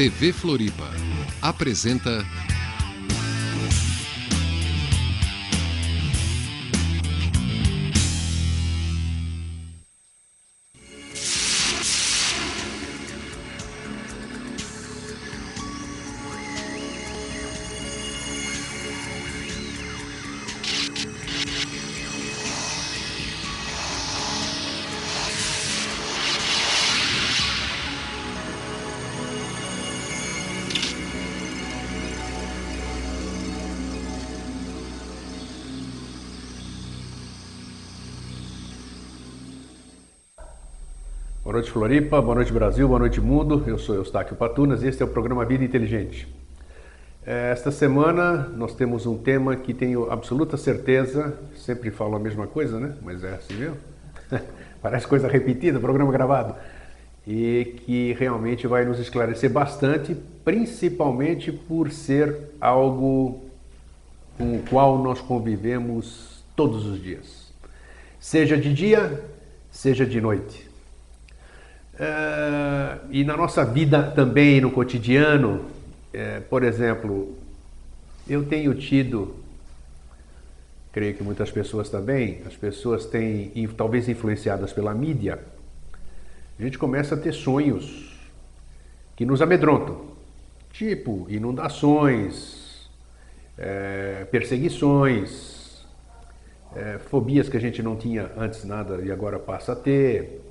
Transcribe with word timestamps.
TV 0.00 0.32
Floripa. 0.32 0.88
Apresenta 1.42 2.24
noite, 41.60 41.70
Floripa. 41.72 42.22
Boa 42.22 42.36
noite, 42.36 42.50
Brasil. 42.54 42.88
Boa 42.88 42.98
noite, 42.98 43.20
mundo. 43.20 43.62
Eu 43.66 43.76
sou 43.76 43.94
Eustáquio 43.94 44.34
Patunas 44.34 44.82
e 44.82 44.88
este 44.88 45.02
é 45.02 45.04
o 45.04 45.08
programa 45.08 45.44
Vida 45.44 45.62
Inteligente. 45.62 46.26
É, 47.26 47.50
esta 47.52 47.70
semana 47.70 48.48
nós 48.56 48.74
temos 48.74 49.04
um 49.04 49.18
tema 49.18 49.54
que 49.56 49.74
tenho 49.74 50.10
absoluta 50.10 50.56
certeza, 50.56 51.38
sempre 51.54 51.90
falo 51.90 52.16
a 52.16 52.18
mesma 52.18 52.46
coisa, 52.46 52.80
né? 52.80 52.94
Mas 53.02 53.22
é 53.22 53.34
assim 53.34 53.52
mesmo. 53.52 53.76
Parece 54.80 55.06
coisa 55.06 55.28
repetida, 55.28 55.78
programa 55.78 56.10
gravado. 56.10 56.54
E 57.26 57.76
que 57.84 58.14
realmente 58.14 58.66
vai 58.66 58.86
nos 58.86 58.98
esclarecer 58.98 59.50
bastante, 59.50 60.16
principalmente 60.42 61.52
por 61.52 61.90
ser 61.90 62.38
algo 62.58 63.44
com 64.38 64.56
o 64.56 64.62
qual 64.70 64.96
nós 64.96 65.20
convivemos 65.20 66.42
todos 66.56 66.86
os 66.86 67.02
dias. 67.02 67.52
Seja 68.18 68.56
de 68.56 68.72
dia, 68.72 69.22
seja 69.70 70.06
de 70.06 70.22
noite. 70.22 70.69
Uh, 72.00 72.98
e 73.10 73.22
na 73.24 73.36
nossa 73.36 73.62
vida 73.62 74.02
também, 74.02 74.58
no 74.58 74.70
cotidiano, 74.70 75.66
é, 76.14 76.40
por 76.40 76.62
exemplo, 76.62 77.36
eu 78.26 78.42
tenho 78.42 78.74
tido, 78.74 79.36
creio 80.92 81.14
que 81.14 81.22
muitas 81.22 81.50
pessoas 81.50 81.90
também, 81.90 82.40
as 82.46 82.56
pessoas 82.56 83.04
têm, 83.04 83.52
talvez 83.76 84.08
influenciadas 84.08 84.72
pela 84.72 84.94
mídia, 84.94 85.40
a 86.58 86.62
gente 86.62 86.78
começa 86.78 87.14
a 87.14 87.18
ter 87.18 87.34
sonhos 87.34 88.18
que 89.14 89.26
nos 89.26 89.42
amedrontam, 89.42 90.00
tipo 90.72 91.26
inundações, 91.28 92.88
é, 93.58 94.26
perseguições, 94.30 95.84
é, 96.74 96.98
fobias 96.98 97.50
que 97.50 97.58
a 97.58 97.60
gente 97.60 97.82
não 97.82 97.94
tinha 97.94 98.30
antes 98.38 98.64
nada 98.64 99.02
e 99.02 99.12
agora 99.12 99.38
passa 99.38 99.72
a 99.72 99.76
ter 99.76 100.49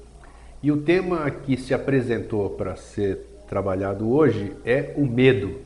e 0.62 0.72
o 0.72 0.78
tema 0.78 1.30
que 1.32 1.56
se 1.56 1.74
apresentou 1.74 2.50
para 2.50 2.76
ser 2.76 3.18
trabalhado 3.48 4.12
hoje 4.12 4.54
é 4.66 4.94
o 4.98 5.06
medo, 5.06 5.62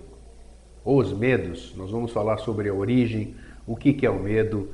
os 0.85 1.11
medos. 1.11 1.73
Nós 1.75 1.89
vamos 1.89 2.11
falar 2.11 2.37
sobre 2.37 2.69
a 2.69 2.73
origem, 2.73 3.35
o 3.65 3.75
que, 3.75 3.91
que 3.91 4.05
é 4.05 4.09
o 4.09 4.19
medo, 4.19 4.69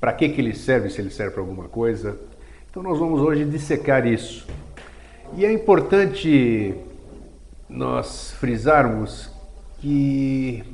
para 0.00 0.12
que, 0.14 0.28
que 0.30 0.40
ele 0.40 0.54
serve, 0.54 0.88
se 0.88 1.00
ele 1.02 1.10
serve 1.10 1.32
para 1.32 1.42
alguma 1.42 1.68
coisa. 1.68 2.18
Então 2.70 2.82
nós 2.82 2.98
vamos 2.98 3.20
hoje 3.20 3.44
dissecar 3.44 4.06
isso. 4.06 4.46
E 5.36 5.44
é 5.44 5.52
importante 5.52 6.74
nós 7.68 8.30
frisarmos 8.32 9.30
que 9.80 10.64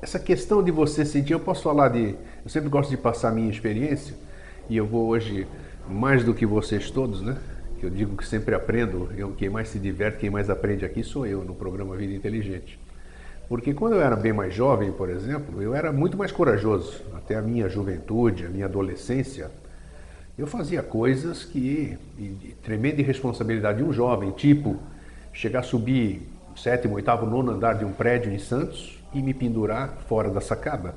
essa 0.00 0.20
questão 0.20 0.62
de 0.62 0.70
você 0.70 1.04
sentir, 1.04 1.32
eu 1.32 1.40
posso 1.40 1.64
falar 1.64 1.88
de, 1.88 2.14
eu 2.44 2.48
sempre 2.48 2.68
gosto 2.68 2.90
de 2.90 2.96
passar 2.96 3.30
a 3.30 3.32
minha 3.32 3.50
experiência 3.50 4.23
e 4.68 4.76
eu 4.76 4.86
vou 4.86 5.08
hoje 5.08 5.46
mais 5.88 6.24
do 6.24 6.34
que 6.34 6.46
vocês 6.46 6.90
todos, 6.90 7.20
né? 7.20 7.36
Que 7.78 7.86
eu 7.86 7.90
digo 7.90 8.16
que 8.16 8.26
sempre 8.26 8.54
aprendo, 8.54 9.10
eu, 9.16 9.32
quem 9.32 9.48
mais 9.48 9.68
se 9.68 9.78
diverte, 9.78 10.18
quem 10.18 10.30
mais 10.30 10.48
aprende 10.48 10.84
aqui 10.84 11.02
sou 11.02 11.26
eu 11.26 11.44
no 11.44 11.54
programa 11.54 11.96
Vida 11.96 12.14
Inteligente. 12.14 12.78
Porque 13.48 13.74
quando 13.74 13.94
eu 13.94 14.00
era 14.00 14.16
bem 14.16 14.32
mais 14.32 14.54
jovem, 14.54 14.90
por 14.90 15.10
exemplo, 15.10 15.60
eu 15.60 15.74
era 15.74 15.92
muito 15.92 16.16
mais 16.16 16.32
corajoso. 16.32 17.02
Até 17.14 17.34
a 17.34 17.42
minha 17.42 17.68
juventude, 17.68 18.46
a 18.46 18.48
minha 18.48 18.64
adolescência, 18.64 19.50
eu 20.38 20.46
fazia 20.46 20.82
coisas 20.82 21.44
que, 21.44 21.98
de 22.16 22.54
tremenda 22.62 23.00
irresponsabilidade 23.00 23.78
de 23.78 23.84
um 23.84 23.92
jovem, 23.92 24.30
tipo 24.32 24.78
chegar 25.32 25.60
a 25.60 25.62
subir 25.62 26.22
sétimo, 26.56 26.94
oitavo, 26.94 27.26
nono 27.26 27.52
andar 27.52 27.74
de 27.74 27.84
um 27.84 27.92
prédio 27.92 28.32
em 28.32 28.38
Santos 28.38 29.02
e 29.12 29.20
me 29.20 29.34
pendurar 29.34 29.98
fora 30.08 30.30
da 30.30 30.40
sacada. 30.40 30.94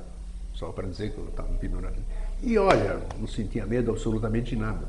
Só 0.54 0.72
para 0.72 0.86
dizer 0.88 1.12
que 1.12 1.18
eu 1.18 1.26
estava 1.26 1.48
me 1.48 1.58
pendurando. 1.58 1.96
E 2.42 2.56
olha, 2.56 2.98
não 3.18 3.26
sentia 3.26 3.66
medo 3.66 3.90
absolutamente 3.90 4.54
de 4.54 4.56
nada. 4.56 4.88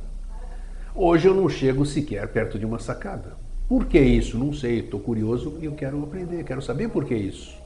Hoje 0.94 1.28
eu 1.28 1.34
não 1.34 1.50
chego 1.50 1.86
sequer 1.86 2.28
perto 2.28 2.60
de 2.60 2.66
uma 2.66 2.80
sacada. 2.80 3.38
Por 3.68 3.86
que 3.86 4.00
isso? 4.00 4.38
Não 4.38 4.54
sei, 4.54 4.80
estou 4.80 5.00
curioso 5.00 5.58
e 5.62 5.66
eu 5.66 5.74
quero 5.74 6.02
aprender, 6.04 6.44
quero 6.44 6.62
saber 6.62 6.90
por 6.90 7.06
que 7.06 7.16
isso. 7.16 7.58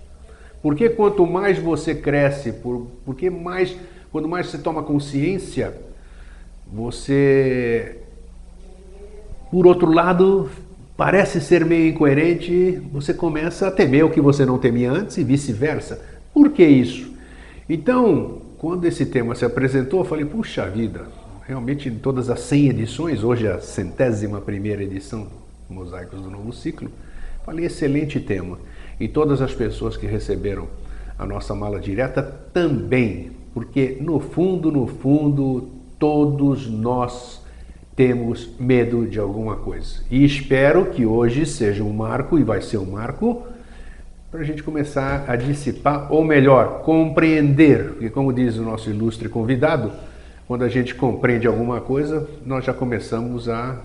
Porque 0.61 0.89
quanto 0.89 1.25
mais 1.25 1.59
você 1.59 1.93
cresce, 1.93 2.53
por, 2.53 2.87
porque 3.05 3.29
mais, 3.29 3.75
quando 4.11 4.27
mais 4.27 4.47
você 4.47 4.57
toma 4.57 4.83
consciência, 4.83 5.73
você, 6.71 7.97
por 9.51 9.67
outro 9.67 9.91
lado, 9.91 10.49
parece 10.95 11.41
ser 11.41 11.65
meio 11.65 11.89
incoerente, 11.89 12.81
você 12.91 13.13
começa 13.13 13.67
a 13.67 13.71
temer 13.71 14.05
o 14.05 14.09
que 14.09 14.21
você 14.21 14.45
não 14.45 14.57
temia 14.57 14.91
antes 14.91 15.17
e 15.17 15.23
vice-versa. 15.23 16.01
Por 16.33 16.51
que 16.51 16.63
isso? 16.63 17.11
Então, 17.67 18.41
quando 18.63 18.85
esse 18.85 19.05
tema 19.05 19.35
se 19.35 19.43
apresentou, 19.43 19.99
eu 19.99 20.05
falei, 20.05 20.23
puxa 20.23 20.65
vida, 20.69 21.07
realmente 21.45 21.89
em 21.89 21.95
todas 21.95 22.29
as 22.29 22.39
100 22.39 22.69
edições, 22.69 23.21
hoje 23.21 23.45
é 23.45 23.51
a 23.51 23.59
centésima 23.59 24.39
primeira 24.39 24.81
edição 24.81 25.27
do 25.67 25.75
Mosaicos 25.75 26.21
do 26.21 26.31
Novo 26.31 26.53
Ciclo, 26.53 26.89
falei, 27.45 27.65
excelente 27.65 28.21
tema. 28.21 28.57
E 28.97 29.09
todas 29.09 29.41
as 29.41 29.53
pessoas 29.53 29.97
que 29.97 30.07
receberam 30.07 30.69
a 31.19 31.25
nossa 31.25 31.53
mala 31.53 31.77
direta 31.77 32.23
também, 32.53 33.31
porque 33.53 33.97
no 33.99 34.21
fundo, 34.21 34.71
no 34.71 34.87
fundo, 34.87 35.67
todos 35.99 36.65
nós 36.65 37.41
temos 37.97 38.49
medo 38.57 39.05
de 39.05 39.19
alguma 39.19 39.57
coisa. 39.57 40.03
E 40.09 40.23
espero 40.23 40.85
que 40.85 41.05
hoje 41.05 41.45
seja 41.45 41.83
um 41.83 41.91
marco, 41.91 42.39
e 42.39 42.43
vai 42.43 42.61
ser 42.61 42.77
um 42.77 42.91
marco, 42.91 43.43
para 44.33 44.41
a 44.41 44.43
gente 44.43 44.63
começar 44.63 45.25
a 45.27 45.35
dissipar, 45.35 46.11
ou 46.11 46.23
melhor, 46.23 46.81
compreender, 46.81 47.89
porque 47.89 48.09
como 48.09 48.33
diz 48.33 48.57
o 48.57 48.63
nosso 48.63 48.89
ilustre 48.89 49.29
convidado, 49.29 49.91
quando 50.47 50.63
a 50.63 50.67
gente 50.67 50.95
compreende 50.95 51.45
alguma 51.45 51.79
coisa, 51.79 52.27
nós 52.43 52.65
já 52.65 52.73
começamos 52.73 53.47
a 53.47 53.77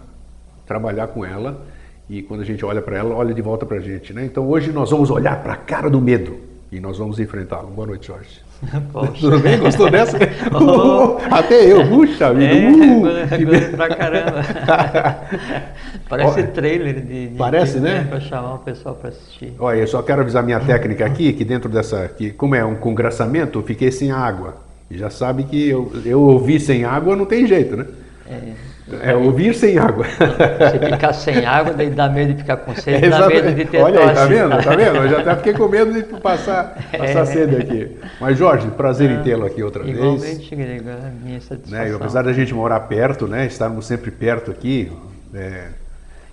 trabalhar 0.67 1.09
com 1.09 1.23
ela 1.23 1.67
e 2.09 2.23
quando 2.23 2.41
a 2.41 2.45
gente 2.47 2.65
olha 2.65 2.81
para 2.81 2.97
ela, 2.97 3.15
olha 3.15 3.35
de 3.35 3.43
volta 3.43 3.67
para 3.67 3.77
a 3.77 3.81
gente. 3.81 4.15
Né? 4.15 4.25
Então 4.25 4.49
hoje 4.49 4.73
nós 4.73 4.91
vamos 4.91 5.11
olhar 5.11 5.43
para 5.43 5.53
a 5.53 5.57
cara 5.57 5.91
do 5.91 6.01
medo 6.01 6.39
e 6.73 6.81
nós 6.81 6.97
vamos 6.97 7.21
enfrentá-lo. 7.21 7.69
Boa 7.69 7.89
noite, 7.89 8.07
Jorge. 8.07 8.48
Tudo 9.21 9.39
bem? 9.39 9.59
Gostou 9.59 9.91
dessa? 9.91 10.19
oh. 10.53 11.17
Até 11.31 11.65
eu, 11.65 11.87
puxa 11.89 12.35
vida. 12.35 12.55
É, 12.55 13.71
uh, 13.71 13.77
pra 13.77 13.95
caramba. 13.95 14.45
Parece 16.09 16.41
Olha, 16.41 16.47
trailer 16.49 17.01
de, 17.01 17.29
de 17.29 17.37
Parece, 17.37 17.75
de, 17.75 17.81
né? 17.81 18.07
Para 18.09 18.21
chamar 18.21 18.55
o 18.55 18.59
pessoal 18.59 18.95
para 18.95 19.11
assistir. 19.11 19.55
Olha, 19.59 19.79
eu 19.79 19.87
só 19.87 20.03
quero 20.03 20.23
avisar 20.23 20.43
minha 20.43 20.59
técnica 20.59 21.07
aqui, 21.07 21.33
que 21.33 21.45
dentro 21.45 21.69
dessa, 21.69 22.09
que 22.09 22.31
como 22.31 22.55
é 22.55 22.65
um 22.65 22.75
congraçamento, 22.75 23.59
eu 23.59 23.63
fiquei 23.63 23.93
sem 23.93 24.11
água. 24.11 24.57
E 24.91 24.99
já 24.99 25.11
sabe 25.11 25.45
que 25.45 25.69
eu, 25.69 25.93
eu 26.05 26.21
ouvi 26.21 26.59
sem 26.59 26.85
água 26.85 27.15
não 27.15 27.27
tem 27.27 27.47
jeito, 27.47 27.77
né? 27.77 27.87
É. 28.29 28.53
É 29.03 29.15
ouvir 29.15 29.55
sem 29.55 29.79
água. 29.79 30.05
Se 30.07 30.93
ficar 30.93 31.13
sem 31.13 31.45
água, 31.45 31.75
daí 31.75 31.91
dá 31.91 32.09
medo 32.09 32.33
de 32.33 32.41
ficar 32.41 32.57
com 32.59 32.75
sede, 32.75 33.07
é, 33.07 33.11
dá 33.11 33.27
medo 33.29 33.55
de 33.55 33.65
ter 33.65 33.81
Olha 33.83 34.01
aí, 34.01 34.15
tá 34.15 34.25
vendo? 34.25 34.63
Tá 34.63 34.77
vendo? 34.77 34.97
Eu 34.97 35.09
já 35.09 35.21
até 35.21 35.37
fiquei 35.37 35.53
com 35.53 35.69
medo 35.69 35.93
de 35.93 36.03
passar, 36.21 36.77
passar 36.97 37.21
é. 37.21 37.25
sede 37.27 37.57
aqui. 37.57 37.97
Mas 38.21 38.39
Jorge, 38.39 38.69
prazer 38.69 39.11
em 39.11 39.23
tê-lo 39.23 39.45
aqui 39.45 39.63
outra 39.63 39.87
Igualmente, 39.87 40.21
vez. 40.21 40.39
Igualmente, 40.39 40.57
Grego, 40.57 40.89
é 40.89 41.13
minha 41.23 41.41
satisfação. 41.41 41.79
Né? 41.79 41.91
E 41.91 41.95
apesar 41.95 42.23
da 42.23 42.33
gente 42.33 42.55
morar 42.55 42.81
perto, 42.81 43.27
né? 43.27 43.47
Estarmos 43.47 43.87
sempre 43.87 44.11
perto 44.11 44.51
aqui, 44.51 44.91
é, 45.35 45.69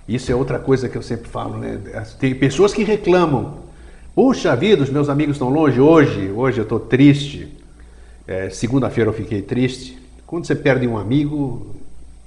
isso 0.08 0.32
é 0.32 0.34
outra 0.34 0.58
coisa 0.58 0.88
que 0.88 0.96
eu 0.96 1.02
sempre 1.02 1.28
falo, 1.28 1.58
né? 1.58 1.78
Tem 2.18 2.34
pessoas 2.34 2.72
que 2.72 2.84
reclamam. 2.84 3.66
Puxa 4.14 4.56
vida, 4.56 4.82
os 4.82 4.88
meus 4.88 5.10
amigos 5.10 5.36
estão 5.36 5.50
longe 5.50 5.78
hoje, 5.78 6.32
hoje 6.34 6.58
eu 6.58 6.62
estou 6.62 6.80
triste. 6.80 7.54
É, 8.26 8.48
Segunda-feira 8.48 9.10
eu 9.10 9.14
fiquei 9.14 9.42
triste. 9.42 9.98
Quando 10.26 10.46
você 10.46 10.54
perde 10.54 10.88
um 10.88 10.96
amigo, 10.96 11.75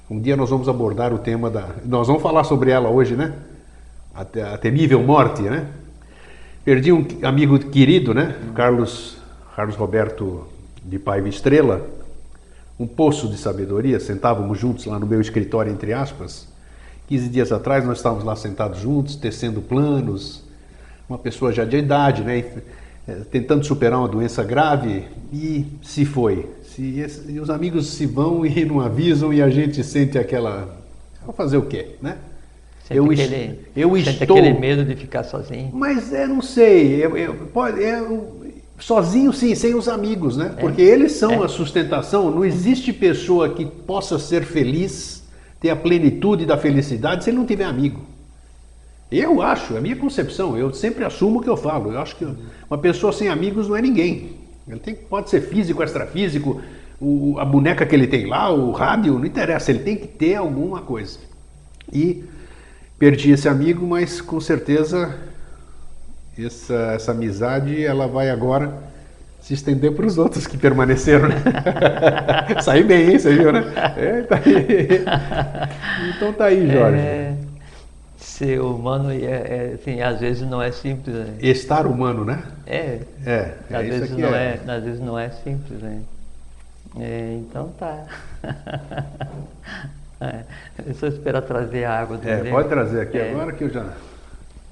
um 0.09 0.19
dia 0.19 0.35
nós 0.35 0.49
vamos 0.49 0.67
abordar 0.67 1.13
o 1.13 1.19
tema 1.19 1.51
da. 1.51 1.69
Nós 1.85 2.07
vamos 2.07 2.23
falar 2.23 2.43
sobre 2.43 2.71
ela 2.71 2.89
hoje, 2.89 3.15
né? 3.15 3.33
A, 4.13 4.21
a 4.21 4.57
temível 4.57 5.03
morte, 5.03 5.43
né? 5.43 5.67
Perdi 6.65 6.91
um 6.91 7.05
amigo 7.21 7.59
querido, 7.59 8.13
né? 8.13 8.35
Carlos, 8.55 9.17
Carlos 9.55 9.75
Roberto 9.75 10.47
de 10.83 10.97
Paiva 10.97 11.29
Estrela, 11.29 11.87
um 12.79 12.87
poço 12.87 13.27
de 13.27 13.37
sabedoria. 13.37 13.99
Sentávamos 13.99 14.57
juntos 14.57 14.85
lá 14.85 14.97
no 14.97 15.05
meu 15.05 15.21
escritório, 15.21 15.71
entre 15.71 15.93
aspas, 15.93 16.47
15 17.07 17.29
dias 17.29 17.51
atrás 17.51 17.85
nós 17.85 17.97
estávamos 17.97 18.23
lá 18.23 18.35
sentados 18.35 18.79
juntos, 18.79 19.15
tecendo 19.15 19.61
planos, 19.61 20.43
uma 21.07 21.19
pessoa 21.19 21.51
já 21.51 21.65
de 21.65 21.77
idade, 21.77 22.23
né? 22.23 22.45
Eh, 23.07 23.21
tentando 23.31 23.63
superar 23.63 23.99
uma 23.99 24.07
doença 24.07 24.43
grave 24.43 25.05
e 25.31 25.67
se 25.83 26.03
foi. 26.03 26.49
Se, 26.79 27.31
e 27.31 27.39
os 27.41 27.49
amigos 27.49 27.87
se 27.87 28.05
vão 28.05 28.45
e 28.45 28.63
não 28.63 28.79
avisam 28.79 29.33
e 29.33 29.41
a 29.41 29.49
gente 29.49 29.83
sente 29.83 30.17
aquela. 30.17 30.77
Vou 31.25 31.33
fazer 31.33 31.57
o 31.57 31.63
quê, 31.63 31.95
né? 32.01 32.17
Sente 32.87 32.97
eu, 32.97 33.05
aquele, 33.05 33.59
eu 33.75 33.95
sente 33.97 34.23
estou... 34.23 34.37
aquele 34.37 34.57
medo 34.57 34.85
de 34.85 34.95
ficar 34.95 35.23
sozinho. 35.23 35.71
Mas 35.73 36.13
é, 36.13 36.25
não 36.25 36.41
sei. 36.41 37.03
Eu, 37.03 37.17
eu, 37.17 37.33
pode, 37.53 37.83
é, 37.83 38.01
sozinho 38.79 39.33
sim, 39.33 39.53
sem 39.55 39.75
os 39.75 39.89
amigos, 39.89 40.37
né? 40.37 40.53
É. 40.57 40.61
Porque 40.61 40.81
eles 40.81 41.11
são 41.11 41.41
é. 41.41 41.45
a 41.45 41.47
sustentação. 41.49 42.31
Não 42.31 42.45
existe 42.45 42.93
pessoa 42.93 43.49
que 43.49 43.65
possa 43.65 44.17
ser 44.17 44.43
feliz, 44.45 45.23
ter 45.59 45.71
a 45.71 45.75
plenitude 45.75 46.45
da 46.45 46.57
felicidade, 46.57 47.25
se 47.25 47.29
ele 47.29 47.37
não 47.37 47.45
tiver 47.45 47.65
amigo. 47.65 47.99
Eu 49.11 49.41
acho, 49.41 49.73
é 49.73 49.79
a 49.79 49.81
minha 49.81 49.95
concepção, 49.97 50.55
eu 50.55 50.71
sempre 50.71 51.03
assumo 51.03 51.39
o 51.39 51.41
que 51.41 51.49
eu 51.49 51.57
falo. 51.57 51.91
Eu 51.91 51.99
acho 51.99 52.15
que 52.15 52.25
uma 52.69 52.77
pessoa 52.77 53.11
sem 53.11 53.27
amigos 53.27 53.67
não 53.67 53.75
é 53.75 53.81
ninguém. 53.81 54.38
Ele 54.69 54.79
tem, 54.79 54.93
pode 54.93 55.29
ser 55.29 55.41
físico, 55.41 55.81
extrafísico, 55.83 56.61
o, 57.01 57.37
a 57.39 57.45
boneca 57.45 57.85
que 57.85 57.95
ele 57.95 58.07
tem 58.07 58.25
lá, 58.27 58.51
o 58.51 58.71
rádio, 58.71 59.17
não 59.17 59.25
interessa, 59.25 59.71
ele 59.71 59.79
tem 59.79 59.95
que 59.95 60.07
ter 60.07 60.35
alguma 60.35 60.81
coisa. 60.81 61.19
E 61.91 62.23
perdi 62.97 63.31
esse 63.31 63.47
amigo, 63.47 63.85
mas 63.87 64.21
com 64.21 64.39
certeza 64.39 65.17
essa, 66.37 66.93
essa 66.93 67.11
amizade 67.11 67.83
ela 67.83 68.07
vai 68.07 68.29
agora 68.29 68.89
se 69.41 69.53
estender 69.53 69.93
para 69.93 70.05
os 70.05 70.17
outros 70.17 70.45
que 70.45 70.57
permaneceram. 70.57 71.29
Né? 71.29 71.35
Saí 72.61 72.83
bem, 72.83 73.11
hein? 73.11 73.19
Você 73.19 73.33
viu, 73.33 73.51
né? 73.51 73.65
É, 73.97 74.21
tá. 74.21 74.39
Então 76.15 76.33
tá 76.33 76.45
aí, 76.45 76.69
Jorge. 76.69 76.99
É, 76.99 77.33
ser 78.39 78.61
humano, 78.61 79.11
é, 79.11 79.15
é, 79.17 79.75
assim, 79.75 80.01
às 80.01 80.21
vezes 80.21 80.49
não 80.49 80.61
é 80.61 80.71
simples. 80.71 81.13
Né? 81.13 81.35
Estar 81.41 81.85
humano, 81.85 82.23
né? 82.23 82.41
É. 82.65 82.99
É. 83.25 83.53
é 83.69 83.75
às, 83.75 83.85
vezes 83.85 84.11
não 84.11 84.29
é. 84.29 84.59
é. 84.65 84.71
às 84.71 84.83
vezes 84.83 84.99
não 85.01 85.19
é 85.19 85.29
simples, 85.29 85.81
né? 85.81 85.99
É, 86.97 87.37
então 87.37 87.69
tá. 87.77 88.05
é, 90.21 90.43
eu 90.87 90.93
só 90.93 91.07
esperar 91.07 91.41
trazer 91.41 91.83
a 91.83 91.99
água 91.99 92.17
do 92.17 92.27
É, 92.27 92.49
pode 92.49 92.69
trazer 92.69 93.01
aqui 93.01 93.17
é. 93.17 93.29
agora 93.29 93.51
que 93.51 93.65
eu 93.65 93.69
já. 93.69 93.85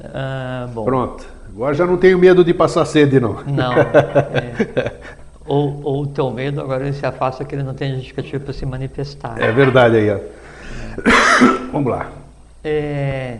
Ah, 0.01 0.69
Pronto. 0.73 1.25
Agora 1.49 1.73
já 1.75 1.85
não 1.85 1.97
tenho 1.97 2.17
medo 2.17 2.45
de 2.45 2.53
passar 2.53 2.85
sede, 2.85 3.19
não. 3.19 3.43
Não. 3.43 3.73
É. 3.73 4.93
Ou, 5.47 5.81
ou 5.81 6.03
o 6.03 6.07
teu 6.07 6.29
medo 6.29 6.59
agora 6.59 6.83
ele 6.83 6.91
se 6.91 7.05
afasta 7.05 7.45
que 7.45 7.55
ele 7.55 7.63
não 7.63 7.73
tem 7.73 7.95
justificativa 7.95 8.43
para 8.43 8.53
se 8.53 8.65
manifestar. 8.65 9.41
É 9.41 9.49
verdade 9.49 9.95
aí, 9.95 10.11
ó. 10.11 10.19
Vamos 11.71 11.89
lá. 11.89 12.11
É, 12.61 13.37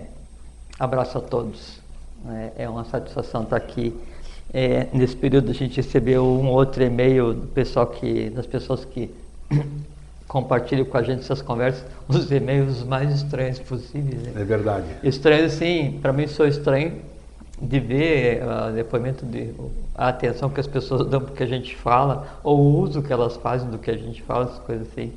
abraço 0.79 1.17
a 1.17 1.21
todos. 1.21 1.79
É, 2.29 2.63
é 2.63 2.69
uma 2.69 2.83
satisfação 2.85 3.43
estar 3.43 3.55
aqui. 3.55 3.95
É, 4.53 4.87
nesse 4.93 5.15
período 5.15 5.51
a 5.51 5.53
gente 5.53 5.77
recebeu 5.77 6.23
um 6.25 6.47
outro 6.49 6.83
e-mail 6.83 7.33
do 7.33 7.47
pessoal 7.47 7.87
que, 7.87 8.29
das 8.29 8.45
pessoas 8.45 8.85
que 8.85 9.11
compartilham 10.27 10.85
com 10.85 10.97
a 10.97 11.03
gente 11.03 11.19
essas 11.19 11.41
conversas, 11.41 11.85
os 12.07 12.31
e-mails 12.31 12.83
mais 12.83 13.13
estranhos 13.13 13.59
possíveis. 13.59 14.21
Né? 14.21 14.41
É 14.41 14.43
verdade. 14.43 14.85
Estranho, 15.03 15.49
sim, 15.49 15.99
para 16.01 16.13
mim 16.13 16.27
sou 16.27 16.47
estranho 16.47 17.01
de 17.61 17.79
ver 17.79 18.43
uh, 18.43 18.71
depoimento 18.71 19.25
de 19.25 19.51
a 19.95 20.09
atenção 20.09 20.49
que 20.49 20.59
as 20.59 20.67
pessoas 20.67 21.07
dão 21.07 21.19
porque 21.19 21.41
a 21.41 21.47
gente 21.47 21.75
fala 21.75 22.39
ou 22.43 22.59
o 22.59 22.79
uso 22.79 23.01
que 23.01 23.11
elas 23.11 23.35
fazem 23.37 23.69
do 23.69 23.79
que 23.79 23.89
a 23.89 23.97
gente 23.97 24.21
fala, 24.21 24.45
essas 24.45 24.59
coisas 24.59 24.87
assim. 24.87 25.11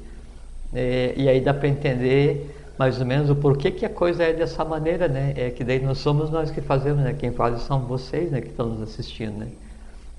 É, 0.72 1.12
e 1.16 1.28
aí 1.28 1.40
dá 1.40 1.52
para 1.52 1.68
entender 1.68 2.59
mais 2.80 2.98
ou 2.98 3.04
menos 3.04 3.28
o 3.28 3.36
porquê 3.36 3.70
que 3.70 3.84
a 3.84 3.90
coisa 3.90 4.22
é 4.22 4.32
dessa 4.32 4.64
maneira, 4.64 5.06
né? 5.06 5.34
É 5.36 5.50
que 5.50 5.62
daí 5.62 5.80
não 5.80 5.94
somos 5.94 6.30
nós 6.30 6.50
que 6.50 6.62
fazemos, 6.62 7.04
né? 7.04 7.12
Quem 7.12 7.30
faz 7.30 7.60
são 7.60 7.80
vocês, 7.80 8.30
né? 8.30 8.40
Que 8.40 8.48
estão 8.48 8.70
nos 8.70 8.80
assistindo, 8.80 9.36
né? 9.36 9.48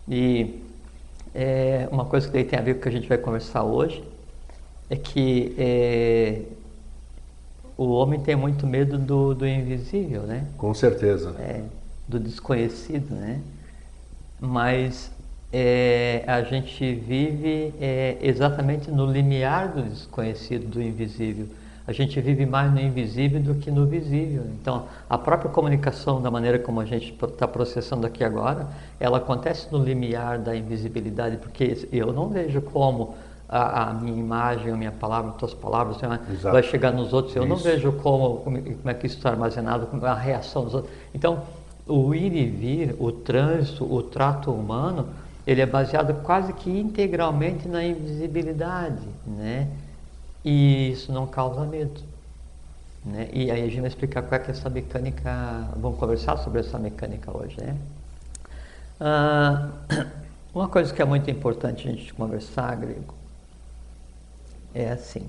E 0.08 0.62
é, 1.34 1.90
uma 1.92 2.06
coisa 2.06 2.28
que 2.28 2.34
daí 2.34 2.44
tem 2.44 2.60
a 2.60 2.62
ver 2.62 2.76
com 2.76 2.82
o 2.82 2.84
que 2.84 2.90
a 2.90 2.92
gente 2.92 3.10
vai 3.10 3.18
conversar 3.18 3.64
hoje 3.64 4.04
é 4.92 4.96
que 4.96 5.56
é, 5.58 6.44
o 7.76 7.90
homem 7.94 8.20
tem 8.20 8.36
muito 8.36 8.68
medo 8.68 8.96
do, 9.00 9.34
do 9.34 9.48
invisível, 9.48 10.22
né? 10.22 10.46
Com 10.56 10.72
certeza. 10.72 11.36
É, 11.40 11.64
do 12.08 12.20
desconhecido, 12.20 13.16
né? 13.16 13.42
Mas 14.40 15.10
é, 15.52 16.24
a 16.28 16.44
gente 16.44 16.94
vive 16.94 17.74
é, 17.82 18.20
exatamente 18.22 18.92
no 18.92 19.12
limiar 19.12 19.70
do 19.70 19.82
desconhecido, 19.82 20.68
do 20.68 20.80
invisível. 20.80 21.48
A 21.88 21.92
gente 21.92 22.20
vive 22.22 22.46
mais 22.46 22.72
no 22.72 22.80
invisível 22.80 23.42
do 23.42 23.56
que 23.56 23.72
no 23.72 23.86
visível. 23.86 24.44
Então, 24.62 24.86
a 25.10 25.18
própria 25.18 25.50
comunicação, 25.50 26.22
da 26.22 26.30
maneira 26.30 26.60
como 26.60 26.80
a 26.80 26.86
gente 26.86 27.18
está 27.24 27.48
processando 27.48 28.06
aqui 28.06 28.24
agora, 28.24 28.68
ela 29.00 29.18
acontece 29.18 29.68
no 29.72 29.84
limiar 29.84 30.38
da 30.38 30.56
invisibilidade, 30.56 31.38
porque 31.38 31.88
eu 31.92 32.14
não 32.14 32.30
vejo 32.30 32.62
como 32.62 33.16
a, 33.50 33.90
a, 33.90 33.94
minha 33.94 34.18
imagem, 34.18 34.72
a 34.72 34.78
minha 34.78 34.92
palavra, 34.92 35.32
as 35.32 35.38
tuas 35.38 35.54
palavras 35.54 35.98
Exato. 35.98 36.54
vai 36.54 36.64
chegar 36.64 36.94
nos 36.94 37.12
outros. 37.12 37.36
Eu 37.36 37.44
isso. 37.44 37.50
não 37.50 37.58
vejo 37.58 37.92
como, 37.94 38.38
como, 38.38 38.62
como 38.62 38.90
é 38.90 38.94
que 38.94 39.08
isso 39.08 39.18
está 39.18 39.32
armazenado, 39.32 39.88
a 40.06 40.14
reação 40.14 40.64
dos 40.64 40.76
outros. 40.76 40.94
Então, 41.14 41.44
o 41.88 42.16
ir 42.16 42.34
e 42.34 42.46
vir, 42.46 42.96
o 43.00 43.12
trânsito, 43.12 43.84
o 43.92 44.02
trato 44.02 44.52
humano, 44.52 45.08
ele 45.46 45.62
é 45.62 45.66
baseado 45.66 46.14
quase 46.24 46.54
que 46.54 46.70
integralmente 46.70 47.68
na 47.68 47.84
invisibilidade, 47.84 49.06
né? 49.26 49.68
E 50.44 50.92
isso 50.92 51.12
não 51.12 51.28
causa 51.28 51.66
medo. 51.66 52.02
Né? 53.06 53.30
E 53.34 53.50
aí 53.52 53.62
a 53.62 53.66
gente 53.66 53.80
vai 53.80 53.90
explicar 53.90 54.22
qual 54.24 54.40
é, 54.40 54.46
é 54.46 54.52
essa 54.52 54.70
mecânica, 54.70 55.70
vamos 55.76 56.00
conversar 56.00 56.38
sobre 56.38 56.60
essa 56.60 56.78
mecânica 56.78 57.36
hoje, 57.36 57.58
né? 57.60 57.76
Ah, 59.00 59.70
uma 60.54 60.68
coisa 60.68 60.94
que 60.94 61.02
é 61.02 61.06
muito 61.06 61.30
importante 61.30 61.88
a 61.88 61.92
gente 61.92 62.14
conversar, 62.14 62.76
Grego, 62.76 63.16
é 64.74 64.92
assim. 64.92 65.28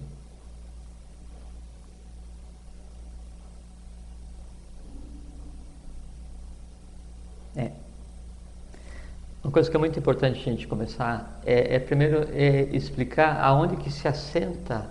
É. 7.57 7.71
Uma 9.43 9.53
coisa 9.53 9.71
que 9.71 9.77
é 9.77 9.81
muito 9.81 9.99
importante 9.99 10.41
a 10.41 10.53
gente 10.53 10.67
começar 10.69 11.41
é, 11.45 11.77
é 11.77 11.79
primeiro 11.79 12.29
é 12.33 12.63
explicar 12.77 13.43
aonde 13.43 13.77
que 13.77 13.91
se 13.91 14.07
assenta 14.07 14.89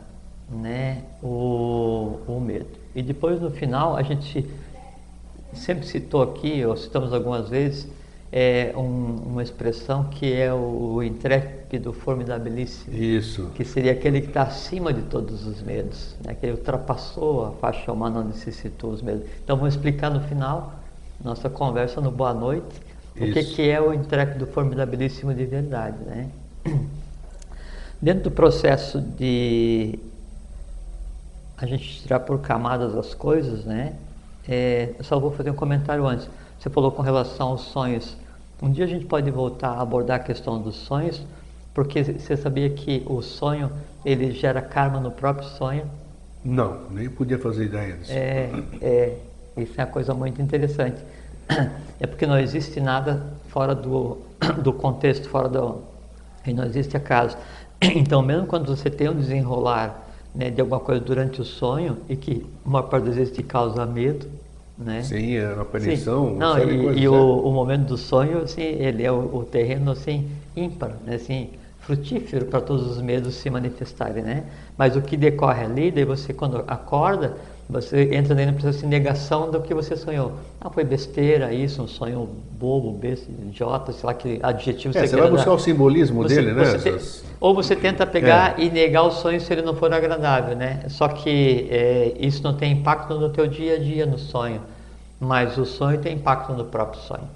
né, 0.52 1.04
o, 1.24 2.20
o 2.28 2.40
medo. 2.40 2.68
E 2.94 3.02
depois 3.02 3.40
no 3.40 3.50
final 3.50 3.96
a 3.96 4.04
gente 4.04 4.46
sempre 5.54 5.86
citou 5.86 6.22
aqui, 6.22 6.66
ou 6.66 6.76
citamos 6.76 7.14
algumas 7.14 7.50
vezes, 7.50 7.88
é 8.32 8.74
um, 8.76 9.24
uma 9.26 9.44
expressão 9.44 10.06
que 10.06 10.32
é 10.32 10.54
o, 10.54 10.94
o 10.96 11.04
intrépido 11.04 11.92
formidabilíssimo. 11.92 12.96
Isso. 12.96 13.52
Que 13.56 13.66
seria 13.66 13.92
aquele 13.92 14.22
que 14.22 14.28
está 14.28 14.44
acima 14.44 14.94
de 14.94 15.02
todos 15.04 15.46
os 15.46 15.62
medos, 15.62 16.16
né? 16.26 16.34
que 16.34 16.50
ultrapassou 16.50 17.46
a 17.46 17.52
faixa 17.52 17.92
humana 17.92 18.22
onde 18.22 18.38
se 18.38 18.52
citou 18.52 18.92
os 18.92 19.02
medos. 19.02 19.24
Então 19.44 19.58
vamos 19.58 19.76
explicar 19.76 20.10
no 20.10 20.22
final, 20.22 20.76
nossa 21.24 21.50
conversa 21.50 22.00
no 22.00 22.12
Boa 22.12 22.34
Noite, 22.34 22.82
o 23.16 23.34
que, 23.34 23.44
que 23.44 23.70
é 23.70 23.82
o 23.82 23.94
intrépido 23.94 24.48
formidabilíssimo 24.48 25.34
de 25.34 25.46
verdade. 25.46 25.98
Né? 26.06 26.30
Dentro 28.02 28.24
do 28.24 28.32
processo 28.32 29.00
de 29.02 30.00
a 31.62 31.68
gente 31.68 32.02
tirar 32.02 32.22
por 32.22 32.40
camadas 32.40 32.96
as 32.96 33.14
coisas, 33.14 33.66
né? 33.66 33.94
É, 34.48 34.96
eu 34.98 35.04
só 35.04 35.20
vou 35.20 35.32
fazer 35.32 35.52
um 35.52 35.56
comentário 35.56 36.06
antes. 36.08 36.28
Você 36.60 36.70
falou 36.70 36.92
com 36.92 37.02
relação 37.02 37.50
aos 37.50 37.62
sonhos. 37.62 38.18
Um 38.62 38.72
dia 38.72 38.86
a 38.86 38.88
gente 38.88 39.06
pode 39.06 39.30
voltar 39.30 39.70
a 39.70 39.82
abordar 39.82 40.18
a 40.18 40.24
questão 40.24 40.62
dos 40.62 40.76
sonhos, 40.76 41.22
porque 41.74 42.04
você 42.04 42.36
sabia 42.36 42.70
que 42.70 43.04
o 43.06 43.22
sonho 43.22 43.72
ele 44.04 44.32
gera 44.32 44.62
karma 44.62 45.00
no 45.00 45.12
próprio 45.12 45.48
sonho? 45.50 45.86
Não, 46.44 46.90
nem 46.90 47.10
podia 47.10 47.38
fazer 47.38 47.66
ideia 47.66 47.98
disso. 47.98 48.12
É, 48.12 48.50
é, 48.82 49.18
isso 49.58 49.80
é 49.80 49.84
uma 49.84 49.92
coisa 49.92 50.14
muito 50.14 50.42
interessante. 50.42 51.02
É 52.00 52.08
porque 52.08 52.26
não 52.26 52.40
existe 52.40 52.80
nada 52.80 53.34
fora 53.50 53.76
do, 53.76 54.18
do 54.64 54.74
contexto, 54.74 55.30
fora 55.30 55.48
do. 55.48 55.82
E 56.46 56.54
não 56.54 56.66
existe 56.66 56.98
acaso. 56.98 57.38
Então, 57.84 58.22
mesmo 58.22 58.46
quando 58.46 58.76
você 58.76 58.92
tem 58.92 59.10
um 59.10 59.16
desenrolar 59.16 60.01
né, 60.34 60.50
de 60.50 60.62
alguma 60.62 60.80
coisa 60.80 61.02
durante 61.02 61.42
o 61.42 61.46
sonho 61.46 61.98
e 62.08 62.16
que 62.16 62.46
uma 62.66 62.84
parte 62.84 63.06
das 63.06 63.16
vezes 63.16 63.34
te 63.34 63.44
causa 63.44 63.86
medo, 63.86 64.28
né? 64.78 65.04
Sim, 65.04 65.36
é 65.36 65.54
uma 65.54 65.62
aparição, 65.64 66.36
Não, 66.36 66.58
e, 66.58 67.02
e 67.02 67.08
o, 67.08 67.14
é. 67.14 67.20
o, 67.20 67.52
momento 67.52 67.88
do 67.88 67.98
sonho, 67.98 68.40
assim, 68.40 68.62
ele 68.62 69.04
é 69.04 69.12
o, 69.12 69.36
o 69.36 69.44
terreno 69.44 69.92
assim 69.92 70.30
ímpar, 70.56 70.96
né, 71.06 71.16
assim, 71.16 71.50
frutífero 71.80 72.46
para 72.46 72.62
todos 72.62 72.88
os 72.88 73.02
medos 73.02 73.36
se 73.36 73.50
manifestarem, 73.50 74.24
né? 74.24 74.44
Mas 74.78 74.96
o 74.96 75.02
que 75.02 75.18
decorre 75.18 75.64
ali, 75.64 75.92
daí 75.92 76.06
você 76.06 76.34
quando 76.34 76.64
acorda, 76.68 77.36
Você 77.72 78.14
entra 78.14 78.36
dentro 78.36 78.56
do 78.56 78.60
processo 78.62 78.80
de 78.80 78.88
negação 78.88 79.50
do 79.50 79.62
que 79.62 79.74
você 79.74 79.96
sonhou. 79.96 80.34
Ah, 80.60 80.70
foi 80.70 80.84
besteira, 80.84 81.54
isso, 81.54 81.82
um 81.82 81.88
sonho 81.88 82.28
bobo, 82.52 82.92
besta, 82.92 83.32
idiota, 83.32 83.94
sei 83.94 84.06
lá 84.06 84.14
que 84.14 84.40
adjetivo 84.44 84.98
É, 84.98 85.02
você 85.02 85.08
você 85.08 85.16
vai 85.16 85.30
buscar 85.30 85.46
dar. 85.52 85.54
o 85.54 85.60
simbolismo 85.60 86.22
Você- 86.24 86.36
dele, 86.36 86.52
né? 86.54 86.66
você 86.66 86.78
te- 86.80 86.90
Essas- 86.90 87.24
ou 87.40 87.56
você 87.56 87.74
tenta 87.74 88.06
pegar 88.06 88.60
É. 88.60 88.64
e 88.66 88.70
negar 88.70 89.04
o 89.04 89.12
sonho 89.12 89.40
se 89.40 89.52
ele 89.54 89.62
não 89.62 89.74
for 89.74 89.92
agradável, 89.94 90.54
né? 90.56 90.84
Só 90.90 91.08
que 91.08 91.68
é, 91.72 92.14
isso 92.20 92.44
não 92.44 92.54
tem 92.58 92.74
impacto 92.74 93.14
no 93.18 93.30
teu 93.30 93.48
dia 93.48 93.76
a 93.76 93.80
dia 93.80 94.06
no 94.06 94.18
sonho, 94.20 94.62
mas 95.18 95.58
o 95.58 95.66
sonho 95.66 95.98
tem 96.02 96.16
impacto 96.16 96.52
no 96.52 96.66
próprio 96.66 97.02
sonho. 97.04 97.30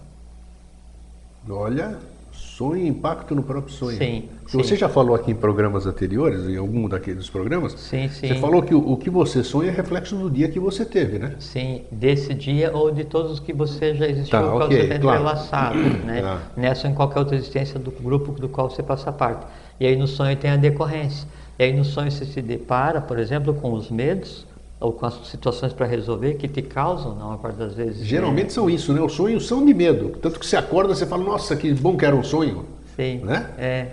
Olha, 1.50 1.98
sonho 2.36 2.77
e 2.84 2.88
impacto 2.88 3.34
no 3.36 3.44
próprio 3.44 3.74
sonho. 3.74 3.98
Sim, 3.98 4.30
Porque 4.44 4.58
Você 4.58 4.70
sim. 4.70 4.75
já 4.77 4.88
falou 4.89 5.15
aqui 5.15 5.32
em 5.32 5.36
programas 5.36 5.86
anteriores, 5.86 6.48
em 6.48 6.58
algum 6.58 6.88
daqueles 6.88 7.30
programas, 7.30 7.74
Sim, 7.74 8.08
sim. 8.10 8.27
você 8.27 8.36
falou 8.36 8.62
que 8.62 8.74
o, 8.74 8.92
o 8.92 8.98
que 8.98 9.10
você 9.10 9.44
sonha 9.44 9.70
é 9.70 9.74
reflexo 9.74 10.15
do 10.15 10.30
dia 10.30 10.48
que 10.50 10.60
você 10.60 10.86
teve, 10.86 11.20
né? 11.20 11.36
Sim, 11.39 11.82
desse 11.92 12.34
dia 12.34 12.72
ou 12.75 12.92
de 12.92 13.04
todos 13.04 13.32
os 13.34 13.39
que 13.39 13.51
você 13.54 13.94
já 13.96 14.08
existiu, 14.08 14.32
Tá, 14.39 14.44
qual 14.44 14.58
ok, 14.68 14.77
você 14.77 14.84
está 14.84 15.00
claro. 15.00 15.20
entrelaçado, 15.22 15.77
né? 16.06 16.22
Tá. 16.22 16.42
Nessa 16.56 16.88
ou 16.88 16.94
em 16.94 16.96
qualquer 16.96 17.20
outra 17.20 17.36
existência 17.36 17.80
do 17.80 17.92
grupo 17.92 18.32
do 18.34 18.48
qual 18.48 18.70
você 18.70 18.84
passa 18.84 19.12
parte. 19.12 19.46
E 19.80 19.86
aí 19.86 19.96
no 19.96 20.08
sonho 20.08 20.36
tem 20.38 20.51
a 20.51 20.56
decorrência. 20.56 21.27
E 21.60 21.63
aí 21.63 21.74
no 21.74 21.84
sonho 21.86 22.12
você 22.12 22.25
se 22.25 22.42
depara, 22.42 23.01
por 23.01 23.18
exemplo, 23.20 23.54
com 23.54 23.74
os 23.74 23.89
medos 23.89 24.46
ou 24.79 24.91
com 24.91 25.05
as 25.05 25.13
situações 25.27 25.72
para 25.74 25.86
resolver 25.86 26.34
que 26.36 26.48
te 26.48 26.62
causam, 26.62 27.15
na 27.15 27.25
maior 27.25 27.38
parte 27.38 27.58
das 27.58 27.74
vezes. 27.74 28.05
Geralmente 28.05 28.46
né? 28.46 28.50
são 28.50 28.70
isso, 28.70 28.94
né? 28.94 29.01
Os 29.01 29.13
sonhos 29.13 29.48
são 29.48 29.65
de 29.65 29.74
medo. 29.74 30.10
Tanto 30.22 30.39
que 30.39 30.46
você 30.46 30.58
acorda 30.58 30.94
e 30.94 30.96
você 30.96 31.05
fala, 31.05 31.24
nossa, 31.24 31.55
que 31.55 31.74
bom 31.74 31.96
que 31.96 32.05
era 32.05 32.15
um 32.15 32.24
sonho. 32.24 32.65
Sim, 32.96 33.20
né? 33.24 33.50
é, 33.58 33.88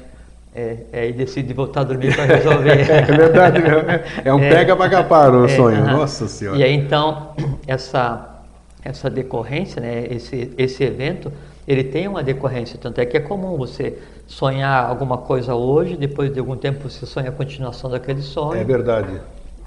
é, 0.55 0.77
é, 0.93 1.09
e 1.09 1.13
decide 1.13 1.53
voltar 1.55 1.81
a 1.81 1.85
dormir 1.85 2.15
para 2.15 2.25
resolver. 2.25 2.79
É 2.91 3.03
verdade, 3.03 3.59
né? 3.61 4.05
É 4.25 4.35
um 4.35 4.41
É. 4.41 4.49
pega 4.51 4.77
para 4.77 4.91
capar 4.91 5.33
o 5.35 5.45
É, 5.45 5.49
sonho. 5.49 5.79
aham. 5.83 5.97
Nossa 5.99 6.27
Senhora. 6.29 6.59
E 6.59 6.63
aí 6.63 6.75
então, 6.75 7.31
essa, 7.67 8.43
essa 8.85 9.09
decorrência, 9.09 9.81
né, 9.81 10.07
esse, 10.11 10.53
esse 10.59 10.83
evento, 10.83 11.33
ele 11.67 11.85
tem 11.85 12.09
uma 12.09 12.23
decorrência, 12.25 12.77
tanto 12.81 13.01
é 13.01 13.07
que 13.07 13.17
é 13.17 13.21
comum 13.21 13.57
você 13.57 13.99
sonhar 14.27 14.89
alguma 14.89 15.19
coisa 15.19 15.55
hoje, 15.55 15.97
depois 15.97 16.33
de 16.33 16.41
algum 16.41 16.57
tempo 16.57 16.89
você 16.89 17.07
sonha 17.07 17.29
a 17.29 17.33
continuação 17.33 17.89
daquele 17.89 18.21
sonho. 18.23 18.61
É 18.61 18.65
verdade. 18.65 19.21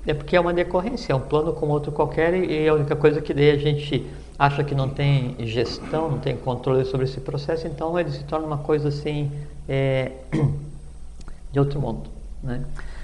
É 0.08 0.14
porque 0.14 0.36
é 0.36 0.40
uma 0.40 0.54
decorrência, 0.54 1.14
é 1.14 1.16
um 1.16 1.22
plano 1.22 1.54
como 1.54 1.72
outro 1.72 1.92
qualquer 1.92 2.34
e 2.36 2.68
a 2.68 2.74
única 2.74 2.96
coisa 2.96 3.22
que 3.22 3.34
daí 3.34 3.52
a 3.52 3.58
gente 3.58 4.06
acha 4.38 4.64
que 4.64 4.76
não 4.76 4.90
tem 4.90 5.36
gestão, 5.40 6.12
não 6.12 6.20
tem 6.20 6.36
controle 6.36 6.86
sobre 6.86 7.06
esse 7.06 7.20
processo, 7.20 7.66
então 7.68 7.98
ele 8.00 8.12
se 8.12 8.24
torna 8.24 8.46
uma 8.46 8.58
coisa 8.58 8.90
assim 8.90 9.32
é, 9.68 10.12
de 11.52 11.60
outro 11.60 11.80
mundo. 11.80 12.10
Né? 12.44 12.64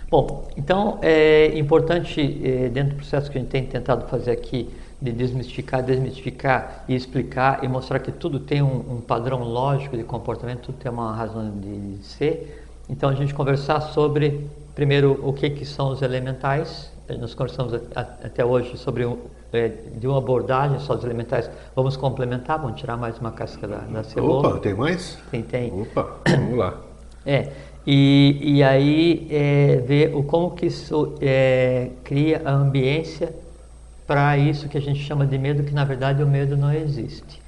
Bom, 0.09 0.47
então 0.57 0.99
é 1.01 1.57
importante 1.57 2.21
é, 2.43 2.69
dentro 2.69 2.91
do 2.91 2.95
processo 2.97 3.31
que 3.31 3.37
a 3.37 3.41
gente 3.41 3.49
tem 3.49 3.65
tentado 3.65 4.07
fazer 4.07 4.31
aqui 4.31 4.69
de 5.01 5.11
desmistificar, 5.11 5.81
desmistificar 5.81 6.83
e 6.87 6.93
explicar 6.93 7.63
e 7.63 7.67
mostrar 7.67 7.97
que 7.99 8.11
tudo 8.11 8.39
tem 8.39 8.61
um, 8.61 8.97
um 8.97 9.01
padrão 9.01 9.43
lógico 9.43 9.97
de 9.97 10.03
comportamento, 10.03 10.65
tudo 10.65 10.77
tem 10.77 10.91
uma 10.91 11.15
razão 11.15 11.49
de 11.49 12.05
ser. 12.05 12.67
Então 12.87 13.09
a 13.09 13.15
gente 13.15 13.33
conversar 13.33 13.81
sobre 13.81 14.47
primeiro 14.75 15.19
o 15.23 15.33
que 15.33 15.49
que 15.49 15.65
são 15.65 15.89
os 15.89 16.01
elementais. 16.01 16.90
Eh, 17.11 17.17
Nós 17.17 17.33
conversamos 17.33 17.73
até 17.95 18.43
hoje 18.45 18.77
sobre 18.77 19.05
um, 19.05 19.17
eh, 19.51 19.71
de 19.97 20.07
uma 20.07 20.17
abordagem 20.17 20.79
só 20.79 20.95
dos 20.95 21.03
elementais. 21.03 21.49
Vamos 21.75 21.97
complementar, 21.97 22.59
vamos 22.59 22.79
tirar 22.79 22.97
mais 22.97 23.19
uma 23.19 23.31
casca 23.31 23.67
da, 23.67 23.79
da 23.79 24.03
cebola. 24.03 24.49
Opa, 24.49 24.59
tem 24.59 24.73
mais? 24.73 25.17
Tem, 25.29 25.41
tem. 25.43 25.71
Opa, 25.81 26.17
vamos 26.27 26.57
lá. 26.57 26.79
É, 27.25 27.49
e, 27.85 28.39
e 28.41 28.63
aí 28.63 29.27
é, 29.29 29.77
ver 29.85 30.15
o, 30.15 30.23
como 30.23 30.51
que 30.51 30.67
isso 30.67 31.15
é, 31.21 31.89
cria 32.03 32.41
a 32.45 32.51
ambiência 32.51 33.33
para 34.07 34.37
isso 34.37 34.67
que 34.67 34.77
a 34.77 34.81
gente 34.81 34.99
chama 34.99 35.25
de 35.25 35.37
medo, 35.37 35.63
que 35.63 35.73
na 35.73 35.83
verdade 35.83 36.23
o 36.23 36.27
medo 36.27 36.57
não 36.57 36.73
existe. 36.73 37.41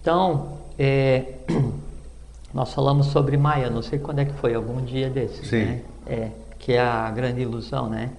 Então, 0.00 0.58
é, 0.78 1.24
nós 2.54 2.72
falamos 2.72 3.06
sobre 3.08 3.36
Maia, 3.36 3.70
não 3.70 3.82
sei 3.82 3.98
quando 3.98 4.20
é 4.20 4.24
que 4.24 4.32
foi, 4.34 4.54
algum 4.54 4.82
dia 4.82 5.08
desses, 5.10 5.46
Sim. 5.48 5.64
né? 5.64 5.80
É, 6.06 6.28
que 6.58 6.72
é 6.72 6.80
a 6.80 7.10
grande 7.10 7.40
ilusão, 7.40 7.88
né? 7.88 8.10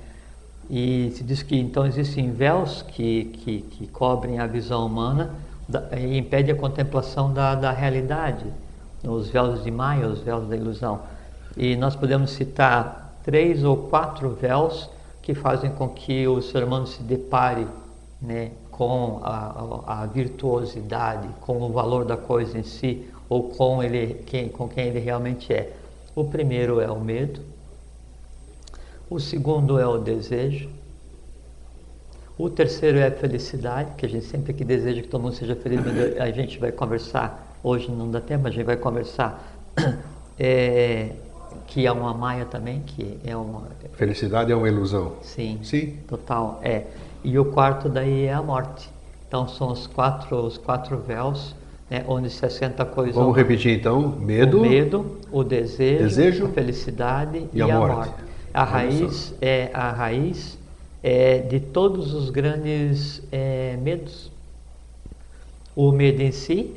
E 0.73 1.11
se 1.11 1.21
diz 1.25 1.43
que 1.43 1.59
então 1.59 1.85
existem 1.85 2.31
véus 2.31 2.81
que, 2.81 3.25
que, 3.25 3.61
que 3.61 3.87
cobrem 3.87 4.39
a 4.39 4.47
visão 4.47 4.85
humana 4.85 5.31
e 5.99 6.17
impede 6.17 6.49
a 6.49 6.55
contemplação 6.55 7.33
da, 7.33 7.55
da 7.55 7.71
realidade. 7.71 8.45
Os 9.03 9.29
véus 9.29 9.65
de 9.65 9.69
Maia, 9.69 10.07
os 10.07 10.21
véus 10.21 10.47
da 10.47 10.55
ilusão. 10.55 11.01
E 11.57 11.75
nós 11.75 11.93
podemos 11.93 12.31
citar 12.31 13.19
três 13.21 13.65
ou 13.65 13.75
quatro 13.75 14.29
véus 14.29 14.89
que 15.21 15.35
fazem 15.35 15.71
com 15.71 15.89
que 15.89 16.25
o 16.25 16.41
ser 16.41 16.63
humano 16.63 16.87
se 16.87 17.03
depare 17.03 17.67
né, 18.21 18.51
com 18.71 19.19
a, 19.23 19.81
a, 19.87 20.03
a 20.03 20.05
virtuosidade, 20.05 21.27
com 21.41 21.61
o 21.61 21.73
valor 21.73 22.05
da 22.05 22.15
coisa 22.15 22.57
em 22.57 22.63
si, 22.63 23.09
ou 23.27 23.49
com, 23.49 23.83
ele, 23.83 24.23
quem, 24.25 24.47
com 24.47 24.69
quem 24.69 24.87
ele 24.87 24.99
realmente 24.99 25.51
é. 25.51 25.73
O 26.15 26.23
primeiro 26.23 26.79
é 26.79 26.89
o 26.89 26.99
medo, 27.01 27.41
o 29.11 29.19
segundo 29.19 29.77
é 29.77 29.85
o 29.85 29.97
desejo. 29.97 30.69
O 32.37 32.49
terceiro 32.49 32.97
é 32.97 33.07
a 33.07 33.11
felicidade, 33.11 33.91
que 33.97 34.05
a 34.05 34.09
gente 34.09 34.25
sempre 34.25 34.53
que 34.53 34.63
deseja 34.63 35.01
que 35.01 35.07
todo 35.09 35.21
mundo 35.21 35.35
seja 35.35 35.53
feliz, 35.53 35.81
mas 35.85 36.17
a 36.17 36.31
gente 36.31 36.57
vai 36.57 36.71
conversar, 36.71 37.57
hoje 37.61 37.91
não 37.91 38.09
dá 38.09 38.21
tempo, 38.21 38.47
a 38.47 38.49
gente 38.49 38.63
vai 38.63 38.77
conversar, 38.77 39.53
é, 40.39 41.09
que 41.67 41.85
é 41.85 41.91
uma 41.91 42.13
maia 42.13 42.45
também, 42.45 42.79
que 42.79 43.19
é 43.25 43.35
uma. 43.35 43.63
Felicidade 43.91 44.49
é 44.49 44.55
uma 44.55 44.69
ilusão. 44.69 45.17
Sim, 45.21 45.59
Sim. 45.61 45.97
total, 46.07 46.61
é. 46.63 46.85
E 47.21 47.37
o 47.37 47.43
quarto 47.43 47.89
daí 47.89 48.23
é 48.23 48.33
a 48.33 48.41
morte. 48.41 48.89
Então 49.27 49.45
são 49.45 49.73
os 49.73 49.87
quatro, 49.87 50.37
os 50.37 50.57
quatro 50.57 50.97
véus, 50.97 51.53
né, 51.89 52.05
onde 52.07 52.29
se 52.29 52.45
assenta 52.45 52.83
a 52.83 52.85
coisa. 52.85 53.19
Vamos 53.19 53.35
repetir 53.35 53.77
então. 53.77 54.15
Medo. 54.17 54.59
O 54.59 54.61
medo, 54.61 55.17
o 55.29 55.43
desejo, 55.43 56.03
Desejo 56.03 56.45
a 56.45 56.49
felicidade 56.49 57.45
e 57.53 57.61
a 57.61 57.67
morte. 57.67 58.09
A 58.09 58.30
Olha 58.53 58.63
raiz 58.63 59.33
é 59.41 59.69
a 59.73 59.91
raiz 59.91 60.57
é, 61.03 61.39
de 61.39 61.59
todos 61.59 62.13
os 62.13 62.29
grandes 62.29 63.21
é, 63.31 63.77
medos. 63.81 64.31
O 65.75 65.91
medo 65.91 66.21
em 66.21 66.31
si, 66.31 66.73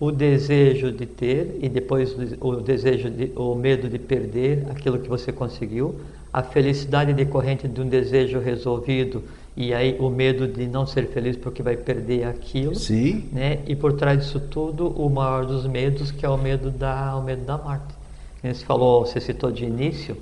o 0.00 0.10
desejo 0.10 0.90
de 0.90 1.06
ter 1.06 1.58
e 1.60 1.68
depois 1.68 2.16
o 2.40 2.56
desejo 2.56 3.08
de, 3.08 3.30
o 3.36 3.54
medo 3.54 3.88
de 3.88 3.98
perder 3.98 4.66
aquilo 4.68 4.98
que 4.98 5.08
você 5.08 5.32
conseguiu, 5.32 5.94
a 6.32 6.42
felicidade 6.42 7.12
decorrente 7.12 7.68
de 7.68 7.80
um 7.80 7.88
desejo 7.88 8.40
resolvido 8.40 9.22
e 9.56 9.72
aí 9.72 9.96
o 10.00 10.08
medo 10.08 10.48
de 10.48 10.66
não 10.66 10.86
ser 10.86 11.06
feliz 11.08 11.36
porque 11.36 11.62
vai 11.62 11.76
perder 11.76 12.24
aquilo 12.24 12.74
Sim. 12.74 13.28
né? 13.30 13.60
E 13.66 13.76
por 13.76 13.92
trás 13.92 14.18
disso 14.18 14.40
tudo, 14.40 14.88
o 14.88 15.08
maior 15.10 15.44
dos 15.44 15.66
medos, 15.66 16.10
que 16.10 16.24
é 16.24 16.28
o 16.28 16.38
medo 16.38 16.70
da, 16.70 17.16
o 17.16 17.22
medo 17.22 17.44
da 17.44 17.58
morte. 17.58 17.94
Você 18.42 18.64
falou, 18.64 19.06
você 19.06 19.20
citou 19.20 19.52
de 19.52 19.64
início, 19.64 20.16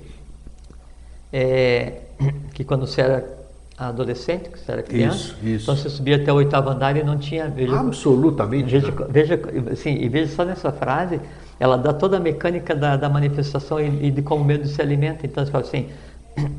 é, 1.31 1.93
que 2.53 2.63
quando 2.63 2.85
você 2.85 3.01
era 3.01 3.41
adolescente, 3.77 4.49
que 4.49 4.59
você 4.59 4.71
era 4.71 4.83
criança, 4.83 5.17
Isso, 5.17 5.45
isso. 5.45 5.63
então 5.63 5.75
você 5.75 5.89
subia 5.89 6.17
até 6.17 6.31
o 6.31 6.35
oitavo 6.35 6.69
andar 6.69 6.95
e 6.95 7.03
não 7.03 7.17
tinha. 7.17 7.49
Veja, 7.49 7.79
Absolutamente. 7.79 8.69
veja, 8.69 8.91
veja, 9.09 9.39
assim, 9.71 9.95
e 9.95 10.07
veja 10.07 10.31
só 10.35 10.43
nessa 10.45 10.71
frase, 10.71 11.19
ela 11.59 11.77
dá 11.77 11.91
toda 11.93 12.17
a 12.17 12.19
mecânica 12.19 12.75
da, 12.75 12.95
da 12.95 13.09
manifestação 13.09 13.79
e, 13.79 14.07
e 14.07 14.11
de 14.11 14.21
como 14.21 14.43
o 14.43 14.45
medo 14.45 14.67
se 14.67 14.81
alimenta. 14.81 15.25
Então 15.25 15.43
você 15.43 15.51
fala 15.51 15.63
assim, 15.63 15.89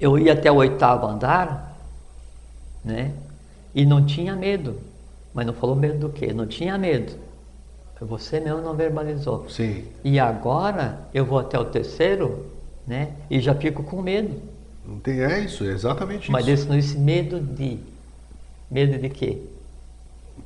eu 0.00 0.18
ia 0.18 0.32
até 0.32 0.50
o 0.50 0.56
oitavo 0.56 1.06
andar, 1.06 1.76
né? 2.84 3.12
E 3.74 3.84
não 3.84 4.04
tinha 4.04 4.34
medo. 4.36 4.76
Mas 5.34 5.46
não 5.46 5.52
falou 5.52 5.76
medo 5.76 5.98
do 5.98 6.08
quê? 6.08 6.32
Não 6.32 6.46
tinha 6.46 6.78
medo. 6.78 7.12
Você 8.00 8.40
mesmo 8.40 8.60
não 8.60 8.74
verbalizou. 8.74 9.46
Sim. 9.48 9.84
E 10.04 10.18
agora 10.18 11.00
eu 11.12 11.24
vou 11.24 11.38
até 11.38 11.58
o 11.58 11.64
terceiro, 11.64 12.46
né? 12.86 13.08
E 13.30 13.40
já 13.40 13.54
fico 13.54 13.82
com 13.82 14.00
medo. 14.02 14.34
Não 14.86 14.98
tem, 15.00 15.20
é 15.20 15.40
isso, 15.40 15.64
é 15.64 15.68
exatamente 15.72 16.30
Mas 16.30 16.46
isso. 16.46 16.68
não 16.68 16.76
esse 16.78 16.96
medo 16.98 17.40
de. 17.40 17.78
Medo 18.70 18.98
de 18.98 19.08
quê? 19.08 19.38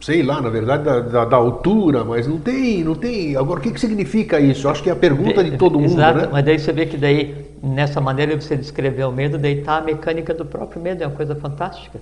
Sei 0.00 0.22
lá, 0.22 0.40
na 0.40 0.48
verdade, 0.48 0.82
da, 0.84 1.00
da- 1.00 1.24
da 1.26 1.36
altura, 1.36 2.04
mas 2.04 2.26
não 2.26 2.38
tem, 2.38 2.82
não 2.82 2.94
tem. 2.94 3.36
Agora, 3.36 3.60
o 3.60 3.62
que, 3.62 3.70
que 3.72 3.80
significa 3.80 4.40
isso? 4.40 4.68
Acho 4.68 4.82
que 4.82 4.88
é 4.88 4.92
a 4.92 4.96
pergunta 4.96 5.44
de 5.44 5.58
todo 5.58 5.78
mundo, 5.78 5.92
Exato, 5.92 6.18
né? 6.20 6.28
mas 6.32 6.44
daí 6.44 6.58
você 6.58 6.72
vê 6.72 6.86
que 6.86 6.96
daí, 6.96 7.44
nessa 7.62 8.00
maneira 8.00 8.36
de 8.36 8.42
você 8.42 8.56
descrever 8.56 9.04
o 9.04 9.12
medo, 9.12 9.36
daí 9.36 9.62
tá 9.62 9.76
a 9.78 9.80
mecânica 9.82 10.32
do 10.32 10.44
próprio 10.46 10.80
medo, 10.80 11.02
é 11.02 11.06
uma 11.06 11.16
coisa 11.16 11.34
fantástica, 11.34 12.00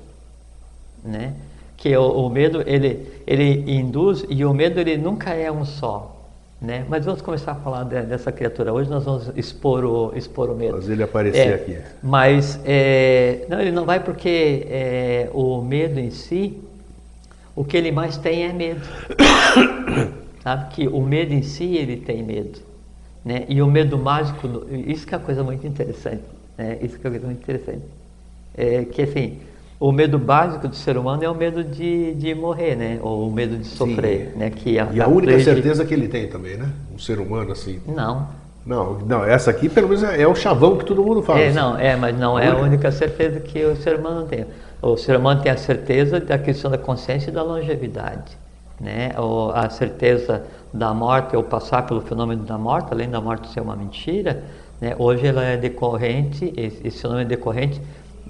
né? 1.05 1.35
Que 1.77 1.97
o, 1.97 2.27
o 2.27 2.31
medo, 2.31 2.63
ele, 2.67 3.07
ele 3.27 3.73
induz, 3.73 4.25
e 4.29 4.45
o 4.45 4.53
medo, 4.55 4.79
ele 4.81 4.97
nunca 4.97 5.31
é 5.35 5.51
um 5.51 5.65
só, 5.65 6.18
né? 6.61 6.85
Mas 6.89 7.05
vamos 7.05 7.23
começar 7.23 7.53
a 7.53 7.55
falar 7.55 7.85
de- 7.85 8.03
dessa 8.03 8.33
criatura. 8.33 8.73
Hoje 8.73 8.91
nós 8.91 9.05
vamos 9.05 9.31
expor 9.37 9.85
o, 9.85 10.13
expor 10.17 10.51
o 10.51 10.55
medo. 10.57 10.75
Fazer 10.75 10.93
ele 10.95 11.03
aparecer 11.05 11.49
É, 11.49 11.55
aqui. 11.55 11.79
Mas, 12.03 12.59
é, 12.65 13.47
não, 13.49 13.61
ele 13.61 13.71
não 13.73 13.85
vai 13.85 14.01
porque 14.03 14.67
é, 14.69 15.31
o 15.33 15.63
medo 15.63 16.01
em 16.01 16.11
si, 16.11 16.59
o 17.55 17.65
que 17.65 17.77
ele 17.77 17.93
mais 17.93 18.17
tem 18.17 18.45
é 18.45 18.53
medo. 18.53 18.81
Sabe 20.43 20.75
que 20.75 20.89
o 20.89 21.01
medo 21.01 21.33
em 21.33 21.43
si, 21.43 21.77
ele 21.77 21.97
tem 21.99 22.23
medo. 22.23 22.59
Né? 23.25 23.45
E 23.49 23.61
o 23.61 23.67
medo 23.67 23.99
mágico, 23.99 24.49
isso 24.87 25.07
que 25.07 25.15
é 25.15 25.19
uma 25.19 25.25
coisa 25.25 25.45
muito 25.45 25.67
interessante. 25.67 26.23
Né? 26.57 26.79
Isso 26.83 26.99
que 26.99 27.07
é 27.07 27.11
uma 27.11 27.19
coisa 27.19 27.27
muito 27.27 27.43
interessante. 27.43 27.83
é, 28.57 28.85
que 28.85 29.03
assim, 29.03 29.39
o 29.81 29.93
medo 29.93 30.19
básico 30.19 30.67
do 30.67 30.75
ser 30.75 30.97
humano 30.97 31.23
é 31.23 31.31
o 31.31 31.35
medo 31.35 31.63
de, 31.63 32.15
de 32.15 32.35
morrer, 32.35 32.75
né? 32.75 32.99
Ou 33.01 33.29
o 33.29 33.33
medo 33.33 33.57
de 33.57 33.67
sofrer, 33.67 34.33
Sim. 34.33 34.39
né? 34.39 34.51
Que 34.51 34.79
a, 34.79 34.89
e 34.93 35.01
a 35.01 35.07
única 35.07 35.39
certeza 35.41 35.85
que 35.85 35.95
ele 35.95 36.09
tem 36.09 36.27
também, 36.27 36.57
né? 36.57 36.69
Um 36.93 36.99
ser 36.99 37.21
humano 37.21 37.53
assim. 37.53 37.81
Não. 37.87 38.27
Não, 38.67 38.99
não, 38.99 39.25
essa 39.25 39.51
aqui 39.51 39.67
pelo 39.67 39.89
menos 39.89 40.03
é, 40.03 40.21
é 40.21 40.29
o 40.29 40.35
chavão 40.35 40.77
que 40.77 40.85
todo 40.85 41.03
mundo 41.03 41.23
fala. 41.23 41.41
É, 41.41 41.47
assim. 41.47 41.57
não, 41.57 41.79
é, 41.79 41.97
mas 41.97 42.19
não 42.19 42.39
é 42.39 42.49
a 42.49 42.57
única 42.57 42.91
certeza 42.93 43.41
que 43.41 43.65
o 43.65 43.77
ser 43.77 43.99
humano 43.99 44.27
tem. 44.27 44.45
O 44.83 44.97
ser 44.97 45.17
humano 45.17 45.41
tem 45.41 45.51
a 45.51 45.57
certeza 45.57 46.21
da 46.21 46.37
questão 46.37 46.71
da 46.71 46.77
consciência 46.77 47.31
e 47.31 47.33
da 47.33 47.43
longevidade, 47.43 48.37
né? 48.79 49.13
Ou 49.17 49.53
a 49.53 49.71
certeza 49.71 50.43
da 50.73 50.93
morte 50.93 51.35
ou 51.35 51.43
passar 51.43 51.87
pelo 51.87 52.03
fenômeno 52.03 52.45
da 52.45 52.59
morte, 52.59 52.89
além 52.91 53.09
da 53.09 53.21
morte 53.21 53.49
ser 53.49 53.61
uma 53.61 53.75
mentira, 53.75 54.43
né? 54.81 54.95
Hoje 54.99 55.27
ela 55.27 55.45
é 55.45 55.57
decorrente, 55.57 56.53
esse 56.57 57.01
fenômeno 57.01 57.25
é 57.25 57.29
decorrente 57.29 57.81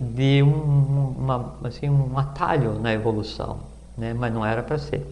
de 0.00 0.42
um, 0.42 1.14
uma, 1.18 1.54
assim, 1.64 1.88
um 1.88 2.16
atalho 2.18 2.78
na 2.80 2.92
evolução, 2.92 3.58
né? 3.96 4.14
mas 4.14 4.32
não 4.32 4.44
era 4.44 4.62
para 4.62 4.78
ser. 4.78 5.04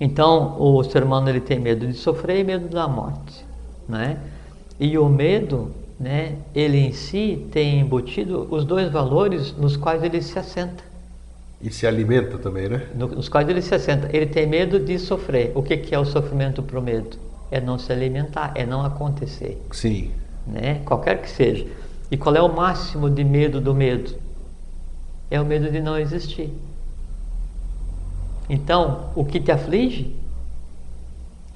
Então, 0.00 0.60
o 0.60 0.82
ser 0.82 1.04
humano 1.04 1.28
ele 1.28 1.40
tem 1.40 1.60
medo 1.60 1.86
de 1.86 1.94
sofrer 1.94 2.40
e 2.40 2.44
medo 2.44 2.68
da 2.68 2.88
morte. 2.88 3.44
Né? 3.88 4.18
E 4.80 4.98
o 4.98 5.08
medo, 5.08 5.70
né, 6.00 6.36
ele 6.54 6.78
em 6.78 6.92
si 6.92 7.46
tem 7.52 7.80
embutido 7.80 8.48
os 8.50 8.64
dois 8.64 8.90
valores 8.90 9.52
nos 9.56 9.76
quais 9.76 10.02
ele 10.02 10.20
se 10.20 10.38
assenta. 10.38 10.82
E 11.60 11.70
se 11.70 11.86
alimenta 11.86 12.38
também, 12.38 12.68
né? 12.68 12.88
Nos 12.92 13.28
quais 13.28 13.48
ele 13.48 13.62
se 13.62 13.72
assenta. 13.72 14.08
Ele 14.12 14.26
tem 14.26 14.48
medo 14.48 14.80
de 14.80 14.98
sofrer. 14.98 15.52
O 15.54 15.62
que, 15.62 15.76
que 15.76 15.94
é 15.94 15.98
o 15.98 16.04
sofrimento 16.04 16.60
para 16.60 16.76
o 16.76 16.82
medo? 16.82 17.16
É 17.52 17.60
não 17.60 17.78
se 17.78 17.92
alimentar, 17.92 18.50
é 18.56 18.66
não 18.66 18.84
acontecer. 18.84 19.62
Sim. 19.70 20.10
Né? 20.44 20.80
Qualquer 20.84 21.22
que 21.22 21.30
seja. 21.30 21.64
E 22.12 22.16
qual 22.18 22.36
é 22.36 22.42
o 22.42 22.54
máximo 22.54 23.08
de 23.08 23.24
medo 23.24 23.58
do 23.58 23.74
medo? 23.74 24.14
É 25.30 25.40
o 25.40 25.46
medo 25.46 25.70
de 25.70 25.80
não 25.80 25.98
existir. 25.98 26.52
Então, 28.50 29.08
o 29.16 29.24
que 29.24 29.40
te 29.40 29.50
aflige 29.50 30.14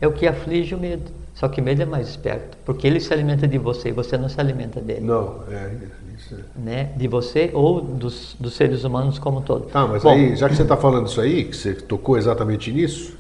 é 0.01 0.09
o 0.09 0.13
que 0.13 0.27
aflige 0.27 0.75
o 0.75 0.79
medo. 0.79 1.13
Só 1.35 1.47
que 1.47 1.61
o 1.61 1.65
medo 1.65 1.83
é 1.83 1.85
mais 1.85 2.09
esperto, 2.09 2.57
porque 2.65 2.87
ele 2.87 2.99
se 3.01 3.13
alimenta 3.13 3.47
de 3.47 3.59
você 3.59 3.91
e 3.91 3.93
você 3.93 4.17
não 4.17 4.31
se 4.31 4.41
alimenta 4.41 4.81
dele. 4.81 5.03
Não, 5.03 5.43
é 5.51 5.75
isso. 6.17 6.35
É. 6.35 6.39
Né? 6.59 6.85
De 6.97 7.07
você 7.07 7.51
ou 7.53 7.83
dos, 7.83 8.35
dos 8.41 8.55
seres 8.55 8.83
humanos 8.83 9.19
como 9.19 9.41
um 9.41 9.43
todo. 9.43 9.67
Tá, 9.67 9.87
mas 9.87 10.03
Bom, 10.03 10.09
aí, 10.09 10.37
já 10.37 10.49
que 10.49 10.57
você 10.57 10.63
está 10.63 10.79
falando 10.79 11.07
isso 11.07 11.21
aí, 11.21 11.45
que 11.45 11.55
você 11.55 11.75
tocou 11.75 12.17
exatamente 12.17 12.73
nisso, 12.73 13.15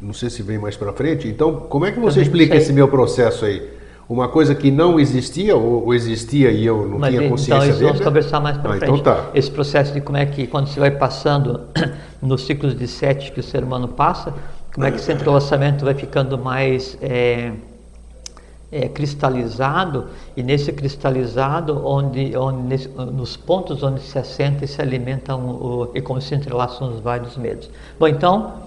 não 0.00 0.12
sei 0.12 0.30
se 0.30 0.42
vem 0.42 0.58
mais 0.58 0.76
para 0.76 0.92
frente, 0.92 1.28
então 1.28 1.54
como 1.68 1.86
é 1.86 1.92
que 1.92 2.00
você 2.00 2.20
explica 2.20 2.56
esse 2.56 2.72
meu 2.72 2.88
processo 2.88 3.44
aí? 3.44 3.75
Uma 4.08 4.28
coisa 4.28 4.54
que 4.54 4.70
não 4.70 5.00
existia 5.00 5.56
ou, 5.56 5.92
existia 5.92 6.50
e 6.50 6.64
eu 6.64 6.86
não 6.86 6.98
Mas, 6.98 7.14
tinha 7.14 7.28
consciência 7.28 7.54
então, 7.54 7.68
isso 7.68 7.78
dele. 7.78 7.90
vamos 7.90 8.04
conversar 8.04 8.40
mais 8.40 8.56
para 8.56 8.74
ah, 8.74 8.76
frente. 8.78 9.00
Então 9.00 9.02
tá. 9.02 9.30
Esse 9.34 9.50
processo 9.50 9.92
de 9.92 10.00
como 10.00 10.16
é 10.16 10.24
que 10.24 10.46
quando 10.46 10.68
você 10.68 10.78
vai 10.78 10.92
passando 10.92 11.62
nos 12.22 12.46
ciclos 12.46 12.76
de 12.76 12.86
sete 12.86 13.32
que 13.32 13.40
o 13.40 13.42
ser 13.42 13.64
humano 13.64 13.88
passa, 13.88 14.32
como 14.72 14.86
é 14.86 14.90
que 14.90 14.98
esse 14.98 15.10
entrelaçamento 15.10 15.84
vai 15.84 15.94
ficando 15.94 16.38
mais 16.38 16.96
é, 17.02 17.50
é, 18.70 18.88
cristalizado 18.88 20.06
e 20.36 20.42
nesse 20.42 20.72
cristalizado 20.72 21.84
onde, 21.84 22.36
onde 22.36 22.62
nesse, 22.62 22.88
nos 22.88 23.36
pontos 23.36 23.82
onde 23.82 24.00
se 24.02 24.18
assenta 24.18 24.64
e 24.64 24.68
se 24.68 24.80
alimentam 24.80 25.48
o, 25.48 25.90
e 25.94 26.00
como 26.00 26.20
se 26.20 26.32
entrelaçam 26.32 26.90
os 26.92 27.00
vários 27.00 27.36
medos. 27.36 27.68
Bom, 27.98 28.06
então 28.06 28.66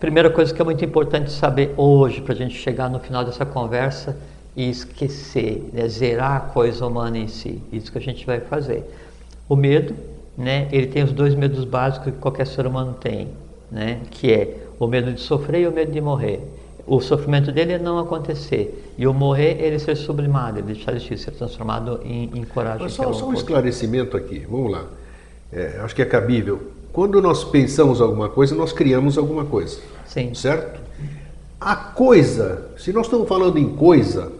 primeira 0.00 0.30
coisa 0.30 0.52
que 0.52 0.60
é 0.60 0.64
muito 0.64 0.82
importante 0.82 1.30
saber 1.30 1.74
hoje 1.76 2.22
para 2.22 2.32
a 2.32 2.36
gente 2.36 2.54
chegar 2.54 2.88
no 2.88 2.98
final 2.98 3.22
dessa 3.22 3.44
conversa 3.44 4.16
e 4.54 4.68
esquecer, 4.68 5.70
né, 5.72 5.88
zerar 5.88 6.36
a 6.36 6.40
coisa 6.40 6.86
humana 6.86 7.18
em 7.18 7.28
si. 7.28 7.60
Isso 7.72 7.90
que 7.90 7.98
a 7.98 8.00
gente 8.00 8.24
vai 8.26 8.40
fazer. 8.40 8.84
O 9.48 9.56
medo, 9.56 9.94
né, 10.36 10.68
ele 10.70 10.86
tem 10.86 11.02
os 11.02 11.12
dois 11.12 11.34
medos 11.34 11.64
básicos 11.64 12.12
que 12.12 12.18
qualquer 12.18 12.46
ser 12.46 12.66
humano 12.66 12.94
tem, 13.00 13.28
né, 13.70 14.00
que 14.10 14.32
é 14.32 14.66
o 14.78 14.86
medo 14.86 15.12
de 15.12 15.20
sofrer 15.20 15.62
e 15.62 15.66
o 15.66 15.72
medo 15.72 15.90
de 15.92 16.00
morrer. 16.00 16.40
O 16.86 17.00
sofrimento 17.00 17.52
dele 17.52 17.74
é 17.74 17.78
não 17.78 17.98
acontecer 17.98 18.92
e 18.98 19.06
o 19.06 19.14
morrer 19.14 19.56
ele 19.60 19.78
ser 19.78 19.96
sublimado, 19.96 20.58
ele 20.58 20.74
deixar 20.74 20.92
de 20.92 21.16
ser 21.16 21.30
transformado 21.30 22.00
em, 22.04 22.30
em 22.34 22.44
coragem. 22.44 22.82
Mas 22.82 22.92
só, 22.92 23.12
só 23.12 23.28
um 23.28 23.34
esclarecimento 23.34 24.16
aqui, 24.16 24.40
vamos 24.40 24.72
lá. 24.72 24.84
É, 25.52 25.80
acho 25.82 25.94
que 25.94 26.02
é 26.02 26.04
cabível. 26.04 26.60
Quando 26.92 27.22
nós 27.22 27.44
pensamos 27.44 28.00
alguma 28.00 28.28
coisa, 28.28 28.54
nós 28.54 28.72
criamos 28.72 29.16
alguma 29.16 29.44
coisa. 29.44 29.80
Sim. 30.06 30.34
Certo? 30.34 30.80
A 31.60 31.76
coisa, 31.76 32.70
se 32.76 32.92
nós 32.92 33.06
estamos 33.06 33.28
falando 33.28 33.56
em 33.58 33.68
coisa, 33.76 34.32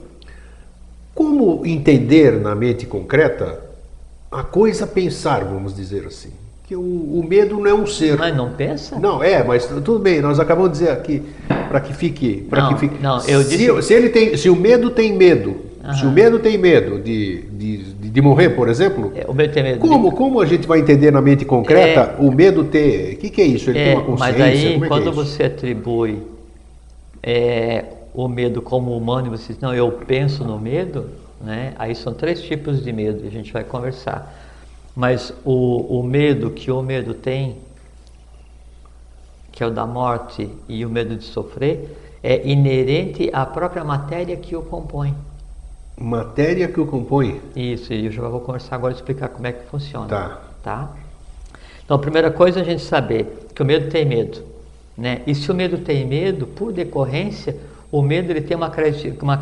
como 1.15 1.67
entender 1.67 2.41
na 2.41 2.55
mente 2.55 2.87
concreta 2.87 3.61
a 4.31 4.43
coisa 4.43 4.87
pensar, 4.87 5.45
vamos 5.45 5.77
dizer 5.77 6.07
assim? 6.07 6.31
Que 6.67 6.75
o, 6.75 6.81
o 6.81 7.25
medo 7.29 7.59
não 7.59 7.67
é 7.67 7.75
um 7.75 7.87
ser. 7.87 8.19
Mas 8.19 8.35
não 8.35 8.53
pensa? 8.53 8.99
Não, 8.99 9.23
é, 9.23 9.45
mas 9.45 9.67
tudo 9.67 9.99
bem, 9.99 10.23
nós 10.23 10.41
acabamos 10.41 10.73
de 10.73 10.79
dizer 10.79 10.91
aqui, 10.91 11.23
para 11.69 11.81
que 11.81 11.93
fique. 11.93 12.49
Não, 12.51 12.73
que 12.73 12.81
fique. 12.81 13.03
Não, 13.03 13.17
eu 13.27 13.43
se, 13.43 13.57
disse... 13.57 13.83
se, 13.83 13.95
ele 13.95 14.09
tem, 14.09 14.37
se 14.37 14.49
o 14.49 14.57
medo 14.57 14.91
tem 14.91 15.13
medo, 15.13 15.57
se 15.99 16.07
o 16.07 16.11
medo 16.11 16.39
tem 16.39 16.57
medo 16.57 17.01
de, 17.01 17.43
de, 17.43 17.79
de 17.93 18.23
morrer, 18.23 18.51
por 18.51 18.69
exemplo, 18.69 19.13
é, 19.15 19.27
o 19.29 19.35
medo 19.35 19.53
tem 19.53 19.63
medo 19.65 19.81
como, 19.81 20.11
de... 20.11 20.17
como 20.17 20.41
a 20.41 20.47
gente 20.47 20.67
vai 20.67 20.79
entender 20.79 21.11
na 21.11 21.21
mente 21.21 21.45
concreta 21.45 22.15
é... 22.19 22.23
o 22.23 22.33
medo 22.33 22.65
ter. 22.65 23.15
O 23.15 23.17
que, 23.19 23.29
que 23.29 23.43
é 23.43 23.45
isso? 23.45 23.69
Ele 23.69 23.81
é, 23.81 23.85
tem 23.85 23.95
uma 23.95 24.05
consciência? 24.05 24.39
Mas 24.39 24.53
aí, 24.53 24.75
é 24.77 24.87
quando 24.87 25.09
é 25.09 25.13
você 25.13 25.43
atribui 25.43 26.23
é, 27.23 27.85
o 28.15 28.29
medo 28.29 28.61
como 28.61 28.97
humano 28.97 29.29
e 29.29 29.31
você 29.31 29.53
diz, 29.53 29.63
não, 29.63 29.75
eu 29.75 29.91
penso 29.93 30.45
no 30.45 30.59
medo, 30.59 31.11
né? 31.41 31.75
Aí 31.79 31.95
são 31.95 32.13
três 32.13 32.43
tipos 32.43 32.83
de 32.83 32.93
medo, 32.93 33.27
a 33.27 33.31
gente 33.31 33.53
vai 33.53 33.65
conversar. 33.65 34.33
Mas 34.95 35.33
o, 35.45 35.99
o 35.99 36.03
medo 36.03 36.51
que 36.51 36.71
o 36.71 36.83
medo 36.83 37.15
tem, 37.15 37.57
que 39.51 39.63
é 39.63 39.67
o 39.67 39.71
da 39.71 39.87
morte 39.87 40.51
e 40.69 40.85
o 40.85 40.91
medo 40.91 41.17
de 41.17 41.25
sofrer, 41.25 41.97
é 42.23 42.47
inerente 42.47 43.31
à 43.33 43.45
própria 43.45 43.83
matéria 43.83 44.37
que 44.37 44.55
o 44.55 44.63
compõe. 44.63 45.15
Matéria 45.99 46.69
que 46.69 46.81
o 46.81 46.87
compõe? 46.87 47.41
Isso, 47.57 47.93
e 47.93 48.07
eu 48.07 48.13
já 48.13 48.27
vou 48.29 48.41
conversar 48.41 48.77
agora 48.77 48.93
explicar 48.93 49.29
como 49.29 49.47
é 49.47 49.53
que 49.53 49.67
funciona. 49.67 50.09
Tá. 50.09 50.41
tá? 50.63 50.93
Então, 51.85 51.97
a 51.97 52.01
primeira 52.01 52.31
coisa 52.31 52.61
é 52.61 52.63
a 52.63 52.65
gente 52.65 52.83
saber 52.83 53.49
que 53.55 53.63
o 53.63 53.65
medo 53.65 53.91
tem 53.91 54.05
medo. 54.05 54.43
Né? 54.97 55.23
E 55.27 55.35
se 55.35 55.51
o 55.51 55.55
medo 55.55 55.79
tem 55.79 56.07
medo, 56.07 56.47
por 56.47 56.73
decorrência, 56.73 57.57
o 57.93 58.01
medo 58.01 58.31
ele 58.33 58.41
tem 58.41 58.57
uma, 58.57 58.73
uma, 59.21 59.39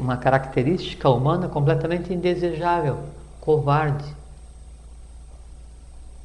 uma 0.00 0.16
característica 0.16 1.08
humana 1.08 1.48
completamente 1.48 2.12
indesejável, 2.12 2.98
covarde. 3.40 4.04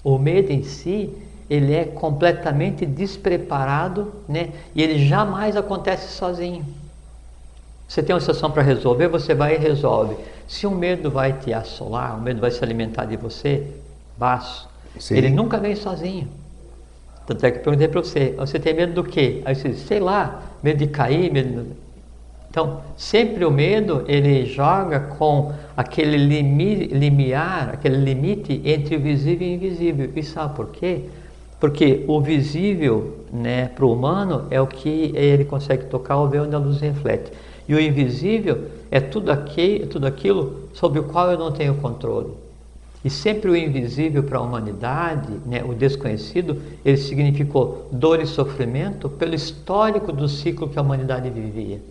O 0.03 0.17
medo 0.17 0.51
em 0.51 0.63
si, 0.63 1.15
ele 1.47 1.75
é 1.75 1.85
completamente 1.85 2.87
despreparado, 2.87 4.11
né? 4.27 4.49
E 4.73 4.81
ele 4.81 5.05
jamais 5.05 5.55
acontece 5.55 6.11
sozinho. 6.11 6.65
Você 7.87 8.01
tem 8.01 8.15
uma 8.15 8.19
situação 8.19 8.49
para 8.49 8.63
resolver, 8.63 9.07
você 9.07 9.35
vai 9.35 9.53
e 9.55 9.57
resolve. 9.59 10.17
Se 10.47 10.65
o 10.65 10.71
medo 10.71 11.11
vai 11.11 11.33
te 11.33 11.53
assolar, 11.53 12.17
o 12.17 12.21
medo 12.21 12.41
vai 12.41 12.49
se 12.49 12.63
alimentar 12.63 13.05
de 13.05 13.15
você, 13.15 13.67
baixo. 14.17 14.67
Ele 15.11 15.29
nunca 15.29 15.59
vem 15.59 15.75
sozinho. 15.75 16.27
Tanto 17.29 17.45
é 17.45 17.51
que 17.51 17.59
eu 17.59 17.61
perguntei 17.61 17.87
para 17.87 18.01
você, 18.01 18.33
você 18.35 18.57
tem 18.57 18.73
medo 18.73 18.93
do 18.93 19.03
quê? 19.03 19.43
Aí 19.45 19.53
você 19.53 19.69
disse, 19.69 19.85
sei 19.85 19.99
lá, 19.99 20.41
medo 20.63 20.79
de 20.79 20.87
cair, 20.87 21.31
medo... 21.31 21.63
Então, 22.49 22.81
sempre 22.97 23.45
o 23.45 23.51
medo, 23.51 24.03
ele 24.07 24.47
joga 24.47 24.99
com 24.99 25.53
aquele 25.77 26.17
limi, 26.17 26.87
limiar, 26.87 27.69
aquele 27.71 27.97
limite 27.97 28.59
entre 28.65 28.95
o 28.95 28.99
visível 28.99 29.47
e 29.47 29.51
o 29.51 29.53
invisível. 29.53 30.09
E 30.15 30.23
sabe 30.23 30.55
por 30.55 30.71
quê? 30.71 31.01
Porque 31.59 32.03
o 32.07 32.19
visível, 32.19 33.19
né, 33.31 33.67
para 33.75 33.85
o 33.85 33.93
humano, 33.93 34.47
é 34.49 34.59
o 34.59 34.65
que 34.65 35.11
ele 35.13 35.45
consegue 35.45 35.85
tocar 35.85 36.17
ou 36.17 36.27
ver 36.27 36.41
onde 36.41 36.55
a 36.55 36.57
luz 36.57 36.81
reflete. 36.81 37.31
E 37.67 37.75
o 37.75 37.79
invisível 37.79 38.69
é 38.89 38.99
tudo, 38.99 39.31
aqui, 39.31 39.85
tudo 39.87 40.07
aquilo 40.07 40.67
sobre 40.73 40.99
o 40.99 41.03
qual 41.03 41.29
eu 41.29 41.37
não 41.37 41.51
tenho 41.51 41.75
controle. 41.75 42.48
E 43.03 43.09
sempre 43.09 43.49
o 43.49 43.55
invisível 43.55 44.23
para 44.23 44.39
a 44.39 44.41
humanidade, 44.41 45.31
né, 45.45 45.63
o 45.63 45.73
desconhecido, 45.73 46.61
ele 46.83 46.97
significou 46.97 47.87
dor 47.91 48.19
e 48.19 48.25
sofrimento 48.25 49.07
pelo 49.09 49.33
histórico 49.33 50.11
do 50.11 50.27
ciclo 50.27 50.67
que 50.67 50.77
a 50.77 50.81
humanidade 50.81 51.29
vivia. 51.29 51.81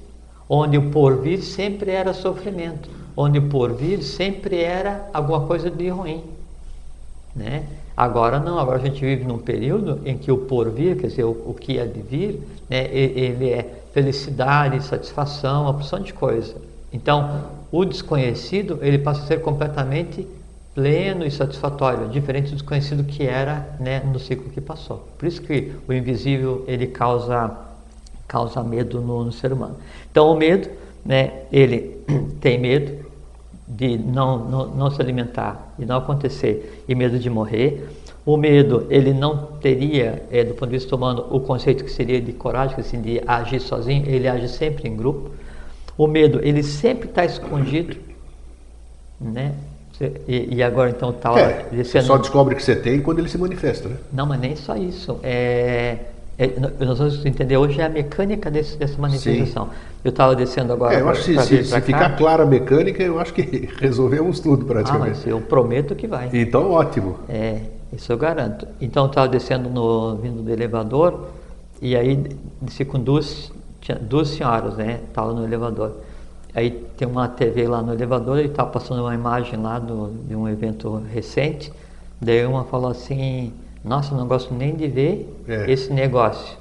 Onde 0.47 0.77
o 0.77 0.91
porvir 0.91 1.43
sempre 1.43 1.93
era 1.93 2.13
sofrimento, 2.13 2.91
onde 3.17 3.39
o 3.39 3.49
porvir 3.49 4.03
sempre 4.03 4.61
era 4.61 5.09
alguma 5.13 5.47
coisa 5.47 5.71
de 5.71 5.89
ruim. 5.89 6.23
Né? 7.35 7.65
Agora 7.97 8.39
não, 8.39 8.59
agora 8.59 8.79
a 8.79 8.85
gente 8.85 9.01
vive 9.01 9.25
num 9.25 9.39
período 9.39 10.01
em 10.05 10.17
que 10.17 10.31
o 10.31 10.39
porvir, 10.39 10.97
quer 10.99 11.07
dizer, 11.07 11.25
o, 11.25 11.31
o 11.31 11.55
que 11.55 11.79
é 11.79 11.87
de 11.87 12.01
vir, 12.03 12.41
né, 12.69 12.87
ele 12.93 13.51
é 13.51 13.83
felicidade, 13.95 14.85
satisfação, 14.85 15.63
uma 15.63 15.75
porção 15.75 16.01
de 16.01 16.13
coisa. 16.13 16.55
Então, 16.93 17.47
o 17.73 17.85
desconhecido, 17.85 18.79
ele 18.83 18.99
passa 18.99 19.23
a 19.23 19.27
ser 19.27 19.41
completamente 19.41 20.27
pleno 20.79 21.27
e 21.27 21.31
satisfatório, 21.33 22.09
diferente 22.09 22.51
do 22.51 22.53
desconhecido 22.53 23.03
que 23.03 23.27
era 23.27 23.69
né, 23.81 23.99
no 23.99 24.21
ciclo 24.21 24.49
que 24.49 24.61
passou. 24.61 25.09
Por 25.19 25.27
isso 25.27 25.43
que 25.43 25.73
o 25.89 25.93
invisível 25.93 26.65
ele 26.69 26.87
causa 26.87 27.51
causa 28.29 28.63
medo 28.63 29.01
no, 29.01 29.25
no 29.25 29.33
ser 29.33 29.53
humano. 29.53 29.77
Então 30.09 30.31
o 30.31 30.37
medo, 30.37 30.71
né, 31.05 31.43
ele 31.51 31.97
tem 32.41 32.61
medo 32.61 33.05
de 33.67 33.99
não, 33.99 34.39
não, 34.39 34.67
não 34.69 34.89
se 34.89 35.03
alimentar 35.03 35.75
e 35.81 35.85
não 35.85 35.97
acontecer 35.97 36.85
e 36.87 36.95
medo 36.95 37.19
de 37.19 37.29
morrer. 37.29 37.89
O 38.25 38.37
medo, 38.37 38.87
ele 38.89 39.13
não 39.13 39.37
teria, 39.61 40.23
é, 40.31 40.45
do 40.45 40.55
ponto 40.55 40.71
de 40.71 40.79
vista 40.79 40.95
humano, 40.95 41.27
o 41.29 41.41
conceito 41.41 41.83
que 41.83 41.91
seria 41.91 42.21
de 42.21 42.33
coragem, 42.33 42.79
assim, 42.79 43.01
de 43.03 43.21
agir 43.27 43.59
sozinho, 43.59 44.05
ele 44.07 44.29
age 44.29 44.49
sempre 44.49 44.89
em 44.89 44.95
grupo. 44.95 45.33
O 45.97 46.07
medo, 46.07 46.39
ele 46.41 46.63
sempre 46.63 47.09
está 47.09 47.25
escondido, 47.25 47.97
né? 49.21 49.55
E, 50.01 50.57
e 50.57 50.63
agora 50.63 50.91
então 50.91 51.11
está 51.11 51.39
é, 51.39 51.67
Você 51.83 52.01
só 52.03 52.17
descobre 52.17 52.55
que 52.55 52.63
você 52.63 52.77
tem 52.77 53.01
quando 53.01 53.19
ele 53.19 53.29
se 53.29 53.37
manifesta, 53.37 53.89
né? 53.89 53.97
Não, 54.13 54.27
mas 54.27 54.41
nem 54.41 54.55
só 54.55 54.77
isso. 54.77 55.19
É, 55.23 55.99
é, 56.39 56.53
nós 56.79 56.99
vamos 56.99 57.27
entender 57.27 57.57
hoje 57.57 57.81
é 57.81 57.85
a 57.85 57.89
mecânica 57.89 58.49
desse, 58.49 58.77
dessa 58.77 58.97
manifestação. 58.97 59.67
Sim. 59.67 59.73
Eu 60.05 60.11
estava 60.11 60.37
descendo 60.37 60.73
agora. 60.73 60.95
É, 60.95 61.01
eu 61.01 61.09
acho 61.09 61.25
que 61.25 61.41
se, 61.41 61.65
se, 61.65 61.65
se 61.65 61.81
ficar 61.81 62.17
clara 62.17 62.45
a 62.45 62.47
mecânica, 62.47 63.03
eu 63.03 63.19
acho 63.19 63.35
que 63.35 63.43
resolvemos 63.81 64.39
tudo 64.39 64.65
praticamente. 64.65 65.11
Ah, 65.11 65.15
mas 65.17 65.27
eu 65.27 65.41
prometo 65.41 65.97
que 65.97 66.07
vai. 66.07 66.31
Então, 66.33 66.71
ótimo. 66.71 67.19
É, 67.29 67.63
isso 67.93 68.13
eu 68.13 68.17
garanto. 68.17 68.69
Então, 68.81 69.05
eu 69.05 69.09
estava 69.09 69.27
descendo, 69.27 69.69
no, 69.69 70.15
vindo 70.17 70.41
do 70.41 70.53
elevador, 70.53 71.27
e 71.83 71.97
aí 71.97 72.25
desci 72.63 72.85
com 72.85 73.01
duas, 73.01 73.51
duas 74.03 74.29
senhoras, 74.29 74.77
né? 74.77 75.01
Estava 75.09 75.33
no 75.33 75.45
elevador. 75.45 75.93
Aí 76.55 76.71
tem 76.97 77.07
uma 77.07 77.29
TV 77.29 77.69
lá 77.69 77.83
no 77.83 77.93
elevador 77.93 78.39
e 78.39 78.47
estava 78.47 78.71
passando 78.71 79.03
uma 79.03 79.15
imagem 79.15 79.61
lá 79.61 79.79
do, 79.79 80.11
de 80.27 80.35
um 80.35 80.49
evento 80.49 81.03
recente. 81.13 81.73
Daí 82.21 82.45
uma 82.47 82.65
falou 82.65 82.91
assim: 82.91 83.53
Nossa, 83.85 84.15
não 84.15 84.27
gosto 84.27 84.55
nem 84.55 84.75
de 84.75 84.89
ver 84.89 85.45
é. 85.47 85.71
esse 85.71 85.93
negócio. 85.93 86.57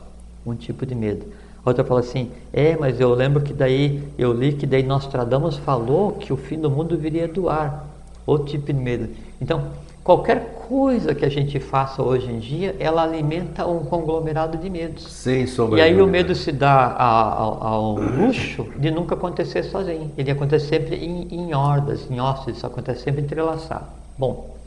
Um 0.45 0.55
tipo 0.55 0.85
de 0.85 0.93
medo. 0.93 1.25
Outra 1.65 1.83
falou 1.83 1.99
assim: 1.99 2.31
É, 2.53 2.77
mas 2.77 2.99
eu 2.99 3.13
lembro 3.13 3.41
que 3.41 3.53
daí 3.53 4.03
eu 4.17 4.33
li 4.33 4.53
que 4.53 4.65
daí 4.65 4.83
Nostradamus 4.83 5.57
falou 5.57 6.13
que 6.13 6.31
o 6.31 6.37
fim 6.37 6.59
do 6.59 6.69
mundo 6.69 6.97
viria 6.97 7.27
do 7.27 7.49
ar. 7.49 7.87
Outro 8.25 8.47
tipo 8.47 8.65
de 8.65 8.73
medo. 8.73 9.09
Então, 9.41 9.63
qualquer 10.03 10.56
coisa 10.67 11.15
que 11.15 11.23
a 11.23 11.29
gente 11.29 11.59
faça 11.61 12.03
hoje 12.03 12.29
em 12.29 12.39
dia, 12.39 12.75
ela 12.77 13.01
alimenta 13.01 13.65
um 13.65 13.85
conglomerado 13.85 14.57
de 14.57 14.69
medos. 14.69 15.03
Sem 15.03 15.47
sombra 15.47 15.79
E 15.79 15.81
aí 15.81 16.01
o 16.01 16.05
medo 16.05 16.35
se 16.35 16.51
dá 16.51 16.93
ao, 16.93 17.63
ao, 17.63 17.95
luxo 17.95 18.67
de 18.77 18.91
nunca 18.91 19.15
acontecer 19.15 19.63
sozinho. 19.63 20.11
Ele 20.17 20.29
acontece 20.29 20.67
sempre 20.67 20.97
em, 20.97 21.27
em 21.31 21.53
hordas, 21.53 22.11
em 22.11 22.19
ossos, 22.19 22.57
isso 22.57 22.65
acontece 22.65 23.03
sempre 23.03 23.21
entrelaçado. 23.21 23.85
Bom, 24.17 24.57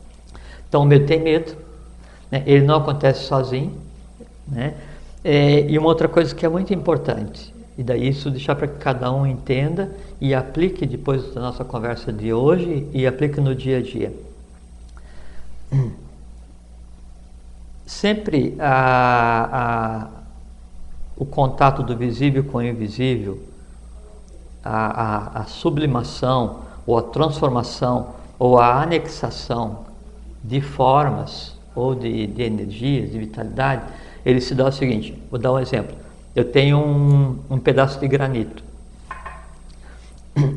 então 0.66 0.82
o 0.82 0.86
medo 0.86 1.04
tem 1.04 1.20
medo, 1.20 1.52
né? 2.30 2.42
ele 2.46 2.64
não 2.64 2.76
acontece 2.76 3.24
sozinho. 3.24 3.74
Né? 4.48 4.74
É, 5.22 5.66
e 5.68 5.78
uma 5.78 5.88
outra 5.88 6.08
coisa 6.08 6.34
que 6.34 6.46
é 6.46 6.48
muito 6.48 6.72
importante, 6.72 7.54
e 7.76 7.82
daí 7.82 8.08
isso 8.08 8.30
deixar 8.30 8.54
para 8.54 8.66
que 8.66 8.78
cada 8.78 9.12
um 9.12 9.26
entenda 9.26 9.90
e 10.18 10.34
aplique 10.34 10.86
depois 10.86 11.34
da 11.34 11.42
nossa 11.42 11.62
conversa 11.62 12.10
de 12.10 12.32
hoje 12.32 12.88
e 12.94 13.06
aplique 13.06 13.38
no 13.38 13.54
dia 13.54 13.78
a 13.78 13.82
dia 13.82 14.29
sempre 17.86 18.56
a, 18.58 19.48
a, 19.52 20.08
o 21.16 21.26
contato 21.26 21.82
do 21.82 21.96
visível 21.96 22.44
com 22.44 22.58
o 22.58 22.62
invisível, 22.62 23.38
a, 24.64 25.40
a, 25.40 25.44
sublimação 25.44 26.60
ou 26.86 26.96
a 26.96 27.02
transformação 27.02 28.14
ou 28.38 28.58
a 28.58 28.82
anexação 28.82 29.86
de 30.42 30.60
formas 30.60 31.58
ou 31.74 31.94
de, 31.94 32.26
de 32.26 32.42
energias, 32.42 33.10
de 33.10 33.18
vitalidade, 33.18 33.82
ele 34.24 34.40
se 34.40 34.54
dá 34.54 34.68
o 34.68 34.72
seguinte, 34.72 35.20
vou 35.30 35.38
dar 35.38 35.52
um 35.52 35.58
exemplo. 35.58 35.96
Eu 36.34 36.50
tenho 36.50 36.78
um, 36.78 37.38
um 37.50 37.58
pedaço 37.58 37.98
de 37.98 38.06
granito. 38.06 38.62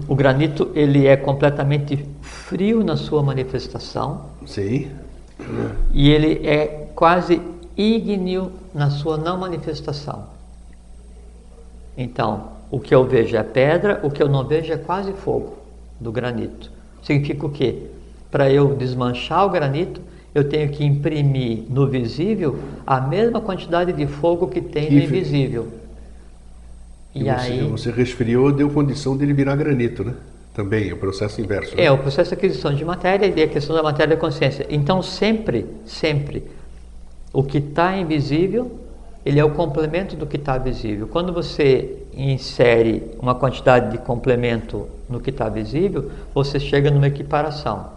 O 0.08 0.16
granito 0.16 0.72
ele 0.76 1.08
é 1.08 1.18
completamente 1.18 2.06
frio 2.22 2.84
na 2.84 2.96
sua 2.96 3.24
manifestação. 3.24 4.28
Sim. 4.46 4.92
E 5.92 6.10
ele 6.10 6.46
é 6.48 6.90
quase 6.96 7.42
ígneo 7.76 8.52
na 8.74 8.90
sua 8.90 9.18
não 9.18 9.38
manifestação. 9.38 10.26
Então, 11.98 12.54
o 12.72 12.80
que 12.80 12.94
eu 12.94 13.06
vejo 13.06 13.36
é 13.36 13.44
pedra, 13.44 14.00
o 14.04 14.10
que 14.10 14.22
eu 14.22 14.30
não 14.30 14.48
vejo 14.48 14.72
é 14.74 14.78
quase 14.78 15.14
fogo 15.14 15.58
do 16.00 16.12
granito. 16.12 16.72
Significa 17.04 17.46
o 17.46 17.50
quê? 17.50 17.84
Para 18.32 18.50
eu 18.50 18.76
desmanchar 18.76 19.46
o 19.46 19.50
granito, 19.50 20.02
eu 20.34 20.48
tenho 20.48 20.70
que 20.70 20.84
imprimir 20.84 21.66
no 21.70 21.88
visível 21.88 22.58
a 22.86 23.00
mesma 23.00 23.40
quantidade 23.40 23.94
de 23.94 24.08
fogo 24.08 24.48
que 24.48 24.60
tem 24.62 24.88
que 24.88 24.96
no 24.96 25.04
invisível. 25.04 25.68
E, 27.14 27.24
você, 27.24 27.30
aí 27.30 27.62
você 27.68 27.92
resfriou, 27.92 28.52
deu 28.52 28.70
condição 28.72 29.16
de 29.16 29.24
ele 29.24 29.34
virar 29.34 29.56
granito, 29.56 30.04
né? 30.04 30.16
Também, 30.54 30.94
o 30.94 30.98
processo 30.98 31.42
inverso. 31.42 31.76
Né? 31.76 31.86
É, 31.86 31.92
o 31.92 31.98
processo 31.98 32.30
de 32.30 32.36
aquisição 32.36 32.74
de 32.74 32.86
matéria 32.86 33.26
e 33.26 33.42
a 33.42 33.48
questão 33.48 33.76
da 33.76 33.82
matéria 33.82 34.16
da 34.16 34.22
consciência. 34.22 34.68
Então, 34.70 35.02
sempre, 35.02 35.66
sempre, 35.84 36.44
o 37.34 37.44
que 37.44 37.58
está 37.58 37.98
invisível, 37.98 38.72
ele 39.26 39.40
é 39.40 39.44
o 39.44 39.50
complemento 39.50 40.16
do 40.16 40.28
que 40.28 40.38
está 40.38 40.58
visível. 40.60 41.08
Quando 41.08 41.34
você 41.34 41.98
insere 42.16 43.04
uma 43.20 43.34
quantidade 43.34 43.92
de 43.92 43.98
complemento 43.98 44.88
no 45.10 45.20
que 45.20 45.32
está 45.32 45.50
visível, 45.50 46.12
você 46.36 46.60
chega 46.60 46.92
numa 46.92 47.08
equiparação. 47.08 47.88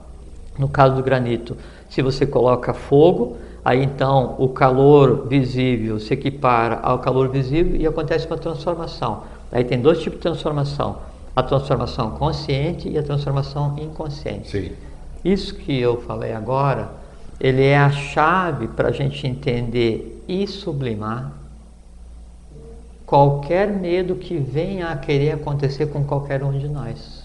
No 0.59 0.69
caso 0.69 0.95
do 0.95 1.03
granito, 1.03 1.55
se 1.91 2.01
você 2.01 2.25
coloca 2.25 2.73
fogo, 2.73 3.37
aí 3.63 3.83
então 3.83 4.35
o 4.39 4.49
calor 4.49 5.27
visível 5.29 6.01
se 6.01 6.15
equipara 6.15 6.81
ao 6.83 7.01
calor 7.01 7.29
visível 7.29 7.77
e 7.77 7.87
acontece 7.87 8.27
uma 8.27 8.39
transformação. 8.39 9.25
Aí 9.53 9.63
tem 9.63 9.79
dois 9.79 9.99
tipos 9.99 10.19
de 10.19 10.23
transformação 10.23 10.97
a 11.37 11.43
transformação 11.43 12.13
consciente 12.13 12.89
e 12.89 12.97
a 12.97 13.03
transformação 13.03 13.77
inconsciente. 13.79 14.49
Sim. 14.49 14.73
Isso 15.23 15.55
que 15.55 15.79
eu 15.79 16.01
falei 16.01 16.33
agora, 16.33 16.89
ele 17.39 17.63
é 17.63 17.77
a 17.77 17.91
chave 17.91 18.69
para 18.69 18.89
a 18.89 18.93
gente 18.93 19.27
entender 19.27 20.25
e 20.27 20.47
sublimar 20.47 21.33
qualquer 23.05 23.69
medo 23.69 24.17
que 24.17 24.39
venha 24.39 24.89
a 24.89 24.97
querer 24.97 25.33
acontecer 25.33 25.87
com 25.87 26.03
qualquer 26.05 26.43
um 26.43 26.59
de 26.59 26.69
nós. 26.69 27.25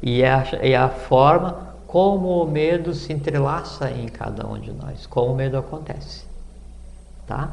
E 0.00 0.22
é 0.22 0.30
a, 0.30 0.46
é 0.60 0.76
a 0.76 0.88
forma 0.88 1.74
como 1.86 2.42
o 2.42 2.50
medo 2.50 2.94
se 2.94 3.12
entrelaça 3.12 3.90
em 3.90 4.06
cada 4.06 4.46
um 4.46 4.58
de 4.58 4.72
nós, 4.72 5.06
como 5.06 5.32
o 5.32 5.34
medo 5.34 5.58
acontece. 5.58 6.24
Tá? 7.26 7.50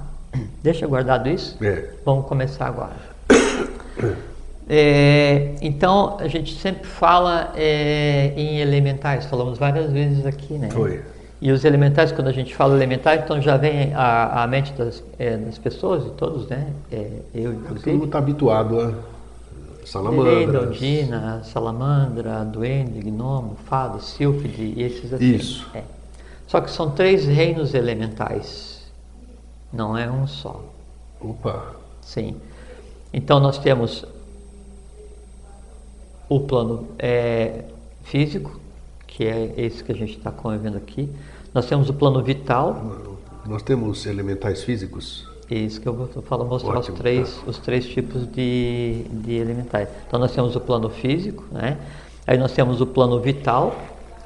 Deixa 0.62 0.86
guardado 0.86 1.30
isso? 1.30 1.58
É. 1.64 1.94
Vamos 2.06 2.28
começar 2.28 2.68
agora. 2.68 2.96
É, 4.70 5.56
então, 5.62 6.18
a 6.20 6.28
gente 6.28 6.58
sempre 6.58 6.88
fala 6.88 7.52
é, 7.56 8.34
em 8.36 8.60
elementais, 8.60 9.26
falamos 9.26 9.58
várias 9.58 9.92
vezes 9.92 10.26
aqui, 10.26 10.54
né? 10.54 10.70
Foi. 10.70 11.02
E 11.42 11.52
os 11.52 11.66
elementais, 11.66 12.12
quando 12.12 12.28
a 12.28 12.32
gente 12.32 12.56
fala 12.56 12.76
elementais, 12.76 13.24
então 13.24 13.42
já 13.42 13.58
vem 13.58 13.92
à, 13.96 14.46
mente 14.48 14.72
das, 14.74 15.04
é, 15.18 15.36
das, 15.38 15.58
pessoas, 15.58 16.04
de 16.04 16.12
todos, 16.12 16.48
né? 16.48 16.72
É, 16.92 17.10
eu, 17.34 17.54
inclusive. 17.54 17.84
Todo 17.84 17.94
mundo 17.94 18.06
está 18.06 18.20
habituado 18.20 18.80
a 18.80 18.94
salamandra. 19.86 20.68
Ondina, 20.68 21.42
salamandra, 21.44 22.46
duende, 22.46 23.00
gnomo, 23.00 23.58
fado, 23.66 24.00
sílfide 24.00 24.74
e 24.78 24.84
esses 24.84 25.12
assim. 25.12 25.36
Isso. 25.36 25.68
É. 25.74 25.82
Só 26.46 26.62
que 26.62 26.70
são 26.70 26.92
três 26.92 27.26
reinos 27.26 27.74
elementais, 27.74 28.84
não 29.74 29.98
é 29.98 30.10
um 30.12 30.28
só. 30.28 30.64
Opa! 31.20 31.74
Sim. 32.02 32.36
Então 33.12 33.40
nós 33.40 33.58
temos 33.58 34.06
o 36.32 36.40
plano 36.40 36.88
é, 36.98 37.66
físico, 38.04 38.58
que 39.06 39.26
é 39.26 39.54
esse 39.58 39.84
que 39.84 39.92
a 39.92 39.96
gente 39.96 40.18
está 40.18 40.32
convivendo 40.32 40.78
aqui. 40.78 41.10
Nós 41.54 41.66
temos 41.66 41.90
o 41.90 41.94
plano 41.94 42.24
vital. 42.24 43.18
Nós 43.46 43.62
temos 43.62 44.06
elementais 44.06 44.64
físicos? 44.64 45.28
Isso 45.50 45.82
que 45.82 45.90
eu 45.90 45.94
vou 45.94 46.08
falar, 46.08 46.46
mostrar 46.46 46.78
Ótimo, 46.78 46.96
os 46.96 47.02
três, 47.02 47.34
tá. 47.34 47.42
os 47.48 47.58
três 47.58 47.86
tipos 47.86 48.26
de, 48.32 49.04
de 49.12 49.34
elementais. 49.34 49.90
Então 50.08 50.18
nós 50.18 50.32
temos 50.32 50.56
o 50.56 50.62
plano 50.62 50.90
físico, 50.90 51.44
né? 51.52 51.78
Aí 52.26 52.38
nós 52.38 52.54
temos 52.54 52.80
o 52.80 52.88
plano 52.88 53.20
vital, 53.20 53.76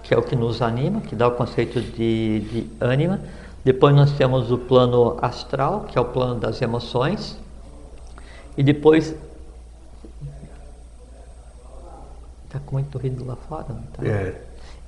que 0.04 0.14
é 0.14 0.18
o 0.18 0.22
que 0.22 0.36
nos 0.36 0.62
anima, 0.62 1.02
que 1.02 1.16
dá 1.16 1.28
o 1.28 1.32
conceito 1.32 1.82
de, 1.82 2.42
de 2.42 2.68
ânima. 2.80 3.20
Depois 3.64 3.96
nós 3.96 4.12
temos 4.12 4.52
o 4.52 4.60
plano 4.60 5.18
astral, 5.24 5.88
que 5.90 5.98
é 5.98 6.02
o 6.02 6.06
plano 6.06 6.40
das 6.40 6.62
emoções. 6.62 7.36
E 8.56 8.62
depois 8.62 9.16
Está 12.56 12.66
com 12.66 12.78
muito 12.78 12.98
ruído 12.98 13.26
lá 13.26 13.36
fora, 13.36 13.66
não 13.68 13.82
tá? 13.92 14.08
É. 14.08 14.34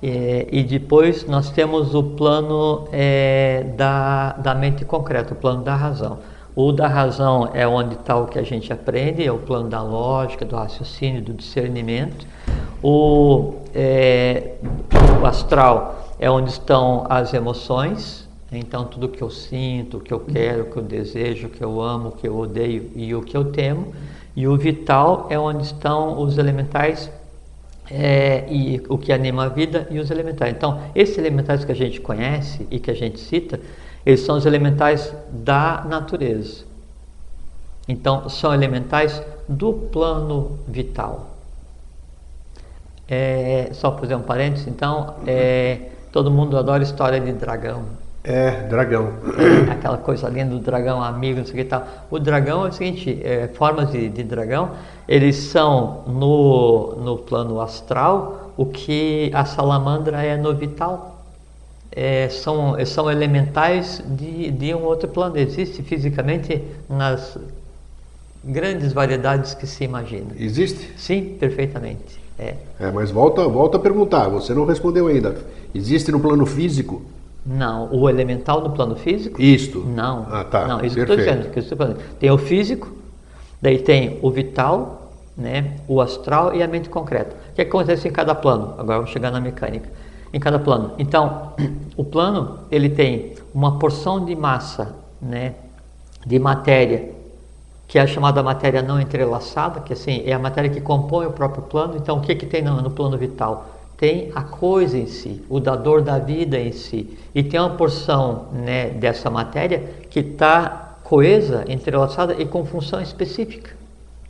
É, 0.02 0.46
e 0.50 0.62
depois 0.62 1.26
nós 1.26 1.50
temos 1.50 1.94
o 1.94 2.02
plano 2.02 2.88
é, 2.90 3.64
da, 3.76 4.32
da 4.32 4.54
mente 4.54 4.86
concreta, 4.86 5.34
o 5.34 5.36
plano 5.36 5.62
da 5.62 5.74
razão. 5.74 6.18
O 6.56 6.72
da 6.72 6.88
razão 6.88 7.50
é 7.52 7.68
onde 7.68 7.94
está 7.94 8.16
o 8.16 8.26
que 8.26 8.38
a 8.38 8.42
gente 8.42 8.72
aprende, 8.72 9.22
é 9.22 9.30
o 9.30 9.38
plano 9.38 9.68
da 9.68 9.82
lógica, 9.82 10.46
do 10.46 10.56
raciocínio, 10.56 11.20
do 11.20 11.34
discernimento. 11.34 12.26
O, 12.82 13.56
é, 13.74 14.54
o 15.20 15.26
astral 15.26 16.14
é 16.18 16.30
onde 16.30 16.50
estão 16.50 17.04
as 17.10 17.34
emoções, 17.34 18.26
então 18.50 18.86
tudo 18.86 19.08
que 19.08 19.20
eu 19.20 19.28
sinto, 19.28 19.98
o 19.98 20.00
que 20.00 20.14
eu 20.14 20.20
quero, 20.20 20.62
o 20.62 20.70
que 20.70 20.76
eu 20.78 20.82
desejo, 20.82 21.48
o 21.48 21.50
que 21.50 21.62
eu 21.62 21.82
amo, 21.82 22.08
o 22.08 22.12
que 22.12 22.26
eu 22.26 22.38
odeio 22.38 22.90
e 22.96 23.14
o 23.14 23.20
que 23.20 23.36
eu 23.36 23.52
temo. 23.52 23.92
E 24.34 24.46
o 24.46 24.56
vital 24.56 25.26
é 25.28 25.38
onde 25.38 25.64
estão 25.64 26.22
os 26.22 26.38
elementais 26.38 27.10
é, 27.90 28.44
e 28.48 28.82
o 28.88 28.98
que 28.98 29.12
anima 29.12 29.44
a 29.44 29.48
vida 29.48 29.86
e 29.90 29.98
os 29.98 30.10
elementais. 30.10 30.54
Então, 30.54 30.80
esses 30.94 31.16
elementais 31.16 31.64
que 31.64 31.72
a 31.72 31.74
gente 31.74 32.00
conhece 32.00 32.66
e 32.70 32.78
que 32.78 32.90
a 32.90 32.94
gente 32.94 33.18
cita, 33.18 33.60
eles 34.04 34.20
são 34.20 34.36
os 34.36 34.46
elementais 34.46 35.14
da 35.30 35.84
natureza. 35.88 36.64
Então, 37.88 38.28
são 38.28 38.52
elementais 38.52 39.22
do 39.48 39.72
plano 39.72 40.58
vital. 40.66 41.36
É, 43.08 43.70
só 43.72 43.90
por 43.90 44.00
fazer 44.00 44.14
um 44.14 44.22
parênteses, 44.22 44.66
então, 44.66 45.14
é, 45.26 45.90
todo 46.12 46.30
mundo 46.30 46.58
adora 46.58 46.82
história 46.82 47.18
de 47.18 47.32
dragão. 47.32 47.86
É, 48.24 48.50
dragão. 48.68 49.12
Aquela 49.70 49.96
coisa 49.96 50.28
linda 50.28 50.50
do 50.50 50.58
dragão 50.58 51.02
amigo, 51.02 51.38
não 51.38 51.46
sei 51.46 51.54
o 51.54 51.56
que 51.56 51.62
e 51.62 51.64
tal. 51.64 51.86
O 52.10 52.18
dragão 52.18 52.66
é 52.66 52.68
o 52.68 52.72
seguinte, 52.72 53.20
é, 53.22 53.48
formas 53.48 53.90
de, 53.90 54.08
de, 54.08 54.22
dragão, 54.22 54.72
eles 55.06 55.36
são 55.36 56.02
no, 56.06 56.96
no 56.96 57.18
plano 57.18 57.60
astral 57.60 58.52
o 58.56 58.66
que 58.66 59.30
a 59.32 59.44
salamandra 59.44 60.22
é 60.22 60.36
no 60.36 60.54
vital. 60.54 61.16
É, 61.90 62.28
são, 62.28 62.76
são 62.84 63.10
elementais 63.10 64.02
de, 64.06 64.50
de 64.50 64.74
um 64.74 64.84
outro 64.84 65.08
plano. 65.08 65.38
Existe 65.38 65.82
fisicamente 65.82 66.62
nas 66.88 67.38
grandes 68.44 68.92
variedades 68.92 69.54
que 69.54 69.66
se 69.66 69.84
imagina. 69.84 70.32
Existe? 70.38 70.92
Sim, 70.96 71.36
perfeitamente. 71.40 72.20
É. 72.38 72.54
é 72.78 72.90
mas 72.90 73.10
volta, 73.10 73.46
volta 73.48 73.78
a 73.78 73.80
perguntar, 73.80 74.28
você 74.28 74.54
não 74.54 74.64
respondeu 74.64 75.08
ainda. 75.08 75.36
Existe 75.74 76.12
no 76.12 76.20
plano 76.20 76.46
físico? 76.46 77.02
Não, 77.48 77.88
o 77.90 78.10
elemental 78.10 78.60
no 78.60 78.70
plano 78.70 78.94
físico? 78.94 79.40
Isto. 79.40 79.78
Não. 79.80 80.26
Ah, 80.30 80.44
tá. 80.44 80.66
Não, 80.66 80.84
isso 80.84 80.94
Perfeito. 80.96 81.50
que 81.50 81.58
eu 81.58 81.62
estou 81.62 81.78
dizendo, 81.78 81.98
Tem 82.20 82.30
o 82.30 82.36
físico, 82.36 82.92
daí 83.60 83.78
tem 83.78 84.18
o 84.20 84.30
vital, 84.30 85.12
né, 85.34 85.76
o 85.88 85.98
astral 86.02 86.54
e 86.54 86.62
a 86.62 86.68
mente 86.68 86.90
concreta. 86.90 87.34
O 87.50 87.54
que 87.54 87.62
acontece 87.62 88.06
em 88.06 88.12
cada 88.12 88.34
plano? 88.34 88.74
Agora 88.76 88.98
vamos 88.98 89.10
chegar 89.10 89.30
na 89.30 89.40
mecânica. 89.40 89.88
Em 90.30 90.38
cada 90.38 90.58
plano. 90.58 90.92
Então, 90.98 91.54
o 91.96 92.04
plano 92.04 92.58
ele 92.70 92.90
tem 92.90 93.32
uma 93.54 93.78
porção 93.78 94.22
de 94.22 94.36
massa, 94.36 94.94
né, 95.22 95.54
de 96.26 96.38
matéria, 96.38 97.12
que 97.86 97.98
é 97.98 98.02
a 98.02 98.06
chamada 98.06 98.42
matéria 98.42 98.82
não 98.82 99.00
entrelaçada, 99.00 99.80
que 99.80 99.94
assim 99.94 100.22
é 100.26 100.34
a 100.34 100.38
matéria 100.38 100.68
que 100.68 100.82
compõe 100.82 101.24
o 101.24 101.32
próprio 101.32 101.62
plano. 101.62 101.96
Então, 101.96 102.18
o 102.18 102.20
que 102.20 102.34
que 102.34 102.44
tem 102.44 102.60
no, 102.60 102.82
no 102.82 102.90
plano 102.90 103.16
vital? 103.16 103.77
Tem 103.98 104.30
a 104.32 104.42
coisa 104.42 104.96
em 104.96 105.08
si, 105.08 105.44
o 105.50 105.58
dador 105.58 106.00
da 106.02 106.20
vida 106.20 106.56
em 106.56 106.70
si. 106.70 107.18
E 107.34 107.42
tem 107.42 107.58
uma 107.58 107.70
porção 107.70 108.46
né, 108.52 108.90
dessa 108.90 109.28
matéria 109.28 109.82
que 110.08 110.20
está 110.20 110.96
coesa, 111.02 111.64
entrelaçada 111.68 112.34
e 112.40 112.46
com 112.46 112.64
função 112.64 113.02
específica. 113.02 113.72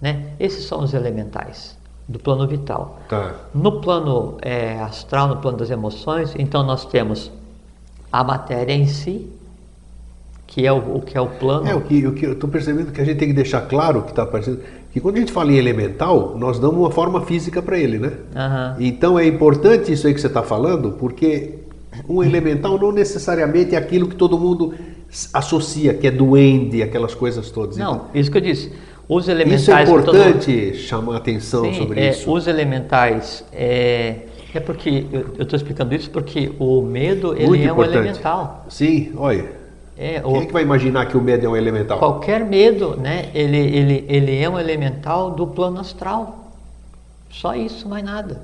Né? 0.00 0.33
Esses 0.40 0.64
são 0.64 0.83
os 0.83 0.94
elementais 0.94 1.76
do 2.09 2.18
plano 2.18 2.46
vital. 2.46 2.98
Tá. 3.11 3.35
No 3.54 3.83
plano 3.83 4.38
é, 4.40 4.81
astral, 4.81 5.28
no 5.28 5.37
plano 5.37 5.59
das 5.59 5.70
emoções, 5.70 6.35
então 6.38 6.62
nós 6.62 6.87
temos 6.87 7.31
a 8.11 8.24
matéria 8.24 8.72
em 8.72 8.87
si, 8.87 9.31
que 10.46 10.66
é 10.66 10.72
o, 10.72 10.96
o 10.96 11.02
que 11.02 11.18
é 11.18 11.20
o 11.20 11.26
plano. 11.26 11.68
É, 11.68 11.74
o 11.74 11.83
que, 11.83 12.07
o 12.07 12.14
que 12.14 12.24
eu 12.24 12.33
estou 12.33 12.48
percebendo 12.48 12.90
que 12.90 13.00
a 13.02 13.04
gente 13.04 13.18
tem 13.18 13.28
que 13.28 13.35
deixar 13.35 13.61
claro 13.62 14.02
que 14.02 14.11
está 14.11 14.22
aparecendo 14.22 14.62
que 14.90 15.01
quando 15.01 15.16
a 15.16 15.20
gente 15.20 15.33
fala 15.33 15.53
em 15.53 15.57
elemental, 15.57 16.37
nós 16.38 16.59
damos 16.59 16.79
uma 16.79 16.90
forma 16.90 17.20
física 17.22 17.61
para 17.61 17.79
ele, 17.79 17.98
né? 17.98 18.12
Uhum. 18.35 18.87
Então 18.87 19.18
é 19.18 19.27
importante 19.27 19.92
isso 19.92 20.07
aí 20.07 20.14
que 20.14 20.20
você 20.20 20.27
está 20.27 20.42
falando, 20.42 20.92
porque 20.92 21.55
um 22.09 22.22
elemental 22.22 22.79
não 22.79 22.92
necessariamente 22.92 23.74
é 23.74 23.79
aquilo 23.79 24.09
que 24.09 24.16
todo 24.16 24.38
mundo 24.38 24.74
associa, 25.33 25.94
que 25.94 26.07
é 26.07 26.11
duende, 26.11 26.83
aquelas 26.83 27.14
coisas 27.14 27.51
todas. 27.51 27.77
Não, 27.77 27.94
então, 27.94 28.07
isso 28.14 28.31
que 28.31 28.38
eu 28.38 28.42
disse. 28.42 28.72
Os 29.09 29.27
elementais. 29.27 29.62
Isso 29.62 29.72
é 29.72 29.83
importante 29.83 30.66
todo... 30.66 30.77
chamar 30.77 31.16
atenção 31.16 31.64
Sim, 31.64 31.74
sobre 31.74 32.01
é, 32.01 32.11
isso. 32.11 32.31
Os 32.31 32.46
elementais. 32.46 33.44
É, 33.53 34.16
é 34.55 34.61
porque 34.61 35.07
eu 35.12 35.42
estou 35.42 35.57
explicando 35.57 35.94
isso 35.94 36.11
porque 36.11 36.53
o 36.59 36.83
medo 36.83 37.35
ele 37.35 37.46
Muito 37.46 37.62
é 37.62 37.64
importante. 37.66 37.96
um 37.96 38.01
elemental. 38.01 38.66
Sim, 38.68 39.12
olha. 39.16 39.58
É, 39.99 40.21
Quem 40.21 40.33
o, 40.33 40.43
é 40.43 40.47
que 40.47 40.53
vai 40.53 40.63
imaginar 40.63 41.07
que 41.07 41.17
o 41.17 41.21
medo 41.21 41.45
é 41.45 41.49
um 41.49 41.57
elemental? 41.57 41.99
Qualquer 41.99 42.45
medo, 42.45 42.97
né? 42.97 43.31
Ele, 43.35 43.57
ele, 43.57 44.05
ele 44.09 44.39
é 44.41 44.49
um 44.49 44.59
elemental 44.59 45.33
do 45.33 45.45
plano 45.45 45.81
astral. 45.81 46.53
Só 47.29 47.55
isso, 47.55 47.89
mais 47.89 48.05
nada. 48.05 48.41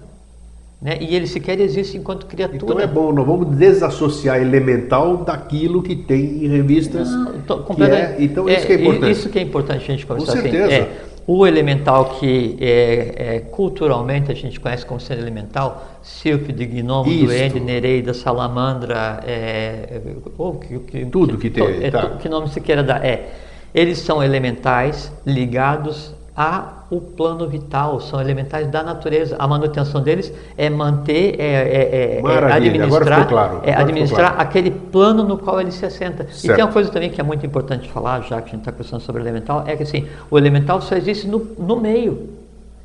Né? 0.83 0.99
E 1.01 1.15
ele 1.15 1.27
sequer 1.27 1.61
existe 1.61 1.97
enquanto 1.97 2.27
criatura. 2.27 2.63
Então 2.63 2.81
é 2.81 2.87
bom, 2.87 3.13
nós 3.13 3.25
vamos 3.25 3.57
desassociar 3.57 4.41
elemental 4.41 5.19
daquilo 5.19 5.83
que 5.83 5.95
tem 5.95 6.45
em 6.45 6.49
revistas. 6.49 7.09
Não, 7.11 7.41
tô, 7.43 7.63
que 7.63 7.83
é, 7.83 8.17
então 8.19 8.49
é, 8.49 8.57
isso 8.57 8.67
que 8.67 8.73
é 8.73 8.77
importante. 8.77 9.11
Isso 9.13 9.29
que 9.31 9.39
é 9.39 9.43
importante 9.43 9.85
a 9.85 9.95
gente 9.95 10.07
conversar. 10.07 10.33
Com 10.33 10.43
certeza. 10.43 10.67
Assim, 10.67 10.75
é, 10.75 11.01
o 11.27 11.47
elemental 11.47 12.17
que 12.19 12.57
é, 12.61 13.15
é, 13.17 13.41
culturalmente 13.41 14.31
a 14.31 14.35
gente 14.35 14.61
conhece 14.61 14.85
como 14.85 15.01
sendo 15.01 15.23
elemental, 15.23 15.99
sílfide, 16.03 16.67
gnomo, 16.67 17.11
Isto. 17.11 17.27
duende, 17.27 17.61
nereida, 17.61 18.13
salamandra, 18.13 19.21
é, 19.27 20.01
ou, 20.37 20.55
que, 20.57 20.79
que, 20.81 21.07
tudo 21.07 21.39
que, 21.39 21.49
que 21.49 21.61
tem, 21.61 21.85
é, 21.85 21.91
tá. 21.91 22.11
que 22.21 22.29
nome 22.29 22.49
se 22.49 22.61
queira 22.61 22.83
dar. 22.83 23.05
É, 23.05 23.31
eles 23.75 23.99
são 23.99 24.23
elementais 24.23 25.11
ligados 25.27 26.14
a 26.37 26.85
o 26.91 27.01
plano 27.01 27.49
vital, 27.49 28.01
são 28.01 28.21
elementais 28.21 28.69
da 28.69 28.83
natureza. 28.83 29.37
A 29.39 29.47
manutenção 29.47 30.03
deles 30.03 30.33
é 30.57 30.69
manter, 30.69 31.41
é, 31.41 31.45
é, 31.45 32.21
é, 32.21 32.23
é 32.23 32.53
administrar, 32.53 33.29
claro. 33.29 33.61
é 33.65 33.75
administrar 33.75 34.33
claro. 34.33 34.43
aquele 34.43 34.71
plano 34.71 35.23
no 35.23 35.39
qual 35.39 35.61
ele 35.61 35.71
se 35.71 35.87
assenta. 35.87 36.25
Certo. 36.25 36.45
E 36.45 36.55
tem 36.55 36.65
uma 36.65 36.73
coisa 36.73 36.91
também 36.91 37.11
que 37.11 37.21
é 37.21 37.25
muito 37.25 37.45
importante 37.47 37.89
falar, 37.89 38.21
já 38.23 38.41
que 38.41 38.49
a 38.49 38.53
gente 38.53 38.61
está 38.61 38.73
conversando 38.73 39.01
sobre 39.01 39.23
o 39.23 39.25
elemental, 39.25 39.65
é 39.67 39.77
que 39.77 39.83
assim, 39.83 40.07
o 40.31 40.37
elemental 40.37 40.81
só 40.81 40.97
existe 40.97 41.27
no, 41.27 41.39
no 41.59 41.77
meio. 41.77 42.31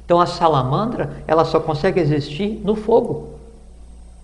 Então 0.06 0.20
a 0.20 0.26
salamandra, 0.26 1.12
ela 1.28 1.46
só 1.46 1.60
consegue 1.60 2.00
existir 2.00 2.62
no 2.64 2.76
fogo. 2.76 3.39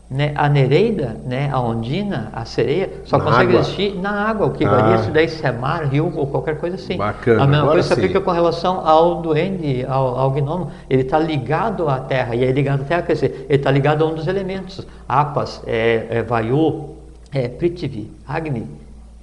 Né, 0.08 0.34
a 0.36 0.48
nereida, 0.48 1.18
né, 1.26 1.50
a 1.52 1.60
ondina, 1.60 2.30
a 2.32 2.46
sereia, 2.46 2.92
só 3.06 3.18
na 3.18 3.24
consegue 3.24 3.50
água. 3.50 3.60
existir 3.62 3.96
na 3.96 4.12
água, 4.30 4.46
o 4.46 4.52
que 4.52 4.64
ah. 4.64 4.70
varia 4.70 4.98
se 5.00 5.10
daí 5.10 5.28
se 5.28 5.44
é 5.44 5.52
mar, 5.52 5.88
rio 5.88 6.14
ou 6.16 6.28
qualquer 6.28 6.60
coisa 6.60 6.76
assim. 6.76 6.96
Bacana. 6.96 7.42
A 7.42 7.48
mesma 7.48 7.64
Agora 7.64 7.74
coisa 7.74 7.88
se 7.88 7.94
aplica 7.94 8.22
com 8.22 8.30
relação 8.30 8.88
ao 8.88 9.22
duende, 9.24 9.84
ao, 9.84 10.20
ao 10.20 10.30
gnomo. 10.30 10.70
Ele 10.88 11.02
está 11.02 11.18
ligado 11.18 11.90
à 11.90 12.00
terra, 12.00 12.36
e 12.36 12.44
aí 12.44 12.52
ligado 12.52 12.82
à 12.82 12.84
terra, 12.86 13.02
quer 13.02 13.14
dizer, 13.14 13.48
ele 13.50 13.58
está 13.58 13.72
ligado 13.72 14.04
a 14.04 14.08
um 14.08 14.14
dos 14.14 14.28
elementos. 14.28 14.86
Apas, 15.10 15.64
é, 15.66 16.06
é 16.10 16.22
Vayu, 16.22 16.92
é 17.34 17.48
Prithvi, 17.48 18.12
Agni. 18.28 18.68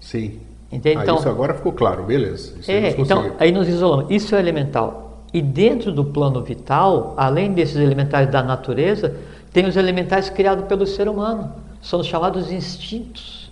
Sim. 0.01 0.41
Entende? 0.73 0.99
Ah, 0.99 1.03
então, 1.03 1.17
isso 1.17 1.29
agora 1.29 1.55
ficou 1.55 1.73
claro, 1.73 2.03
beleza. 2.03 2.55
Isso 2.59 2.71
é, 2.71 2.95
então, 2.99 3.33
aí 3.39 3.53
nós 3.53 3.69
isolamos. 3.69 4.07
Isso 4.11 4.35
é 4.35 4.41
elemental. 4.41 5.21
E 5.33 5.41
dentro 5.41 5.93
do 5.93 6.05
plano 6.05 6.43
vital, 6.43 7.15
além 7.17 7.53
desses 7.53 7.77
elementais 7.77 8.29
da 8.31 8.43
natureza, 8.43 9.15
tem 9.53 9.67
os 9.67 9.77
elementais 9.77 10.31
criados 10.31 10.65
pelo 10.67 10.87
ser 10.87 11.09
humano, 11.09 11.53
são 11.83 12.01
os 12.01 12.07
chamados 12.07 12.51
instintos. 12.51 13.51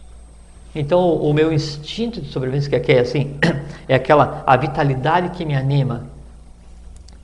Então, 0.75 1.15
o, 1.17 1.33
meu 1.33 1.53
instinto 1.53 2.21
de 2.21 2.31
sobrevivência, 2.31 2.79
que 2.79 2.93
é 2.93 3.01
assim, 3.01 3.37
é 3.89 3.95
aquela 3.97 4.43
a 4.47 4.57
vitalidade 4.57 5.31
que 5.31 5.45
me 5.45 5.55
anima. 5.55 6.05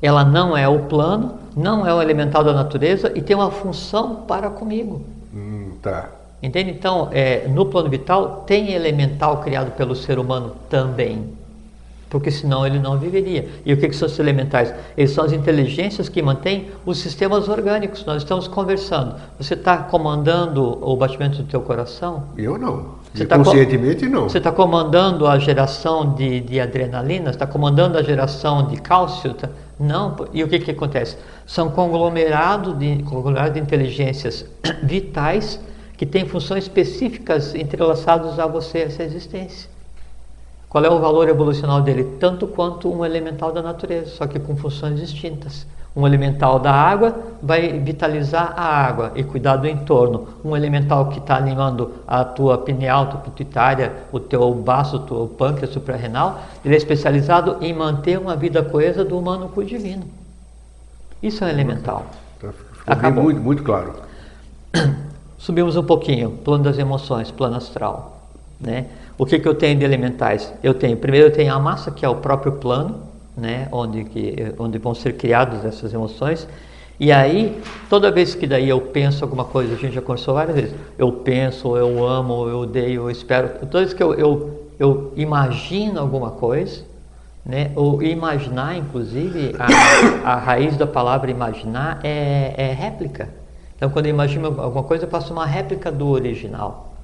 Ela 0.03 0.25
não 0.25 0.57
é 0.57 0.69
o 0.69 0.81
plano, 0.81 1.39
não 1.57 1.87
é 1.87 1.95
o 1.95 2.03
elemental 2.03 2.43
da 2.43 2.53
natureza 2.53 3.13
e 3.15 3.23
tem 3.23 3.37
uma 3.37 3.51
função 3.51 4.17
para 4.27 4.51
comigo. 4.51 5.05
Hum, 5.33 5.73
tá. 5.81 6.11
Entende? 6.43 6.71
Então, 6.71 7.09
é, 7.13 7.47
no 7.49 7.67
plano 7.67 7.89
vital 7.89 8.45
tem 8.47 8.73
elemental 8.73 9.39
criado 9.39 9.71
pelo 9.73 9.95
ser 9.95 10.19
humano 10.19 10.55
também 10.69 11.36
porque 12.09 12.31
senão 12.31 12.67
ele 12.67 12.79
não 12.79 12.99
viveria. 12.99 13.49
E 13.65 13.73
o 13.73 13.77
que, 13.77 13.89
que 13.89 13.97
são 13.97 14.07
os 14.07 14.19
elementais? 14.19 14.73
Eles 14.97 15.11
são 15.11 15.25
as 15.25 15.33
inteligências 15.33 16.09
que 16.09 16.23
mantêm 16.23 16.69
os 16.85 16.99
sistemas 16.99 17.49
orgânicos. 17.49 18.05
Nós 18.05 18.23
estamos 18.23 18.47
conversando. 18.47 19.17
Você 19.39 19.55
está 19.55 19.79
comandando 19.79 20.79
o 20.83 20.97
batimento 20.97 21.43
do 21.43 21.45
teu 21.45 21.61
coração? 21.61 22.25
Eu 22.37 22.59
não. 22.59 22.97
Você 23.13 23.25
tá 23.25 23.39
conscientemente 23.39 24.07
não. 24.09 24.29
Você 24.29 24.39
está 24.39 24.53
comandando 24.53 25.27
a 25.27 25.39
geração 25.39 26.15
de, 26.15 26.41
de 26.41 26.61
adrenalina? 26.61 27.31
Está 27.31 27.47
comandando 27.47 27.99
a 27.99 28.03
geração 28.03 28.67
de 28.67 28.77
cálcio? 28.81 29.35
Tá? 29.35 29.49
Não. 29.79 30.15
E 30.33 30.45
o 30.45 30.49
que, 30.49 30.59
que 30.59 30.71
acontece? 30.71 31.17
São 31.47 31.71
conglomerados 31.71 32.79
de, 32.79 33.03
conglomerado 33.03 33.55
de 33.55 33.61
inteligências 33.61 34.45
vitais 34.83 35.61
que 35.97 36.05
têm 36.05 36.27
funções 36.27 36.65
específicas 36.65 37.55
entrelaçadas 37.55 38.39
a 38.39 38.47
você, 38.47 38.81
essa 38.81 39.03
existência. 39.03 39.76
Qual 40.69 40.85
é 40.85 40.91
o 40.91 40.99
valor 40.99 41.29
evolucional 41.29 41.81
dele? 41.81 42.17
Tanto 42.19 42.47
quanto 42.47 42.93
um 42.93 43.05
elemental 43.05 43.53
da 43.53 43.63
natureza, 43.63 44.11
só 44.11 44.27
que 44.27 44.39
com 44.39 44.57
funções 44.57 44.99
distintas. 44.99 45.67
Um 45.97 46.07
elemental 46.07 46.59
da 46.59 46.73
água 46.73 47.17
vai 47.43 47.79
vitalizar 47.79 48.53
a 48.55 48.65
água 48.65 49.13
e 49.15 49.25
cuidar 49.25 49.57
do 49.57 49.67
entorno. 49.67 50.29
Um 50.45 50.55
elemental 50.55 51.09
que 51.09 51.19
está 51.19 51.37
animando 51.37 51.95
a 52.07 52.23
tua 52.23 52.59
pineal, 52.59 53.07
tua 53.07 53.21
pituitária, 53.21 53.95
o 54.13 54.21
teu 54.21 54.53
baço, 54.53 54.97
o 54.97 55.01
teu 55.01 55.35
pâncreas 55.39 55.73
suprarrenal, 55.73 56.41
ele 56.63 56.75
é 56.75 56.77
especializado 56.77 57.57
em 57.63 57.73
manter 57.73 58.19
uma 58.19 58.37
vida 58.37 58.63
coesa 58.63 59.03
do 59.03 59.19
humano 59.19 59.49
com 59.49 59.63
o 59.63 59.65
divino. 59.65 60.05
Isso 61.23 61.43
é 61.43 61.47
um 61.47 61.51
elemental. 61.51 62.05
Tá, 62.39 62.51
Acabou. 62.87 63.25
Muito, 63.25 63.41
muito 63.41 63.63
claro. 63.63 63.95
Subimos 65.39 65.77
um 65.77 65.85
pouquinho, 65.85 66.33
plano 66.45 66.65
das 66.65 66.77
emoções, 66.77 67.31
plano 67.31 67.57
astral. 67.57 68.16
Né? 68.61 68.87
O 69.19 69.25
que, 69.27 69.39
que 69.39 69.47
eu 69.47 69.55
tenho 69.55 69.79
de 69.79 69.85
elementais? 69.85 70.53
Eu 70.63 70.75
tenho, 70.75 70.97
primeiro 70.97 71.27
eu 71.27 71.33
tenho 71.33 71.53
a 71.55 71.59
massa, 71.59 71.91
que 71.91 72.05
é 72.05 72.09
o 72.09 72.17
próprio 72.17 72.53
plano, 72.53 73.07
né, 73.37 73.69
onde, 73.71 74.05
que, 74.05 74.55
onde 74.59 74.79
vão 74.79 74.95
ser 74.95 75.13
criadas 75.17 75.65
essas 75.65 75.93
emoções, 75.93 76.49
E 76.99 77.13
aí, 77.13 77.61
toda 77.91 78.11
vez 78.11 78.35
que 78.35 78.47
daí 78.47 78.71
eu 78.71 78.81
penso 78.81 79.23
alguma 79.23 79.45
coisa, 79.45 79.75
a 79.75 79.77
gente 79.77 79.95
já 79.95 80.01
conversou 80.01 80.33
várias 80.33 80.57
vezes, 80.57 80.75
eu 80.97 81.13
penso, 81.13 81.77
eu 81.77 82.07
amo, 82.07 82.49
eu 82.49 82.61
odeio, 82.61 83.03
eu 83.03 83.11
espero, 83.11 83.51
toda 83.67 83.81
vez 83.81 83.93
que 83.93 84.03
eu, 84.03 84.15
eu, 84.15 84.71
eu 84.79 85.13
imagino 85.15 86.01
alguma 86.01 86.31
coisa, 86.31 86.85
né, 87.45 87.71
o 87.77 88.03
imaginar, 88.03 88.79
inclusive, 88.79 89.55
a, 89.59 90.33
a 90.33 90.37
raiz 90.37 90.77
da 90.79 90.87
palavra 90.87 91.31
imaginar 91.31 92.01
é, 92.03 92.55
é 92.57 92.73
réplica. 92.73 93.29
Então, 93.77 93.91
quando 93.91 94.07
eu 94.07 94.11
imagino 94.11 94.47
alguma 94.59 94.83
coisa, 94.83 95.05
eu 95.05 95.11
faço 95.11 95.35
uma 95.35 95.45
réplica 95.45 95.93
do 95.93 96.09
original. 96.09 96.96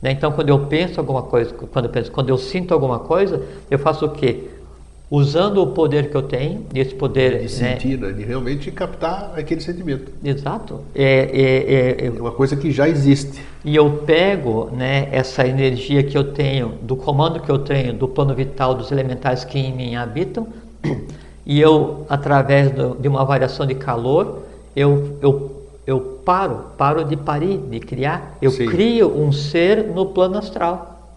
Né? 0.00 0.12
Então, 0.12 0.32
quando 0.32 0.48
eu 0.48 0.66
penso 0.66 1.00
alguma 1.00 1.22
coisa, 1.22 1.52
quando 1.52 1.86
eu 1.86 1.90
penso, 1.90 2.10
quando 2.10 2.28
eu 2.28 2.38
sinto 2.38 2.72
alguma 2.72 2.98
coisa, 2.98 3.42
eu 3.70 3.78
faço 3.78 4.06
o 4.06 4.10
quê? 4.10 4.48
usando 5.10 5.62
o 5.62 5.68
poder 5.68 6.10
que 6.10 6.16
eu 6.16 6.22
tenho, 6.22 6.66
esse 6.74 6.94
poder... 6.94 7.38
De 7.38 7.42
né? 7.42 7.48
sentir, 7.48 7.98
né? 7.98 8.12
de 8.12 8.22
realmente 8.24 8.70
captar 8.70 9.32
aquele 9.34 9.60
sentimento. 9.60 10.12
Exato. 10.22 10.80
É, 10.94 11.04
é, 11.04 12.04
é, 12.04 12.06
é, 12.06 12.10
uma 12.10 12.30
coisa 12.30 12.56
que 12.56 12.70
já 12.70 12.88
existe. 12.88 13.42
E 13.64 13.74
eu 13.74 13.90
pego 14.04 14.70
né, 14.70 15.08
essa 15.10 15.46
energia 15.46 16.02
que 16.02 16.16
eu 16.16 16.32
tenho, 16.32 16.74
do 16.82 16.94
comando 16.94 17.40
que 17.40 17.50
eu 17.50 17.58
tenho, 17.58 17.94
do 17.94 18.06
plano 18.06 18.34
vital, 18.34 18.74
dos 18.74 18.92
elementais 18.92 19.44
que 19.44 19.58
em 19.58 19.74
mim 19.74 19.96
habitam, 19.96 20.46
e 21.46 21.58
eu, 21.58 22.04
através 22.08 22.70
do, 22.70 22.94
de 22.94 23.08
uma 23.08 23.24
variação 23.24 23.66
de 23.66 23.74
calor, 23.74 24.42
eu, 24.76 25.16
eu, 25.22 25.57
eu 25.88 26.20
paro, 26.22 26.66
paro 26.76 27.02
de 27.02 27.16
parir, 27.16 27.56
de 27.56 27.80
criar. 27.80 28.36
Eu 28.42 28.50
Sim. 28.50 28.66
crio 28.66 29.08
um 29.08 29.32
ser 29.32 29.84
no 29.84 30.04
plano 30.04 30.36
astral. 30.36 31.16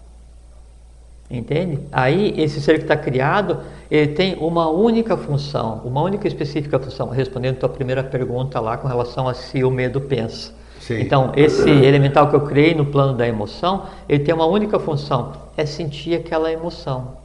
Entende? 1.30 1.78
Aí 1.92 2.32
esse 2.40 2.58
ser 2.58 2.76
que 2.76 2.84
está 2.84 2.96
criado, 2.96 3.58
ele 3.90 4.14
tem 4.14 4.34
uma 4.38 4.70
única 4.70 5.14
função, 5.14 5.82
uma 5.84 6.00
única 6.00 6.26
específica 6.26 6.78
função, 6.78 7.10
respondendo 7.10 7.56
a 7.56 7.60
tua 7.60 7.68
primeira 7.68 8.02
pergunta 8.02 8.58
lá 8.60 8.78
com 8.78 8.88
relação 8.88 9.28
a 9.28 9.34
se 9.34 9.62
o 9.62 9.70
medo 9.70 10.00
pensa. 10.00 10.54
Sim. 10.80 11.02
Então, 11.02 11.32
esse 11.36 11.68
elemental 11.84 12.30
que 12.30 12.36
eu 12.36 12.40
criei 12.40 12.74
no 12.74 12.86
plano 12.86 13.12
da 13.12 13.28
emoção, 13.28 13.82
ele 14.08 14.24
tem 14.24 14.34
uma 14.34 14.46
única 14.46 14.78
função, 14.78 15.32
é 15.54 15.66
sentir 15.66 16.14
aquela 16.14 16.50
emoção. 16.50 17.18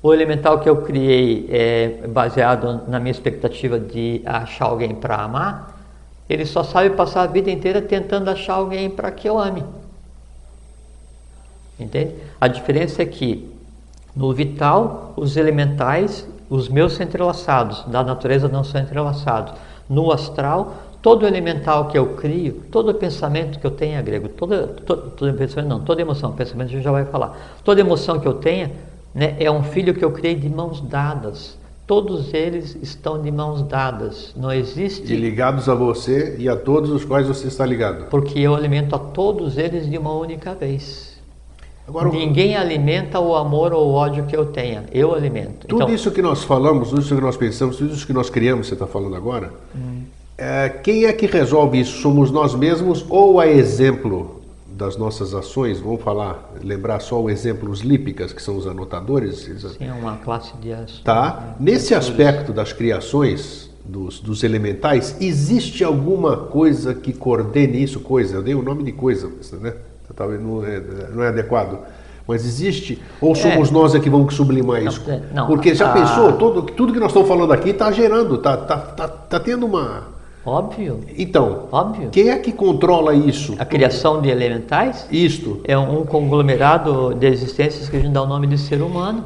O 0.00 0.14
elemental 0.14 0.60
que 0.60 0.68
eu 0.68 0.76
criei 0.82 1.48
é 1.50 2.06
baseado 2.06 2.82
na 2.86 3.00
minha 3.00 3.10
expectativa 3.10 3.80
de 3.80 4.22
achar 4.24 4.66
alguém 4.66 4.94
para 4.94 5.16
amar, 5.16 5.81
ele 6.32 6.46
só 6.46 6.62
sabe 6.62 6.90
passar 6.90 7.22
a 7.22 7.26
vida 7.26 7.50
inteira 7.50 7.82
tentando 7.82 8.30
achar 8.30 8.54
alguém 8.54 8.88
para 8.88 9.10
que 9.10 9.28
eu 9.28 9.38
ame. 9.38 9.64
Entende? 11.78 12.14
A 12.40 12.48
diferença 12.48 13.02
é 13.02 13.06
que 13.06 13.50
no 14.14 14.32
vital, 14.32 15.14
os 15.16 15.36
elementais, 15.36 16.28
os 16.48 16.68
meus 16.68 16.92
são 16.94 17.04
entrelaçados, 17.04 17.84
da 17.86 18.04
natureza 18.04 18.48
não 18.48 18.62
são 18.62 18.80
entrelaçados. 18.80 19.54
No 19.88 20.12
astral, 20.12 20.74
todo 21.00 21.26
elemental 21.26 21.88
que 21.88 21.98
eu 21.98 22.14
crio, 22.14 22.62
todo 22.70 22.94
pensamento 22.94 23.58
que 23.58 23.66
eu 23.66 23.70
tenha, 23.70 24.00
grego, 24.02 24.28
toda, 24.28 24.68
todo, 24.68 25.32
pensamento 25.36 25.68
não, 25.68 25.80
toda 25.80 26.00
emoção, 26.00 26.32
pensamento 26.32 26.68
a 26.68 26.72
gente 26.72 26.84
já 26.84 26.92
vai 26.92 27.04
falar. 27.04 27.36
Toda 27.64 27.80
emoção 27.80 28.20
que 28.20 28.28
eu 28.28 28.34
tenha, 28.34 28.70
né, 29.14 29.34
é 29.40 29.50
um 29.50 29.62
filho 29.62 29.94
que 29.94 30.04
eu 30.04 30.12
criei 30.12 30.34
de 30.34 30.48
mãos 30.48 30.80
dadas. 30.80 31.58
Todos 31.92 32.32
eles 32.32 32.74
estão 32.80 33.20
de 33.20 33.30
mãos 33.30 33.62
dadas. 33.64 34.32
Não 34.34 34.50
existe. 34.50 35.12
E 35.12 35.14
ligados 35.14 35.68
a 35.68 35.74
você 35.74 36.36
e 36.38 36.48
a 36.48 36.56
todos 36.56 36.88
os 36.88 37.04
quais 37.04 37.28
você 37.28 37.48
está 37.48 37.66
ligado. 37.66 38.06
Porque 38.06 38.38
eu 38.38 38.54
alimento 38.54 38.96
a 38.96 38.98
todos 38.98 39.58
eles 39.58 39.86
de 39.90 39.98
uma 39.98 40.10
única 40.14 40.54
vez. 40.54 41.20
Agora, 41.86 42.08
Ninguém 42.08 42.56
alimenta 42.56 43.20
o 43.20 43.36
amor 43.36 43.74
ou 43.74 43.90
o 43.90 43.92
ódio 43.92 44.24
que 44.24 44.34
eu 44.34 44.46
tenha, 44.46 44.84
eu 44.90 45.14
alimento. 45.14 45.66
Tudo 45.66 45.82
então, 45.82 45.94
isso 45.94 46.10
que 46.10 46.22
nós 46.22 46.42
falamos, 46.42 46.88
tudo 46.88 47.02
isso 47.02 47.14
que 47.14 47.20
nós 47.20 47.36
pensamos, 47.36 47.76
tudo 47.76 47.92
isso 47.92 48.06
que 48.06 48.14
nós 48.14 48.30
criamos, 48.30 48.68
você 48.68 48.72
está 48.72 48.86
falando 48.86 49.14
agora, 49.14 49.52
hum. 49.76 50.04
é, 50.38 50.70
quem 50.70 51.04
é 51.04 51.12
que 51.12 51.26
resolve 51.26 51.78
isso? 51.78 52.00
Somos 52.00 52.30
nós 52.30 52.54
mesmos 52.54 53.04
ou 53.10 53.38
a 53.38 53.46
exemplo 53.46 54.40
das 54.76 54.96
nossas 54.96 55.34
ações? 55.34 55.80
Vamos 55.80 56.02
falar, 56.02 56.52
lembrar 56.62 57.00
só 57.00 57.20
o 57.20 57.30
exemplo, 57.30 57.70
os 57.70 57.80
lípicas, 57.80 58.32
que 58.32 58.42
são 58.42 58.56
os 58.56 58.66
anotadores? 58.66 59.50
Sim, 59.78 59.86
é 59.86 59.92
uma 59.92 60.16
classe 60.16 60.52
de 60.56 60.72
Tá. 61.02 61.54
Nesse 61.58 61.94
aspecto 61.94 62.52
das 62.52 62.72
criações, 62.72 63.70
dos, 63.84 64.20
dos, 64.20 64.44
elementais, 64.44 65.16
existe 65.20 65.82
alguma 65.82 66.36
coisa 66.36 66.94
que 66.94 67.12
coordene 67.12 67.82
isso? 67.82 68.00
Coisa, 68.00 68.36
eu 68.36 68.42
dei 68.42 68.54
o 68.54 68.62
nome 68.62 68.84
de 68.84 68.92
coisa, 68.92 69.30
né? 69.60 69.74
talvez 70.14 70.40
não 70.40 70.64
é, 70.64 70.80
não 71.12 71.22
é 71.22 71.28
adequado. 71.28 71.78
Mas 72.26 72.44
existe? 72.44 73.02
Ou 73.20 73.34
somos 73.34 73.68
é. 73.68 73.72
nós 73.72 73.94
é 73.94 74.00
que 74.00 74.08
vamos 74.08 74.34
sublimar 74.34 74.82
isso? 74.82 75.02
Não, 75.06 75.22
não, 75.34 75.46
Porque 75.46 75.74
já 75.74 75.90
a... 75.90 75.92
pensou, 75.92 76.32
todo, 76.34 76.62
tudo 76.62 76.92
que 76.92 77.00
nós 77.00 77.08
estamos 77.08 77.28
falando 77.28 77.52
aqui 77.52 77.70
está 77.70 77.90
gerando, 77.90 78.36
está 78.36 78.56
tá, 78.56 78.76
tá, 78.76 79.08
tá 79.08 79.40
tendo 79.40 79.66
uma. 79.66 80.11
Óbvio. 80.44 81.00
Então, 81.16 81.68
Óbvio. 81.70 82.10
quem 82.10 82.28
é 82.28 82.38
que 82.38 82.52
controla 82.52 83.14
isso? 83.14 83.54
A 83.58 83.64
criação 83.64 84.20
de 84.20 84.28
elementais? 84.28 85.06
Isto. 85.10 85.60
É 85.64 85.78
um 85.78 86.04
conglomerado 86.04 87.14
de 87.14 87.26
existências 87.26 87.88
que 87.88 87.96
a 87.96 88.00
gente 88.00 88.12
dá 88.12 88.22
o 88.22 88.26
nome 88.26 88.48
de 88.48 88.58
ser 88.58 88.82
humano. 88.82 89.24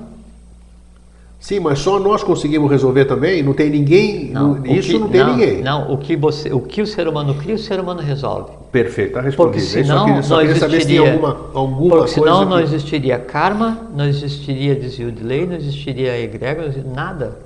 Sim, 1.47 1.61
mas 1.61 1.79
só 1.79 2.01
nós 2.01 2.25
conseguimos 2.25 2.69
resolver 2.71 3.05
também? 3.05 3.43
Não 3.43 3.53
tem 3.53 3.71
ninguém? 3.71 4.31
Não, 4.31 4.67
isso 4.67 4.89
que, 4.89 4.99
não 4.99 5.09
tem 5.09 5.21
não, 5.21 5.37
ninguém. 5.37 5.63
Não, 5.63 5.93
o 5.93 5.97
que, 5.97 6.17
você, 6.17 6.53
o 6.53 6.61
que 6.61 6.83
o 6.83 6.87
ser 6.87 7.07
humano 7.07 7.35
cria, 7.37 7.55
o 7.55 7.59
ser 7.59 7.79
humano 7.79 8.01
resolve. 8.01 8.51
Perfeito, 8.73 9.11
está 9.11 9.21
respondido. 9.21 9.65
Porque 9.65 9.83
senão 9.85 10.07
queria, 10.07 10.29
não 10.29 10.41
existiria, 10.43 11.13
alguma, 11.13 11.37
alguma 11.55 11.97
porque 11.99 12.11
senão 12.11 12.45
não 12.45 12.59
existiria 12.59 13.19
karma, 13.19 13.79
não 13.95 14.07
existiria 14.07 14.75
desvio 14.75 15.13
de 15.13 15.23
lei, 15.23 15.47
não 15.47 15.55
existiria 15.55 16.19
egrégor, 16.21 16.63
não 16.63 16.71
existiria 16.71 16.97
nada. 16.97 17.39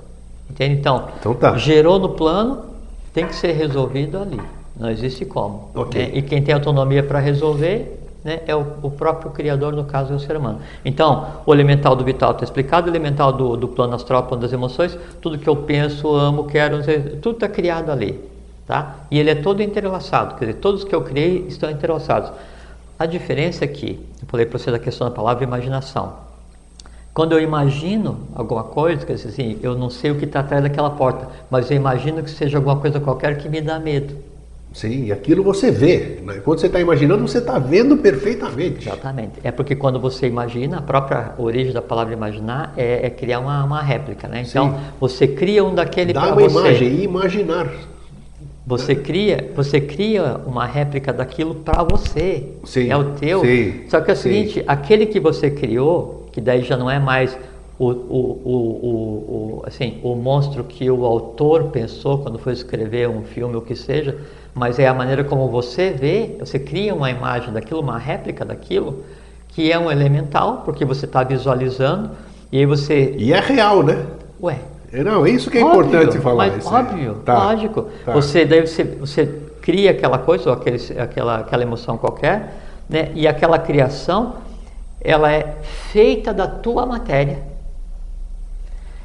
Entende? 0.49 0.79
Então, 0.79 1.07
então 1.19 1.33
tá. 1.35 1.55
gerou 1.57 1.99
no 1.99 2.09
plano, 2.09 2.70
tem 3.13 3.27
que 3.27 3.35
ser 3.35 3.51
resolvido 3.53 4.17
ali. 4.17 4.39
Não 4.79 4.89
existe 4.89 5.25
como. 5.25 5.69
Okay. 5.75 6.07
Né? 6.07 6.11
E 6.15 6.21
quem 6.21 6.41
tem 6.41 6.53
autonomia 6.53 7.03
para 7.03 7.19
resolver 7.19 7.99
né, 8.23 8.41
é 8.47 8.55
o, 8.55 8.65
o, 8.81 8.91
próprio 8.91 9.31
Criador, 9.31 9.73
no 9.73 9.83
caso 9.85 10.13
é 10.13 10.15
o 10.15 10.19
ser 10.19 10.37
humano. 10.37 10.59
Então, 10.85 11.27
o 11.45 11.53
elemental 11.53 11.95
do 11.95 12.03
vital 12.03 12.31
está 12.31 12.43
explicado, 12.43 12.87
o 12.87 12.91
elemental 12.91 13.33
do, 13.33 13.57
do 13.57 13.67
plano 13.67 13.95
astral, 13.95 14.23
plano 14.23 14.41
das 14.41 14.53
emoções, 14.53 14.97
tudo 15.21 15.37
que 15.37 15.49
eu 15.49 15.55
penso, 15.55 16.15
amo, 16.15 16.45
quero, 16.45 16.79
tudo 17.21 17.35
está 17.35 17.49
criado 17.49 17.91
ali. 17.91 18.19
Tá? 18.65 18.95
E 19.09 19.19
ele 19.19 19.29
é 19.29 19.35
todo 19.35 19.61
entrelaçado, 19.61 20.35
quer 20.35 20.45
dizer, 20.45 20.59
todos 20.59 20.83
que 20.83 20.95
eu 20.95 21.01
criei 21.01 21.45
estão 21.47 21.69
entrelaçados. 21.69 22.31
A 22.97 23.05
diferença 23.05 23.65
é 23.65 23.67
que, 23.67 23.99
eu 24.21 24.27
falei 24.27 24.45
para 24.45 24.57
você 24.57 24.71
da 24.71 24.79
questão 24.79 25.09
da 25.09 25.13
palavra 25.13 25.43
imaginação. 25.43 26.30
Quando 27.13 27.33
eu 27.33 27.41
imagino 27.41 28.19
alguma 28.33 28.63
coisa, 28.63 29.05
quer 29.05 29.15
dizer 29.15 29.29
assim, 29.29 29.59
eu 29.61 29.77
não 29.77 29.89
sei 29.89 30.11
o 30.11 30.15
que 30.15 30.25
está 30.25 30.39
atrás 30.39 30.63
daquela 30.63 30.89
porta, 30.89 31.27
mas 31.49 31.69
eu 31.69 31.75
imagino 31.75 32.23
que 32.23 32.29
seja 32.29 32.57
alguma 32.57 32.77
coisa 32.77 32.99
qualquer 32.99 33.37
que 33.37 33.49
me 33.49 33.59
dá 33.59 33.79
medo. 33.79 34.15
Sim, 34.73 35.05
e 35.05 35.11
aquilo 35.11 35.43
você 35.43 35.69
vê. 35.69 36.19
Né? 36.23 36.35
Quando 36.35 36.59
você 36.59 36.67
está 36.67 36.79
imaginando, 36.79 37.27
você 37.27 37.39
está 37.39 37.59
vendo 37.59 37.97
perfeitamente. 37.97 38.87
Exatamente. 38.87 39.33
É 39.43 39.51
porque 39.51 39.75
quando 39.75 39.99
você 39.99 40.27
imagina, 40.27 40.77
a 40.77 40.81
própria 40.81 41.33
origem 41.37 41.73
da 41.73 41.81
palavra 41.81 42.13
imaginar 42.13 42.73
é, 42.77 43.05
é 43.05 43.09
criar 43.09 43.39
uma, 43.39 43.63
uma, 43.65 43.81
réplica, 43.81 44.29
né? 44.29 44.45
Então, 44.47 44.71
Sim. 44.71 44.77
você 44.99 45.27
cria 45.27 45.63
um 45.65 45.75
daquele 45.75 46.13
para 46.13 46.33
você. 46.33 46.47
Dá 46.47 46.59
uma 46.59 46.67
imagem, 46.67 47.03
imaginar. 47.03 47.69
Você 48.65 48.95
cria, 48.95 49.51
você 49.53 49.81
cria 49.81 50.39
uma 50.45 50.65
réplica 50.65 51.11
daquilo 51.11 51.55
para 51.55 51.83
você. 51.83 52.53
Sim, 52.63 52.89
é 52.89 52.95
o 52.95 53.11
teu. 53.15 53.41
Sim, 53.41 53.81
Só 53.89 53.99
que 53.99 54.11
é 54.11 54.13
o 54.13 54.17
seguinte, 54.17 54.53
sim. 54.53 54.63
aquele 54.65 55.07
que 55.07 55.19
você 55.19 55.51
criou, 55.51 56.20
que 56.31 56.41
daí 56.41 56.63
já 56.63 56.77
não 56.77 56.89
é 56.89 56.99
mais 56.99 57.37
o, 57.77 57.89
o, 57.89 58.41
o, 58.45 59.59
o, 59.59 59.63
assim, 59.65 59.99
o 60.03 60.15
monstro 60.15 60.63
que 60.63 60.89
o 60.89 61.03
autor 61.03 61.65
pensou 61.65 62.19
quando 62.19 62.37
foi 62.37 62.53
escrever 62.53 63.09
um 63.09 63.23
filme, 63.23 63.55
o 63.55 63.61
que 63.61 63.75
seja, 63.75 64.17
mas 64.53 64.77
é 64.77 64.87
a 64.87 64.93
maneira 64.93 65.23
como 65.23 65.47
você 65.47 65.89
vê, 65.89 66.35
você 66.39 66.59
cria 66.59 66.93
uma 66.93 67.09
imagem 67.09 67.51
daquilo, 67.51 67.81
uma 67.81 67.97
réplica 67.97 68.45
daquilo, 68.45 69.03
que 69.47 69.71
é 69.71 69.79
um 69.79 69.89
elemental, 69.89 70.61
porque 70.63 70.85
você 70.85 71.05
está 71.05 71.23
visualizando, 71.23 72.11
e 72.51 72.59
aí 72.59 72.65
você... 72.65 73.15
E 73.17 73.33
é 73.33 73.39
real, 73.39 73.81
né? 73.81 74.05
Ué. 74.41 74.59
É, 74.93 75.03
não, 75.03 75.25
é 75.25 75.29
isso 75.29 75.49
que 75.49 75.57
é 75.57 75.63
óbvio, 75.63 75.85
importante 75.85 76.19
falar. 76.19 76.51
Mas, 76.51 76.65
óbvio, 76.67 77.15
tá, 77.25 77.45
lógico. 77.45 77.87
Tá. 78.05 78.11
Você, 78.11 78.45
daí 78.45 78.67
você, 78.67 78.83
você 78.83 79.25
cria 79.61 79.91
aquela 79.91 80.17
coisa, 80.17 80.49
ou 80.49 80.55
aquele, 80.55 80.77
aquela, 80.99 81.37
aquela 81.37 81.63
emoção 81.63 81.97
qualquer, 81.97 82.57
né? 82.89 83.09
e 83.15 83.27
aquela 83.27 83.57
criação, 83.57 84.35
ela 85.03 85.31
é 85.31 85.57
feita 85.63 86.33
da 86.33 86.47
tua 86.47 86.85
matéria 86.85 87.51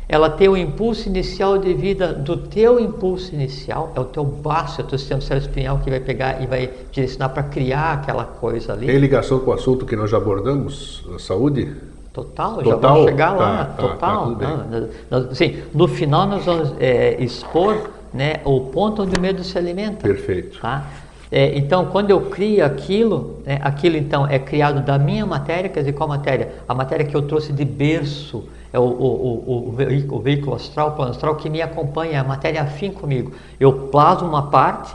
ela 0.08 0.30
tem 0.30 0.48
o 0.48 0.56
impulso 0.56 1.08
inicial 1.08 1.58
de 1.58 1.74
vida 1.74 2.12
do 2.12 2.36
teu 2.36 2.78
impulso 2.78 3.34
inicial, 3.34 3.92
é 3.96 4.00
o 4.00 4.04
teu 4.04 4.24
baço, 4.24 4.80
é 4.80 4.84
o 4.84 4.86
teu 4.86 4.98
sistema 4.98 5.20
espinhal 5.38 5.80
que 5.80 5.90
vai 5.90 5.98
pegar 5.98 6.40
e 6.40 6.46
vai 6.46 6.70
direcionar 6.92 7.30
para 7.30 7.42
criar 7.42 7.94
aquela 7.94 8.24
coisa 8.24 8.72
ali. 8.72 8.86
Tem 8.86 8.98
ligação 8.98 9.40
com 9.40 9.50
o 9.50 9.54
assunto 9.54 9.84
que 9.84 9.96
nós 9.96 10.10
já 10.10 10.16
abordamos, 10.16 11.04
a 11.12 11.18
saúde? 11.18 11.74
Total, 12.12 12.54
Total, 12.54 12.64
já 12.64 12.76
vamos 12.76 13.04
chegar 13.04 13.32
lá, 13.32 13.64
tá, 13.64 13.82
total. 13.82 14.36
Tá, 14.36 14.46
tá 14.46 14.86
nós, 15.10 15.26
assim, 15.32 15.62
no 15.74 15.88
final 15.88 16.26
nós 16.26 16.44
vamos 16.44 16.72
é, 16.78 17.22
expor 17.22 17.90
né, 18.14 18.40
o 18.44 18.60
ponto 18.60 19.02
onde 19.02 19.18
o 19.18 19.20
medo 19.20 19.42
se 19.42 19.58
alimenta. 19.58 20.06
Perfeito. 20.06 20.60
Tá? 20.60 20.86
É, 21.30 21.56
então, 21.58 21.86
quando 21.86 22.10
eu 22.10 22.20
crio 22.22 22.64
aquilo, 22.64 23.42
é, 23.44 23.58
aquilo 23.62 23.96
então 23.96 24.26
é 24.26 24.38
criado 24.38 24.84
da 24.84 24.98
minha 24.98 25.26
matéria, 25.26 25.68
quer 25.68 25.80
dizer, 25.80 25.92
qual 25.92 26.08
matéria? 26.08 26.52
A 26.68 26.74
matéria 26.74 27.04
que 27.04 27.16
eu 27.16 27.22
trouxe 27.22 27.52
de 27.52 27.64
berço, 27.64 28.44
é 28.72 28.78
o, 28.78 28.82
o, 28.82 29.68
o, 29.70 30.16
o, 30.16 30.20
veículo 30.20 30.54
astral, 30.54 30.88
o 30.88 30.92
plano 30.92 31.10
astral 31.10 31.34
que 31.36 31.48
me 31.48 31.62
acompanha, 31.62 32.20
a 32.20 32.24
matéria 32.24 32.62
afim 32.62 32.90
comigo. 32.90 33.32
Eu 33.58 33.72
plasmo 33.88 34.28
uma 34.28 34.50
parte 34.50 34.94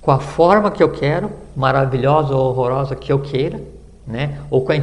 com 0.00 0.10
a 0.10 0.18
forma 0.18 0.70
que 0.70 0.82
eu 0.82 0.90
quero, 0.90 1.30
maravilhosa 1.54 2.34
ou 2.34 2.48
horrorosa 2.48 2.96
que 2.96 3.12
eu 3.12 3.18
queira, 3.18 3.60
né? 4.08 4.38
ou 4.50 4.62
com 4.62 4.72
a 4.72 4.76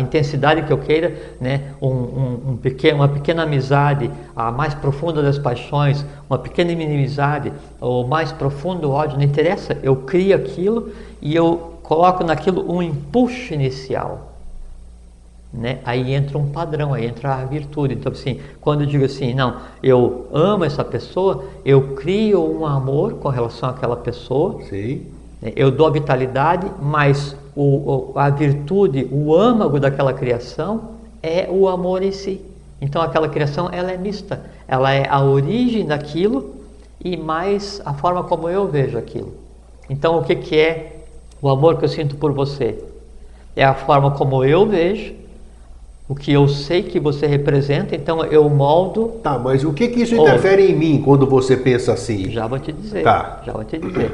intensidade 0.00 0.62
que 0.62 0.72
eu 0.72 0.78
queira, 0.78 1.14
né? 1.38 1.74
Um, 1.82 1.88
um, 1.88 2.40
um, 2.48 2.56
pequeno, 2.56 2.96
uma 2.96 3.08
pequena 3.08 3.42
amizade, 3.42 4.10
a 4.34 4.50
mais 4.50 4.72
profunda 4.72 5.22
das 5.22 5.38
paixões, 5.38 6.04
uma 6.28 6.38
pequena 6.38 6.72
inimizade, 6.72 7.52
o 7.78 8.04
mais 8.04 8.32
profundo 8.32 8.90
ódio, 8.90 9.18
não 9.18 9.24
interessa, 9.24 9.76
eu 9.82 9.96
crio 9.96 10.34
aquilo 10.34 10.90
e 11.20 11.36
eu 11.36 11.74
coloco 11.82 12.24
naquilo 12.24 12.72
um 12.72 12.82
impulso 12.82 13.52
inicial. 13.52 14.32
Né? 15.52 15.78
Aí 15.84 16.12
entra 16.12 16.38
um 16.38 16.50
padrão, 16.50 16.94
aí 16.94 17.06
entra 17.06 17.34
a 17.34 17.44
virtude. 17.44 17.94
Então, 17.94 18.10
assim, 18.10 18.40
quando 18.60 18.80
eu 18.80 18.86
digo 18.86 19.04
assim, 19.04 19.34
não, 19.34 19.58
eu 19.82 20.26
amo 20.32 20.64
essa 20.64 20.82
pessoa, 20.82 21.44
eu 21.64 21.94
crio 21.94 22.42
um 22.42 22.66
amor 22.66 23.14
com 23.14 23.28
relação 23.28 23.68
àquela 23.68 23.96
pessoa. 23.96 24.60
Sim. 24.64 25.06
Né? 25.40 25.52
Eu 25.54 25.70
dou 25.70 25.86
a 25.86 25.90
vitalidade, 25.90 26.66
mas 26.82 27.36
o, 27.56 28.12
a 28.16 28.30
virtude, 28.30 29.08
o 29.10 29.34
âmago 29.34 29.78
daquela 29.78 30.12
criação 30.12 30.94
é 31.22 31.48
o 31.50 31.68
amor 31.68 32.02
em 32.02 32.12
si. 32.12 32.40
Então 32.80 33.00
aquela 33.00 33.28
criação 33.28 33.68
ela 33.72 33.90
é 33.90 33.96
mista, 33.96 34.44
ela 34.66 34.92
é 34.92 35.08
a 35.08 35.22
origem 35.22 35.86
daquilo 35.86 36.54
e 37.02 37.16
mais 37.16 37.80
a 37.84 37.94
forma 37.94 38.24
como 38.24 38.48
eu 38.48 38.66
vejo 38.66 38.98
aquilo. 38.98 39.32
Então 39.88 40.18
o 40.18 40.24
que, 40.24 40.34
que 40.36 40.56
é 40.56 40.96
o 41.40 41.48
amor 41.48 41.78
que 41.78 41.84
eu 41.84 41.88
sinto 41.88 42.16
por 42.16 42.32
você? 42.32 42.82
É 43.56 43.64
a 43.64 43.74
forma 43.74 44.10
como 44.10 44.44
eu 44.44 44.66
vejo, 44.66 45.14
o 46.08 46.14
que 46.14 46.32
eu 46.32 46.48
sei 46.48 46.82
que 46.82 46.98
você 47.00 47.26
representa, 47.26 47.94
então 47.94 48.22
eu 48.24 48.48
moldo. 48.50 49.12
Tá, 49.22 49.38
mas 49.38 49.64
o 49.64 49.72
que, 49.72 49.88
que 49.88 50.02
isso 50.02 50.14
interfere 50.14 50.70
em 50.70 50.74
mim 50.74 51.02
quando 51.02 51.26
você 51.26 51.56
pensa 51.56 51.92
assim? 51.92 52.30
Já 52.30 52.46
vou 52.46 52.58
te 52.58 52.72
dizer. 52.72 53.02
Tá. 53.02 53.40
Já 53.46 53.52
vou 53.52 53.64
te 53.64 53.78
dizer. 53.78 54.12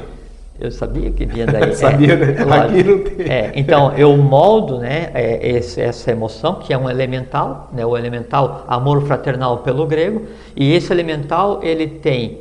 Eu 0.61 0.70
sabia 0.70 1.11
que 1.11 1.24
vinha 1.24 1.46
daí. 1.46 1.72
sabia, 1.74 2.16
né? 2.16 2.36
é, 2.38 2.44
né? 2.44 2.58
Aqui 2.58 2.84
não 2.84 2.98
tem. 2.98 3.26
É, 3.26 3.52
então, 3.56 3.92
eu 3.96 4.14
moldo 4.18 4.78
né, 4.78 5.11
é, 5.14 5.56
esse, 5.56 5.80
essa 5.80 6.11
emoção, 6.11 6.56
que 6.56 6.72
é 6.72 6.76
um 6.76 6.88
elemental, 6.88 7.70
né, 7.72 7.84
o 7.86 7.96
elemental 7.96 8.66
amor 8.68 9.06
fraternal 9.06 9.58
pelo 9.58 9.86
grego, 9.86 10.26
e 10.54 10.74
esse 10.74 10.92
elemental 10.92 11.61
ele 11.62 11.86
tem 11.86 12.40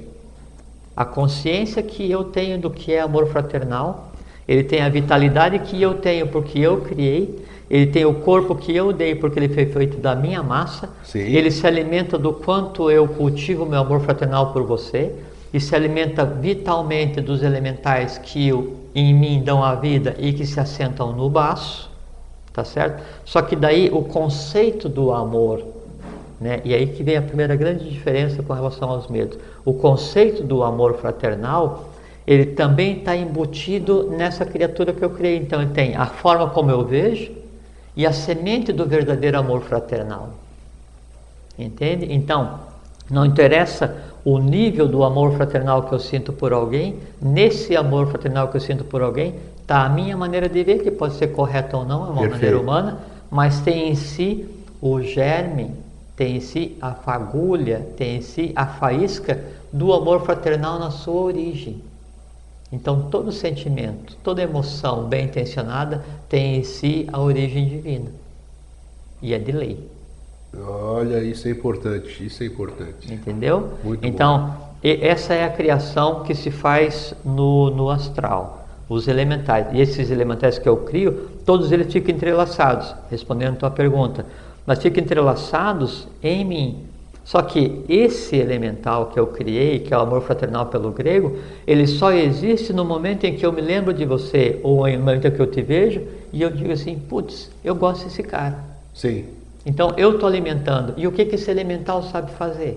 a 0.96 1.06
consciência 1.06 1.82
que 1.82 2.12
eu 2.12 2.26
tenho 2.26 2.60
do 2.60 2.70
que 2.70 2.94
é 2.94 3.00
amor 3.00 3.28
fraternal, 3.28 4.12
ele 4.46 4.64
tem 4.64 4.82
a 4.82 4.90
vitalidade 4.90 5.58
que 5.60 5.82
eu 5.82 5.94
tenho 5.94 6.28
porque 6.28 6.60
eu 6.60 6.82
criei, 6.82 7.46
ele 7.70 7.88
tem 7.88 8.04
o 8.04 8.16
corpo 8.16 8.54
que 8.54 8.76
eu 8.76 8.92
dei 8.92 9.16
porque 9.16 9.40
ele 9.40 9.48
foi 9.48 9.66
feito 9.68 9.98
da 9.98 10.14
minha 10.14 10.44
massa, 10.44 10.90
Sim. 11.04 11.20
ele 11.20 11.52
se 11.52 11.66
alimenta 11.66 12.18
do 12.18 12.34
quanto 12.34 12.92
eu 12.92 13.08
cultivo 13.08 13.66
meu 13.66 13.80
amor 13.80 14.02
fraternal 14.02 14.52
por 14.52 14.64
você, 14.64 15.16
e 15.54 15.60
se 15.60 15.76
alimenta 15.76 16.26
vitalmente 16.26 17.22
dos 17.22 17.42
elementais 17.42 18.18
que 18.18 18.50
em 18.94 19.14
mim 19.14 19.42
dão 19.44 19.64
a 19.64 19.76
vida 19.76 20.16
e 20.20 20.34
que 20.34 20.46
se 20.46 20.60
assentam 20.60 21.12
no 21.12 21.30
baço, 21.30 21.90
tá 22.54 22.64
certo? 22.64 23.04
Só 23.26 23.42
que 23.42 23.56
daí 23.56 23.90
o 23.92 24.04
conceito 24.04 24.88
do 24.88 25.12
amor, 25.12 25.64
né? 26.40 26.62
E 26.64 26.74
aí 26.74 26.88
que 26.88 27.04
vem 27.04 27.18
a 27.18 27.22
primeira 27.22 27.56
grande 27.56 27.90
diferença 27.90 28.42
com 28.42 28.54
relação 28.54 28.90
aos 28.90 29.08
medos. 29.08 29.38
O 29.66 29.74
conceito 29.74 30.44
do 30.44 30.64
amor 30.64 30.96
fraternal, 30.96 31.90
ele 32.26 32.46
também 32.46 33.00
está 33.00 33.16
embutido 33.16 34.10
nessa 34.12 34.46
criatura 34.46 34.94
que 34.94 35.04
eu 35.04 35.10
criei. 35.10 35.38
Então 35.38 35.62
ele 35.62 35.72
tem 35.72 35.96
a 35.96 36.06
forma 36.06 36.50
como 36.50 36.70
eu 36.72 36.86
vejo 36.86 37.32
e 37.96 38.06
a 38.06 38.14
semente 38.14 38.72
do 38.72 38.86
verdadeiro 38.86 39.38
amor 39.38 39.62
fraternal. 39.62 40.30
Entende? 41.58 42.08
Então, 42.10 42.60
não 43.10 43.26
interessa 43.26 44.09
o 44.24 44.38
nível 44.38 44.88
do 44.88 45.04
amor 45.04 45.34
fraternal 45.34 45.84
que 45.84 45.94
eu 45.94 46.00
sinto 46.00 46.34
por 46.34 46.54
alguém, 46.54 47.00
nesse 47.22 47.76
amor 47.76 48.08
fraternal 48.08 48.48
que 48.50 48.58
eu 48.58 48.62
sinto 48.62 48.84
por 48.84 49.02
alguém, 49.02 49.36
está 49.62 49.86
a 49.86 49.90
minha 49.90 50.18
maneira 50.18 50.50
de 50.50 50.64
ver, 50.64 50.84
que 50.84 50.92
pode 50.92 51.16
ser 51.16 51.28
correta 51.28 51.78
ou 51.78 51.86
não, 51.86 52.06
é 52.06 52.10
uma 52.10 52.22
Perfeito. 52.22 52.32
maneira 52.32 52.60
humana, 52.60 53.00
mas 53.30 53.62
tem 53.62 53.90
em 53.90 53.96
si 53.96 54.48
o 54.82 55.02
germe, 55.02 55.72
tem 56.16 56.38
em 56.38 56.40
si 56.40 56.78
a 56.82 56.94
fagulha, 56.94 57.88
tem 57.96 58.18
em 58.18 58.22
si 58.22 58.52
a 58.56 58.66
faísca 58.66 59.40
do 59.72 59.94
amor 59.94 60.22
fraternal 60.22 60.80
na 60.80 60.92
sua 60.92 61.22
origem. 61.22 61.82
Então, 62.72 63.10
todo 63.10 63.32
sentimento, 63.32 64.16
toda 64.24 64.42
emoção 64.42 65.06
bem 65.06 65.26
intencionada 65.26 66.04
tem 66.28 66.58
em 66.58 66.64
si 66.64 67.08
a 67.12 67.20
origem 67.20 67.68
divina. 67.68 68.12
E 69.22 69.34
é 69.34 69.40
de 69.40 69.52
lei. 69.52 69.90
Olha, 70.58 71.22
isso 71.24 71.48
é 71.48 71.52
importante, 71.52 72.26
isso 72.26 72.44
é 72.44 72.46
importante. 72.46 73.14
Entendeu? 73.14 73.70
Muito 73.84 74.06
então, 74.06 74.56
bom. 74.82 74.90
essa 75.02 75.34
é 75.34 75.44
a 75.44 75.50
criação 75.50 76.24
que 76.24 76.34
se 76.34 76.50
faz 76.50 77.14
no, 77.24 77.70
no 77.70 77.90
astral, 77.90 78.68
os 78.88 79.08
elementais. 79.08 79.68
E 79.72 79.80
esses 79.80 80.10
elementais 80.10 80.58
que 80.58 80.68
eu 80.68 80.78
crio, 80.78 81.30
todos 81.46 81.72
eles 81.72 81.92
ficam 81.92 82.16
entrelaçados, 82.16 82.96
respondendo 83.10 83.54
a 83.54 83.58
tua 83.58 83.72
pergunta. 83.72 84.26
Mas 84.66 84.82
ficam 84.82 85.04
entrelaçados 85.04 86.08
em 86.22 86.44
mim. 86.44 86.90
Só 87.24 87.44
que 87.44 87.86
esse 87.88 88.36
elemental 88.36 89.08
que 89.08 89.20
eu 89.20 89.28
criei, 89.28 89.80
que 89.80 89.94
é 89.94 89.98
o 89.98 90.02
amor 90.02 90.24
fraternal 90.24 90.66
pelo 90.66 90.92
grego, 90.92 91.38
ele 91.68 91.86
só 91.86 92.12
existe 92.12 92.74
no 92.74 92.84
momento 92.84 93.26
em 93.26 93.36
que 93.36 93.46
eu 93.46 93.54
me 93.54 93.62
lembro 93.62 93.94
de 93.94 94.04
você, 94.04 94.60
ou 94.64 94.88
no 94.88 94.98
momento 94.98 95.28
em 95.28 95.32
que 95.32 95.40
eu 95.40 95.46
te 95.46 95.62
vejo, 95.62 96.02
e 96.34 96.42
eu 96.42 96.50
digo 96.50 96.72
assim, 96.72 96.98
putz, 96.98 97.52
eu 97.64 97.76
gosto 97.76 98.06
desse 98.06 98.24
cara. 98.24 98.58
Sim. 98.96 99.26
Então 99.70 99.94
eu 99.98 100.16
estou 100.16 100.28
alimentando. 100.28 100.96
E 100.98 101.06
o 101.06 101.12
que, 101.12 101.24
que 101.26 101.36
esse 101.36 101.52
elemental 101.52 102.02
sabe 102.02 102.32
fazer? 102.32 102.76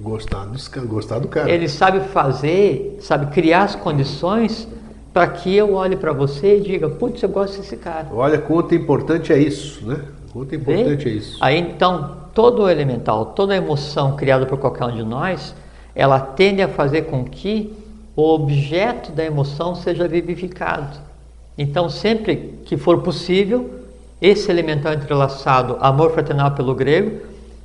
Gostar 0.00 0.46
do, 0.46 0.86
gostar 0.86 1.18
do 1.18 1.28
cara. 1.28 1.50
Ele 1.50 1.68
sabe 1.68 2.00
fazer, 2.08 2.96
sabe 3.02 3.26
criar 3.26 3.64
as 3.64 3.74
condições 3.76 4.66
para 5.12 5.28
que 5.28 5.54
eu 5.54 5.74
olhe 5.74 5.94
para 5.94 6.14
você 6.14 6.56
e 6.56 6.60
diga, 6.60 6.88
putz, 6.88 7.22
eu 7.22 7.28
gosto 7.28 7.58
desse 7.58 7.76
cara. 7.76 8.08
Olha 8.10 8.38
quanto 8.38 8.74
importante 8.74 9.30
é 9.30 9.38
isso, 9.38 9.86
né? 9.86 10.00
Quanto 10.32 10.54
importante 10.54 11.04
Vê? 11.04 11.10
é 11.10 11.12
isso. 11.12 11.36
Aí 11.38 11.58
então, 11.58 12.16
todo 12.32 12.62
o 12.62 12.70
elemental, 12.70 13.26
toda 13.26 13.54
emoção 13.54 14.16
criada 14.16 14.46
por 14.46 14.56
qualquer 14.58 14.86
um 14.86 14.96
de 14.96 15.02
nós, 15.02 15.54
ela 15.94 16.18
tende 16.18 16.62
a 16.62 16.68
fazer 16.68 17.02
com 17.02 17.24
que 17.24 17.74
o 18.14 18.22
objeto 18.22 19.12
da 19.12 19.22
emoção 19.22 19.74
seja 19.74 20.08
vivificado. 20.08 20.98
Então, 21.58 21.90
sempre 21.90 22.54
que 22.64 22.78
for 22.78 23.02
possível, 23.02 23.75
esse 24.20 24.50
elemental 24.50 24.94
entrelaçado, 24.94 25.76
amor 25.80 26.12
fraternal 26.12 26.52
pelo 26.52 26.74
grego, 26.74 27.20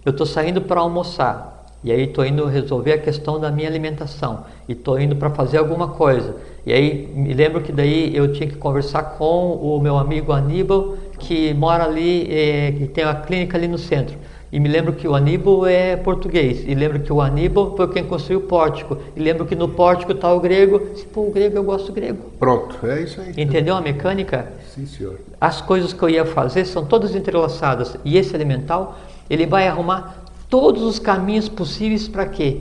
eu 0.06 0.12
estou 0.12 0.26
saindo 0.26 0.62
para 0.62 0.82
almoçar. 0.82 1.52
E 1.84 1.92
aí 1.92 2.04
estou 2.04 2.24
indo 2.26 2.46
resolver 2.46 2.94
a 2.94 2.98
questão 2.98 3.40
da 3.40 3.50
minha 3.50 3.68
alimentação. 3.68 4.46
E 4.68 4.74
estou 4.74 5.00
indo 5.00 5.16
para 5.16 5.30
fazer 5.32 5.58
alguma 5.58 5.88
coisa. 5.88 6.36
E 6.66 6.72
aí 6.72 7.08
me 7.16 7.34
lembro 7.34 7.62
que 7.62 7.72
daí 7.72 8.16
eu 8.16 8.32
tinha 8.34 8.48
que 8.48 8.56
conversar 8.56 9.04
com 9.18 9.54
o 9.54 9.80
meu 9.80 9.98
amigo 9.98 10.32
Aníbal, 10.32 10.96
que 11.18 11.54
mora 11.54 11.86
ali, 11.86 12.28
é, 12.32 12.72
que 12.72 12.88
tem 12.88 13.04
uma 13.04 13.16
clínica 13.16 13.58
ali 13.58 13.68
no 13.68 13.78
centro. 13.78 14.16
E 14.52 14.60
me 14.60 14.68
lembro 14.68 14.92
que 14.92 15.08
o 15.08 15.16
Aníbal 15.16 15.66
é 15.66 15.96
português. 15.96 16.64
E 16.68 16.76
lembro 16.76 17.00
que 17.00 17.12
o 17.12 17.22
Aníbal 17.22 17.74
foi 17.78 17.88
quem 17.88 18.04
construiu 18.04 18.40
o 18.40 18.44
pórtico. 18.44 18.98
E 19.16 19.20
lembro 19.20 19.46
que 19.46 19.56
no 19.56 19.70
pórtico 19.70 20.12
está 20.12 20.34
o 20.34 20.42
grego. 20.42 20.80
Pô, 21.14 21.22
o 21.22 21.32
grego 21.32 21.56
eu 21.56 21.64
gosto 21.64 21.88
do 21.88 21.94
grego. 21.94 22.20
Pronto, 22.38 22.86
é 22.86 23.02
isso 23.02 23.22
aí. 23.22 23.32
Entendeu 23.38 23.76
a 23.76 23.82
mecânica? 23.82 24.52
Sim, 24.76 24.86
senhor. 24.86 25.20
As 25.40 25.62
coisas 25.62 25.94
que 25.94 26.04
eu 26.04 26.10
ia 26.10 26.26
fazer 26.26 26.66
são 26.66 26.84
todas 26.84 27.16
entrelaçadas. 27.16 27.96
E 28.04 28.18
esse 28.18 28.36
elemental, 28.36 29.00
ele 29.30 29.46
vai 29.46 29.70
arrumar 29.70 30.26
todos 30.50 30.84
os 30.84 31.00
caminhos 31.00 31.48
possíveis 31.48 32.10
para 32.10 32.26
quê? 32.26 32.58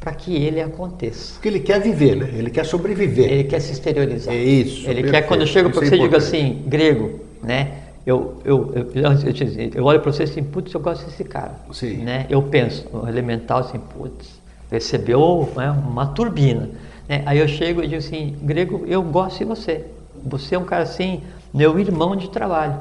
Para 0.00 0.12
que 0.12 0.34
ele 0.34 0.60
aconteça. 0.60 1.34
Porque 1.34 1.46
ele 1.46 1.60
quer 1.60 1.80
viver, 1.80 2.16
né? 2.16 2.30
Ele 2.34 2.50
quer 2.50 2.66
sobreviver. 2.66 3.30
Ele 3.30 3.44
quer 3.44 3.60
se 3.60 3.70
exteriorizar. 3.70 4.34
É 4.34 4.38
isso. 4.38 4.78
Ele 4.78 5.02
perfeito. 5.02 5.10
quer, 5.12 5.22
quando 5.28 5.42
eu 5.42 5.46
chego 5.46 5.70
para 5.70 5.86
você, 5.86 5.94
e 5.94 5.98
digo 6.00 6.16
assim, 6.16 6.62
grego, 6.66 7.20
né? 7.40 7.89
Eu, 8.10 8.40
eu, 8.44 8.72
eu, 8.74 9.70
eu, 9.74 9.84
olho 9.84 10.00
para 10.00 10.12
você 10.12 10.24
assim, 10.24 10.42
putz, 10.42 10.74
eu 10.74 10.80
gosto 10.80 11.06
desse 11.06 11.22
cara. 11.22 11.52
Sim. 11.72 11.98
Né? 11.98 12.26
Eu 12.28 12.42
penso, 12.42 12.88
o 12.92 13.06
elemental 13.06 13.60
assim, 13.60 13.78
putz, 13.78 14.40
recebeu 14.70 15.48
né, 15.56 15.70
uma 15.70 16.06
turbina. 16.06 16.68
Né? 17.08 17.22
Aí 17.24 17.38
eu 17.38 17.46
chego 17.46 17.82
e 17.82 17.86
digo 17.86 17.98
assim, 17.98 18.36
grego, 18.42 18.84
eu 18.86 19.00
gosto 19.02 19.38
de 19.38 19.44
você. 19.44 19.86
Você 20.24 20.56
é 20.56 20.58
um 20.58 20.64
cara 20.64 20.82
assim, 20.82 21.22
meu 21.54 21.78
irmão 21.78 22.16
de 22.16 22.28
trabalho. 22.28 22.78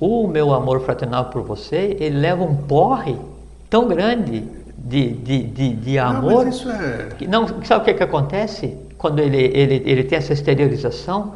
O 0.00 0.26
meu 0.26 0.52
amor 0.54 0.80
fraternal 0.80 1.26
por 1.26 1.42
você, 1.42 1.96
ele 2.00 2.18
leva 2.18 2.42
um 2.42 2.56
porre 2.56 3.16
tão 3.68 3.86
grande 3.86 4.44
de, 4.78 5.12
de, 5.12 5.42
de, 5.42 5.74
de 5.74 5.98
amor. 5.98 6.30
Não, 6.30 6.44
mas 6.44 6.54
isso 6.56 6.70
é... 6.70 7.08
Que, 7.18 7.26
não, 7.26 7.46
sabe 7.64 7.82
o 7.82 7.84
que, 7.84 7.94
que 7.94 8.02
acontece? 8.02 8.76
Quando 8.96 9.18
ele, 9.18 9.38
ele, 9.38 9.82
ele 9.84 10.04
tem 10.04 10.16
essa 10.16 10.32
exteriorização, 10.32 11.34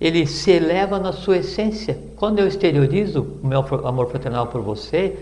ele 0.00 0.26
se 0.26 0.50
eleva 0.50 0.98
na 0.98 1.12
sua 1.12 1.38
essência. 1.38 1.98
Quando 2.16 2.38
eu 2.38 2.46
exteriorizo 2.46 3.26
o 3.42 3.46
meu 3.46 3.60
amor 3.86 4.10
fraternal 4.10 4.46
por 4.48 4.60
você, 4.60 5.16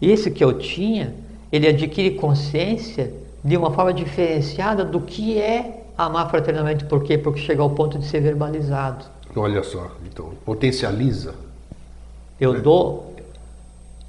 esse 0.00 0.30
que 0.30 0.42
eu 0.42 0.58
tinha, 0.58 1.14
ele 1.52 1.66
adquire 1.68 2.12
consciência 2.12 3.12
de 3.42 3.56
uma 3.56 3.70
forma 3.70 3.92
diferenciada 3.92 4.84
do 4.84 5.00
que 5.00 5.38
é 5.38 5.84
amar 5.96 6.28
fraternalmente, 6.30 6.84
por 6.84 7.02
quê? 7.04 7.18
Porque 7.18 7.40
chega 7.40 7.62
ao 7.62 7.70
ponto 7.70 7.98
de 7.98 8.06
ser 8.06 8.20
verbalizado. 8.20 9.04
Olha 9.36 9.62
só, 9.62 9.90
então, 10.04 10.32
potencializa. 10.44 11.34
Eu 12.40 12.54
né? 12.54 12.60
dou. 12.60 13.14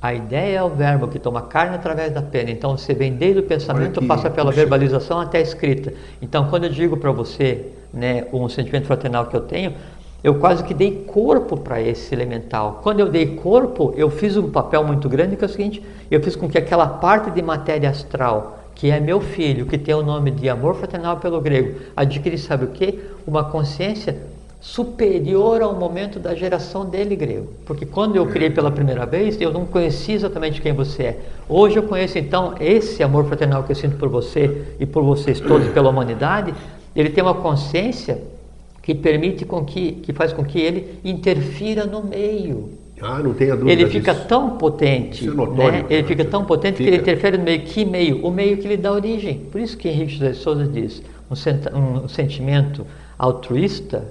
A 0.01 0.13
ideia 0.13 0.59
é 0.59 0.63
o 0.63 0.69
verbo 0.69 1.07
que 1.07 1.17
toma 1.17 1.41
carne 1.41 1.75
através 1.75 2.13
da 2.13 2.21
pena. 2.21 2.51
Então 2.51 2.77
você 2.77 2.93
vem 2.93 3.13
desde 3.13 3.39
o 3.39 3.43
pensamento, 3.43 4.01
que, 4.01 4.07
passa 4.07 4.29
pela 4.29 4.51
puxa. 4.51 4.61
verbalização 4.61 5.19
até 5.19 5.39
a 5.39 5.41
escrita. 5.41 5.93
Então 6.21 6.47
quando 6.49 6.65
eu 6.65 6.69
digo 6.69 6.95
para 6.95 7.11
você, 7.11 7.65
né, 7.91 8.25
um 8.31 8.47
sentimento 8.47 8.85
fraternal 8.85 9.25
que 9.25 9.35
eu 9.35 9.41
tenho, 9.41 9.73
eu 10.25 10.33
quase 10.33 10.63
que 10.63 10.73
dei 10.73 11.05
corpo 11.05 11.55
para 11.55 11.79
esse 11.79 12.11
elemental. 12.11 12.79
Quando 12.81 12.99
eu 12.99 13.07
dei 13.07 13.35
corpo, 13.35 13.93
eu 13.95 14.09
fiz 14.09 14.35
um 14.35 14.49
papel 14.49 14.83
muito 14.83 15.07
grande 15.07 15.35
que 15.35 15.43
é 15.43 15.47
o 15.47 15.49
seguinte: 15.49 15.83
eu 16.09 16.19
fiz 16.19 16.35
com 16.35 16.49
que 16.49 16.57
aquela 16.57 16.87
parte 16.87 17.29
de 17.29 17.43
matéria 17.43 17.91
astral 17.91 18.57
que 18.73 18.89
é 18.89 18.99
meu 18.99 19.21
filho, 19.21 19.67
que 19.67 19.77
tem 19.77 19.93
o 19.93 20.01
nome 20.01 20.31
de 20.31 20.49
amor 20.49 20.73
fraternal 20.73 21.17
pelo 21.17 21.39
grego, 21.39 21.79
adquire, 21.95 22.39
sabe 22.39 22.65
o 22.65 22.69
que? 22.69 22.99
Uma 23.27 23.43
consciência 23.43 24.17
superior 24.59 25.61
ao 25.61 25.75
momento 25.75 26.19
da 26.19 26.33
geração 26.33 26.89
dele 26.89 27.15
grego. 27.15 27.53
Porque 27.63 27.85
quando 27.85 28.15
eu 28.15 28.25
criei 28.25 28.49
pela 28.49 28.71
primeira 28.71 29.05
vez, 29.05 29.39
eu 29.39 29.53
não 29.53 29.63
conhecia 29.63 30.15
exatamente 30.15 30.59
quem 30.59 30.73
você 30.73 31.03
é. 31.03 31.19
Hoje 31.47 31.75
eu 31.75 31.83
conheço 31.83 32.17
então 32.17 32.55
esse 32.59 33.03
amor 33.03 33.25
fraternal 33.25 33.61
que 33.63 33.71
eu 33.71 33.75
sinto 33.75 33.95
por 33.95 34.09
você 34.09 34.73
e 34.79 34.87
por 34.87 35.03
vocês 35.03 35.39
todos, 35.39 35.67
pela 35.69 35.91
humanidade. 35.91 36.51
Ele 36.95 37.11
tem 37.11 37.23
uma 37.23 37.35
consciência 37.35 38.19
que 38.85 38.93
permite 38.93 39.45
com 39.45 39.65
que, 39.65 39.93
que 39.93 40.13
faz 40.13 40.31
com 40.31 40.45
que 40.45 40.59
ele 40.59 40.99
interfira 41.03 41.87
no 41.87 42.03
meio. 42.03 42.69
Ah, 43.01 43.17
não 43.17 43.33
tenha 43.33 43.55
dúvida. 43.55 43.71
Ele 43.71 43.89
fica 43.89 44.13
disso. 44.13 44.27
tão 44.27 44.57
potente, 44.57 45.27
é 45.27 45.31
notório, 45.31 45.79
né? 45.79 45.85
ele 45.89 46.03
fica 46.03 46.23
tão 46.23 46.45
potente 46.45 46.77
fica. 46.77 46.83
que 46.83 46.95
ele 46.95 47.01
interfere 47.01 47.35
no 47.35 47.43
meio. 47.43 47.61
Que 47.61 47.83
meio? 47.83 48.23
O 48.23 48.29
meio 48.29 48.57
que 48.57 48.67
lhe 48.67 48.77
dá 48.77 48.91
origem. 48.91 49.39
Por 49.51 49.59
isso 49.59 49.75
que 49.75 49.89
Henrique 49.89 50.13
José 50.13 50.33
Souza 50.33 50.67
diz: 50.67 51.01
um, 51.31 52.03
um 52.03 52.07
sentimento 52.07 52.85
altruísta 53.17 54.05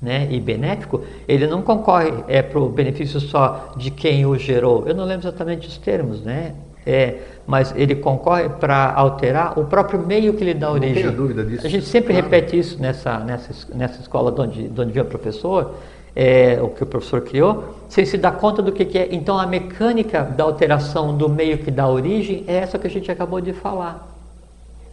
né, 0.00 0.26
e 0.30 0.40
benéfico, 0.40 1.02
ele 1.28 1.46
não 1.46 1.60
concorre 1.60 2.10
é, 2.26 2.40
para 2.40 2.58
o 2.58 2.70
benefício 2.70 3.20
só 3.20 3.74
de 3.76 3.90
quem 3.90 4.24
o 4.24 4.38
gerou. 4.38 4.84
Eu 4.86 4.94
não 4.94 5.04
lembro 5.04 5.28
exatamente 5.28 5.68
os 5.68 5.76
termos, 5.76 6.22
né? 6.22 6.54
É, 6.86 7.18
mas 7.46 7.74
ele 7.76 7.94
concorre 7.94 8.48
para 8.48 8.92
alterar 8.92 9.58
o 9.58 9.64
próprio 9.64 9.98
meio 9.98 10.34
que 10.34 10.44
lhe 10.44 10.54
dá 10.54 10.70
origem. 10.70 11.02
Não 11.02 11.02
tenha 11.02 11.12
dúvida 11.12 11.44
disso. 11.44 11.66
A 11.66 11.70
gente 11.70 11.86
sempre 11.86 12.12
claro. 12.12 12.28
repete 12.28 12.58
isso 12.58 12.80
nessa, 12.80 13.18
nessa, 13.20 13.74
nessa 13.74 14.00
escola 14.00 14.30
de 14.32 14.40
onde, 14.40 14.68
de 14.68 14.80
onde 14.80 14.92
vem 14.92 15.02
o 15.02 15.06
professor, 15.06 15.74
é, 16.14 16.58
o 16.62 16.68
que 16.68 16.82
o 16.82 16.86
professor 16.86 17.22
criou, 17.22 17.74
sem 17.88 18.04
se 18.04 18.16
dar 18.16 18.32
conta 18.32 18.62
do 18.62 18.72
que, 18.72 18.84
que 18.84 18.98
é. 18.98 19.08
Então, 19.10 19.38
a 19.38 19.46
mecânica 19.46 20.22
da 20.22 20.44
alteração 20.44 21.16
do 21.16 21.28
meio 21.28 21.58
que 21.58 21.70
dá 21.70 21.88
origem 21.88 22.44
é 22.46 22.54
essa 22.56 22.78
que 22.78 22.86
a 22.86 22.90
gente 22.90 23.10
acabou 23.10 23.40
de 23.40 23.52
falar. 23.52 24.08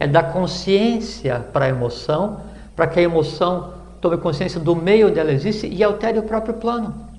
É 0.00 0.06
dar 0.06 0.32
consciência 0.32 1.44
para 1.52 1.66
a 1.66 1.68
emoção, 1.68 2.40
para 2.74 2.86
que 2.86 2.98
a 2.98 3.02
emoção 3.02 3.74
tome 4.00 4.16
consciência 4.16 4.58
do 4.58 4.74
meio 4.74 5.08
onde 5.08 5.18
ela 5.18 5.30
existe 5.30 5.66
e 5.68 5.84
altere 5.84 6.18
o 6.18 6.24
próprio 6.24 6.54
plano. 6.54 7.11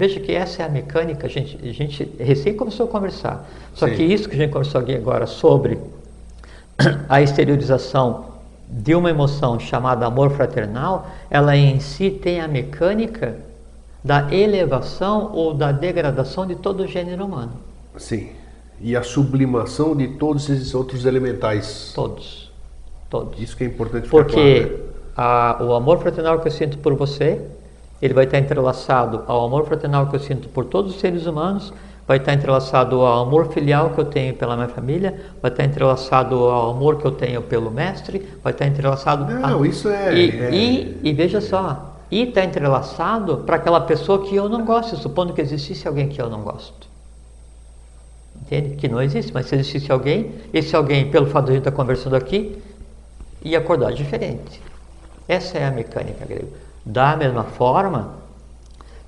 Veja 0.00 0.18
que 0.18 0.32
essa 0.32 0.62
é 0.62 0.64
a 0.64 0.68
mecânica, 0.70 1.26
a 1.26 1.28
gente, 1.28 1.58
a 1.62 1.72
gente 1.74 2.10
recém 2.18 2.54
começou 2.54 2.86
a 2.86 2.88
conversar. 2.88 3.46
Só 3.74 3.86
Sim. 3.86 3.96
que 3.96 4.02
isso 4.02 4.26
que 4.30 4.34
a 4.34 4.38
gente 4.38 4.50
conversou 4.50 4.80
aqui 4.80 4.94
agora 4.94 5.26
sobre 5.26 5.78
a 7.06 7.20
exteriorização 7.20 8.24
de 8.66 8.94
uma 8.94 9.10
emoção 9.10 9.60
chamada 9.60 10.06
amor 10.06 10.30
fraternal, 10.30 11.06
ela 11.28 11.54
em 11.54 11.80
si 11.80 12.08
tem 12.08 12.40
a 12.40 12.48
mecânica 12.48 13.36
da 14.02 14.32
elevação 14.32 15.32
ou 15.34 15.52
da 15.52 15.70
degradação 15.70 16.46
de 16.46 16.54
todo 16.54 16.84
o 16.84 16.86
gênero 16.86 17.26
humano. 17.26 17.52
Sim. 17.98 18.30
E 18.80 18.96
a 18.96 19.02
sublimação 19.02 19.94
de 19.94 20.08
todos 20.08 20.48
esses 20.48 20.74
outros 20.74 21.04
elementais. 21.04 21.92
Todos. 21.94 22.50
Todos. 23.10 23.38
Isso 23.38 23.54
que 23.54 23.64
é 23.64 23.66
importante 23.66 24.08
Porque 24.08 24.62
claro, 24.62 24.78
né? 24.78 24.84
a, 25.14 25.58
o 25.62 25.74
amor 25.74 25.98
fraternal 25.98 26.40
que 26.40 26.48
eu 26.48 26.52
sinto 26.52 26.78
por 26.78 26.94
você, 26.94 27.38
ele 28.00 28.14
vai 28.14 28.24
estar 28.24 28.38
entrelaçado 28.38 29.24
ao 29.26 29.44
amor 29.44 29.66
fraternal 29.66 30.06
que 30.06 30.16
eu 30.16 30.20
sinto 30.20 30.48
por 30.48 30.64
todos 30.64 30.94
os 30.94 31.00
seres 31.00 31.26
humanos 31.26 31.72
vai 32.10 32.16
estar 32.16 32.34
entrelaçado 32.34 33.02
ao 33.02 33.22
amor 33.22 33.52
filial 33.52 33.90
que 33.90 34.00
eu 34.00 34.04
tenho 34.04 34.34
pela 34.34 34.56
minha 34.56 34.66
família, 34.66 35.14
vai 35.40 35.48
estar 35.48 35.62
entrelaçado 35.62 36.34
ao 36.34 36.70
amor 36.72 36.98
que 36.98 37.04
eu 37.04 37.12
tenho 37.12 37.40
pelo 37.40 37.70
mestre, 37.70 38.28
vai 38.42 38.52
estar 38.52 38.66
entrelaçado. 38.66 39.32
Não, 39.32 39.62
a... 39.62 39.66
isso 39.68 39.88
é. 39.88 40.12
E, 40.12 40.30
é... 40.40 40.50
e, 40.52 41.00
e 41.04 41.12
veja 41.12 41.40
só, 41.40 41.94
e 42.10 42.22
está 42.22 42.44
entrelaçado 42.44 43.44
para 43.46 43.54
aquela 43.54 43.80
pessoa 43.82 44.24
que 44.26 44.34
eu 44.34 44.48
não 44.48 44.64
gosto, 44.64 44.96
supondo 44.96 45.32
que 45.32 45.40
existisse 45.40 45.86
alguém 45.86 46.08
que 46.08 46.20
eu 46.20 46.28
não 46.28 46.40
gosto. 46.40 46.88
Entende? 48.42 48.74
Que 48.74 48.88
não 48.88 49.00
existe, 49.00 49.32
mas 49.32 49.46
se 49.46 49.54
existisse 49.54 49.92
alguém, 49.92 50.32
esse 50.52 50.74
alguém, 50.74 51.08
pelo 51.12 51.26
fato 51.26 51.44
de 51.44 51.50
a 51.52 51.54
gente 51.54 51.60
estar 51.60 51.76
conversando 51.76 52.16
aqui, 52.16 52.60
ia 53.40 53.58
acordar 53.58 53.92
diferente. 53.92 54.60
Essa 55.28 55.58
é 55.58 55.64
a 55.64 55.70
mecânica 55.70 56.26
grega. 56.26 56.48
Da 56.84 57.16
mesma 57.16 57.44
forma, 57.44 58.14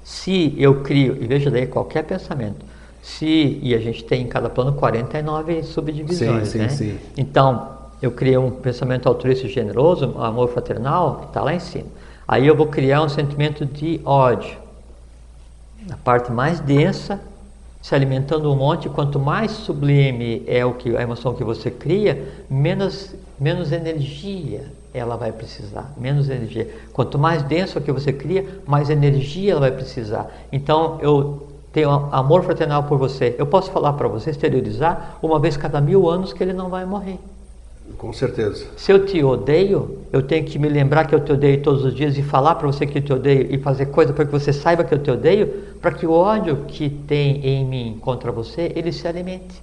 se 0.04 0.54
eu 0.58 0.82
crio, 0.82 1.16
e 1.22 1.26
veja 1.26 1.50
daí 1.50 1.66
qualquer 1.66 2.04
pensamento, 2.04 2.64
se 3.02 3.58
e 3.62 3.74
a 3.74 3.78
gente 3.78 4.04
tem 4.04 4.22
em 4.22 4.28
cada 4.28 4.48
plano 4.48 4.72
49 4.74 5.62
subdivisões, 5.62 6.48
sim, 6.48 6.58
né? 6.58 6.68
Sim, 6.68 6.76
sim. 6.92 6.98
Então, 7.16 7.72
eu 8.00 8.10
criei 8.12 8.36
um 8.36 8.50
pensamento 8.50 9.08
altruísta 9.08 9.46
e 9.46 9.50
generoso, 9.50 10.16
amor 10.18 10.48
fraternal, 10.48 11.16
que 11.16 11.26
está 11.26 11.42
lá 11.42 11.54
em 11.54 11.60
cima. 11.60 11.86
Aí 12.26 12.46
eu 12.46 12.56
vou 12.56 12.66
criar 12.66 13.02
um 13.02 13.08
sentimento 13.08 13.64
de 13.64 14.00
ódio. 14.04 14.56
A 15.90 15.96
parte 15.96 16.30
mais 16.30 16.60
densa, 16.60 17.20
se 17.80 17.94
alimentando 17.94 18.52
um 18.52 18.56
monte, 18.56 18.88
quanto 18.88 19.18
mais 19.18 19.50
sublime 19.50 20.42
é 20.46 20.64
o 20.64 20.74
que 20.74 20.96
a 20.96 21.02
emoção 21.02 21.34
que 21.34 21.42
você 21.42 21.70
cria, 21.70 22.44
menos 22.48 23.14
menos 23.38 23.72
energia 23.72 24.70
ela 24.94 25.16
vai 25.16 25.32
precisar, 25.32 25.92
menos 25.96 26.28
energia. 26.28 26.68
Quanto 26.92 27.18
mais 27.18 27.42
denso 27.42 27.78
o 27.78 27.82
que 27.82 27.90
você 27.90 28.12
cria, 28.12 28.46
mais 28.66 28.90
energia 28.90 29.52
ela 29.52 29.60
vai 29.60 29.72
precisar. 29.72 30.30
Então 30.52 30.98
eu 31.00 31.48
tenho 31.72 31.90
amor 31.90 32.42
fraternal 32.44 32.84
por 32.84 32.98
você. 32.98 33.34
Eu 33.38 33.46
posso 33.46 33.70
falar 33.70 33.94
para 33.94 34.06
você, 34.06 34.30
exteriorizar, 34.30 35.18
uma 35.22 35.38
vez 35.38 35.56
cada 35.56 35.80
mil 35.80 36.08
anos 36.08 36.32
que 36.32 36.42
ele 36.42 36.52
não 36.52 36.68
vai 36.68 36.84
morrer. 36.84 37.18
Com 37.98 38.12
certeza. 38.12 38.66
Se 38.76 38.92
eu 38.92 39.04
te 39.04 39.22
odeio, 39.22 39.98
eu 40.12 40.22
tenho 40.22 40.44
que 40.44 40.58
me 40.58 40.68
lembrar 40.68 41.06
que 41.06 41.14
eu 41.14 41.20
te 41.20 41.32
odeio 41.32 41.62
todos 41.62 41.84
os 41.84 41.94
dias 41.94 42.16
e 42.16 42.22
falar 42.22 42.54
para 42.54 42.66
você 42.66 42.86
que 42.86 42.98
eu 42.98 43.02
te 43.02 43.12
odeio 43.12 43.52
e 43.52 43.58
fazer 43.58 43.86
coisa 43.86 44.12
para 44.12 44.24
que 44.24 44.30
você 44.30 44.52
saiba 44.52 44.84
que 44.84 44.94
eu 44.94 44.98
te 44.98 45.10
odeio, 45.10 45.46
para 45.80 45.92
que 45.92 46.06
o 46.06 46.12
ódio 46.12 46.64
que 46.68 46.88
tem 46.88 47.44
em 47.44 47.64
mim 47.64 47.98
contra 48.00 48.30
você, 48.30 48.72
ele 48.74 48.92
se 48.92 49.06
alimente. 49.06 49.62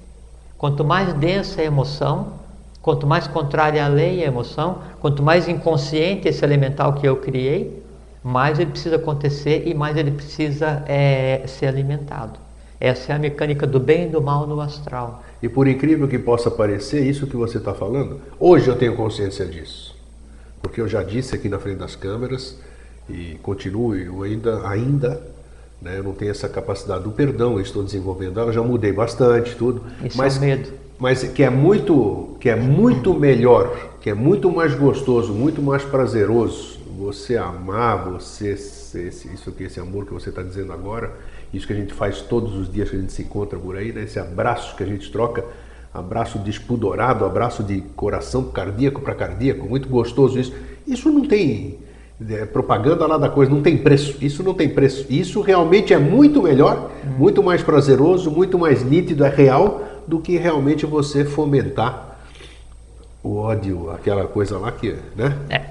Quanto 0.57 0.83
mais 0.83 1.13
densa 1.13 1.61
a 1.61 1.63
emoção, 1.63 2.33
quanto 2.81 3.05
mais 3.05 3.27
contrária 3.27 3.83
à 3.83 3.87
lei 3.87 4.23
a 4.23 4.27
emoção, 4.27 4.79
quanto 4.99 5.21
mais 5.21 5.47
inconsciente 5.47 6.27
esse 6.27 6.43
elemental 6.43 6.93
que 6.93 7.07
eu 7.07 7.17
criei, 7.17 7.83
mais 8.23 8.59
ele 8.59 8.71
precisa 8.71 8.95
acontecer 8.97 9.63
e 9.67 9.73
mais 9.73 9.97
ele 9.97 10.11
precisa 10.11 10.83
é, 10.87 11.43
ser 11.47 11.67
alimentado. 11.67 12.39
Essa 12.79 13.11
é 13.11 13.15
a 13.15 13.19
mecânica 13.19 13.67
do 13.67 13.79
bem 13.79 14.05
e 14.05 14.07
do 14.07 14.21
mal 14.21 14.47
no 14.47 14.61
astral. 14.61 15.23
E 15.41 15.49
por 15.49 15.67
incrível 15.67 16.07
que 16.07 16.17
possa 16.17 16.49
parecer, 16.49 17.05
isso 17.05 17.27
que 17.27 17.35
você 17.35 17.57
está 17.57 17.73
falando, 17.73 18.21
hoje 18.39 18.69
eu 18.69 18.75
tenho 18.75 18.95
consciência 18.95 19.45
disso. 19.45 19.95
Porque 20.61 20.79
eu 20.79 20.87
já 20.87 21.03
disse 21.03 21.35
aqui 21.35 21.49
na 21.49 21.59
frente 21.59 21.77
das 21.77 21.95
câmeras 21.95 22.57
e 23.09 23.37
continuo, 23.41 23.95
eu 23.95 24.23
ainda, 24.23 24.67
ainda 24.67 25.21
né, 25.81 25.97
eu 25.97 26.03
não 26.03 26.13
tenho 26.13 26.31
essa 26.31 26.47
capacidade 26.47 27.03
do 27.03 27.11
perdão, 27.11 27.53
eu 27.53 27.61
estou 27.61 27.83
desenvolvendo 27.83 28.39
ela, 28.39 28.51
já 28.51 28.61
mudei 28.61 28.91
bastante, 28.91 29.55
tudo. 29.55 29.83
Isso 30.03 30.17
mas, 30.17 30.35
é 30.35 30.39
o 30.39 30.41
medo. 30.41 30.78
Mas 30.99 31.23
que 31.23 31.41
é 31.41 31.49
muito, 31.49 32.35
que 32.39 32.49
é 32.49 32.55
muito 32.55 33.13
melhor, 33.13 33.91
que 34.01 34.09
é 34.09 34.13
muito 34.13 34.51
mais 34.51 34.75
gostoso, 34.75 35.33
muito 35.33 35.61
mais 35.61 35.83
prazeroso 35.83 36.79
você 36.99 37.37
amar, 37.37 38.09
você 38.09 38.49
esse, 38.49 39.33
isso 39.33 39.51
que 39.53 39.63
esse 39.63 39.79
amor 39.79 40.05
que 40.05 40.13
você 40.13 40.29
está 40.29 40.41
dizendo 40.41 40.73
agora, 40.73 41.13
isso 41.53 41.65
que 41.65 41.71
a 41.71 41.75
gente 41.75 41.93
faz 41.93 42.21
todos 42.21 42.53
os 42.55 42.71
dias 42.71 42.89
que 42.89 42.97
a 42.97 42.99
gente 42.99 43.13
se 43.13 43.21
encontra 43.21 43.57
por 43.57 43.77
aí, 43.77 43.93
né? 43.93 44.03
esse 44.03 44.19
abraço 44.19 44.75
que 44.75 44.83
a 44.83 44.85
gente 44.85 45.09
troca, 45.09 45.45
abraço 45.93 46.37
despudorado, 46.39 47.23
abraço 47.23 47.63
de 47.63 47.81
coração 47.95 48.43
cardíaco 48.51 49.01
para 49.01 49.15
cardíaco, 49.15 49.65
muito 49.65 49.87
gostoso 49.87 50.37
isso. 50.37 50.53
Isso 50.85 51.09
não 51.09 51.25
tem 51.25 51.79
é, 52.29 52.45
propaganda 52.45 53.07
lá 53.07 53.17
da 53.17 53.29
coisa, 53.29 53.49
não 53.49 53.61
tem 53.61 53.77
preço. 53.77 54.17
Isso 54.21 54.43
não 54.43 54.53
tem 54.53 54.67
preço. 54.67 55.05
Isso 55.09 55.39
realmente 55.41 55.93
é 55.93 55.97
muito 55.97 56.41
melhor, 56.41 56.91
muito 57.17 57.41
mais 57.41 57.63
prazeroso, 57.63 58.29
muito 58.29 58.59
mais 58.59 58.83
nítido, 58.83 59.23
é 59.23 59.29
real 59.29 59.88
do 60.09 60.19
que 60.19 60.37
realmente 60.37 60.87
você 60.87 61.23
fomentar 61.23 62.17
o 63.23 63.37
ódio, 63.37 63.91
aquela 63.91 64.25
coisa 64.25 64.57
lá 64.57 64.71
que, 64.71 64.97
né? 65.15 65.37
É. 65.51 65.61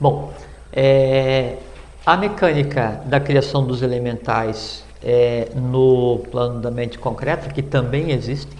Bom, 0.00 0.32
é, 0.72 1.58
a 2.06 2.16
mecânica 2.16 3.02
da 3.04 3.20
criação 3.20 3.66
dos 3.66 3.82
elementais 3.82 4.82
é, 5.04 5.48
no 5.54 6.20
plano 6.30 6.58
da 6.58 6.70
mente 6.70 6.98
concreta, 6.98 7.50
que 7.50 7.60
também 7.60 8.12
existe, 8.12 8.56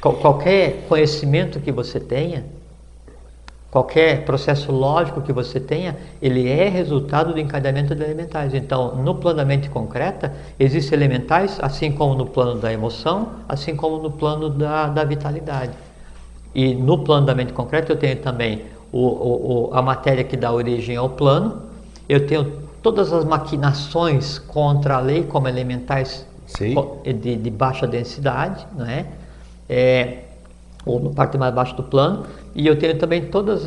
qualquer 0.00 0.84
conhecimento 0.88 1.58
que 1.58 1.72
você 1.72 1.98
tenha, 1.98 2.44
qualquer 3.70 4.24
processo 4.24 4.72
lógico 4.72 5.20
que 5.20 5.32
você 5.32 5.60
tenha, 5.60 5.96
ele 6.22 6.48
é 6.48 6.68
resultado 6.68 7.32
do 7.32 7.40
encadeamento 7.40 7.94
de 7.94 8.02
elementais. 8.02 8.54
Então, 8.54 8.96
no 8.96 9.14
plano 9.14 9.36
da 9.36 9.44
mente 9.44 9.68
concreta, 9.68 10.32
existem 10.58 10.96
elementais, 10.96 11.58
assim 11.60 11.92
como 11.92 12.14
no 12.14 12.26
plano 12.26 12.58
da 12.58 12.72
emoção, 12.72 13.28
assim 13.48 13.76
como 13.76 13.98
no 13.98 14.10
plano 14.10 14.48
da, 14.48 14.88
da 14.88 15.04
vitalidade. 15.04 15.72
E 16.54 16.74
no 16.74 16.98
plano 16.98 17.26
da 17.26 17.34
mente 17.34 17.52
concreta, 17.52 17.92
eu 17.92 17.96
tenho 17.96 18.16
também 18.16 18.64
o, 18.90 19.68
o, 19.68 19.70
a 19.72 19.82
matéria 19.82 20.24
que 20.24 20.36
dá 20.36 20.50
origem 20.50 20.96
ao 20.96 21.10
plano, 21.10 21.62
eu 22.08 22.26
tenho 22.26 22.62
todas 22.82 23.12
as 23.12 23.24
maquinações 23.24 24.38
contra 24.38 24.96
a 24.96 25.00
lei, 25.00 25.24
como 25.24 25.46
elementais 25.46 26.26
de, 27.04 27.36
de, 27.36 27.50
baixa 27.50 27.86
densidade, 27.86 28.66
né? 28.74 29.06
É, 29.68 30.20
ou 30.86 30.98
no 30.98 31.10
parte 31.12 31.36
mais 31.36 31.54
baixo 31.54 31.76
do 31.76 31.82
plano, 31.82 32.24
e 32.58 32.66
eu 32.66 32.76
tenho 32.76 32.98
também 32.98 33.26
todos 33.26 33.66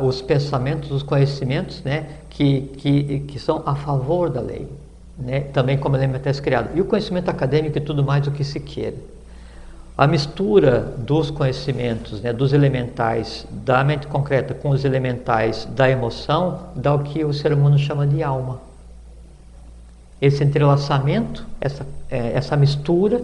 os 0.00 0.22
pensamentos, 0.22 0.92
os 0.92 1.02
conhecimentos, 1.02 1.82
né, 1.82 2.06
que, 2.30 2.60
que, 2.78 3.18
que 3.26 3.36
são 3.36 3.64
a 3.66 3.74
favor 3.74 4.30
da 4.30 4.40
lei, 4.40 4.68
né, 5.18 5.40
também 5.40 5.76
como 5.76 5.96
elementais 5.96 6.38
criados. 6.38 6.70
E 6.76 6.80
o 6.80 6.84
conhecimento 6.84 7.28
acadêmico 7.28 7.76
e 7.76 7.80
tudo 7.80 8.04
mais 8.04 8.22
do 8.22 8.30
que 8.30 8.44
se 8.44 8.60
queira. 8.60 8.94
A 9.96 10.06
mistura 10.06 10.94
dos 10.98 11.32
conhecimentos, 11.32 12.20
né, 12.20 12.32
dos 12.32 12.52
elementais 12.52 13.44
da 13.50 13.82
mente 13.82 14.06
concreta 14.06 14.54
com 14.54 14.70
os 14.70 14.84
elementais 14.84 15.66
da 15.74 15.90
emoção, 15.90 16.60
dá 16.76 16.94
o 16.94 17.00
que 17.00 17.24
o 17.24 17.34
ser 17.34 17.52
humano 17.52 17.76
chama 17.76 18.06
de 18.06 18.22
alma. 18.22 18.60
Esse 20.22 20.44
entrelaçamento, 20.44 21.44
essa, 21.60 21.84
é, 22.08 22.34
essa 22.34 22.56
mistura, 22.56 23.20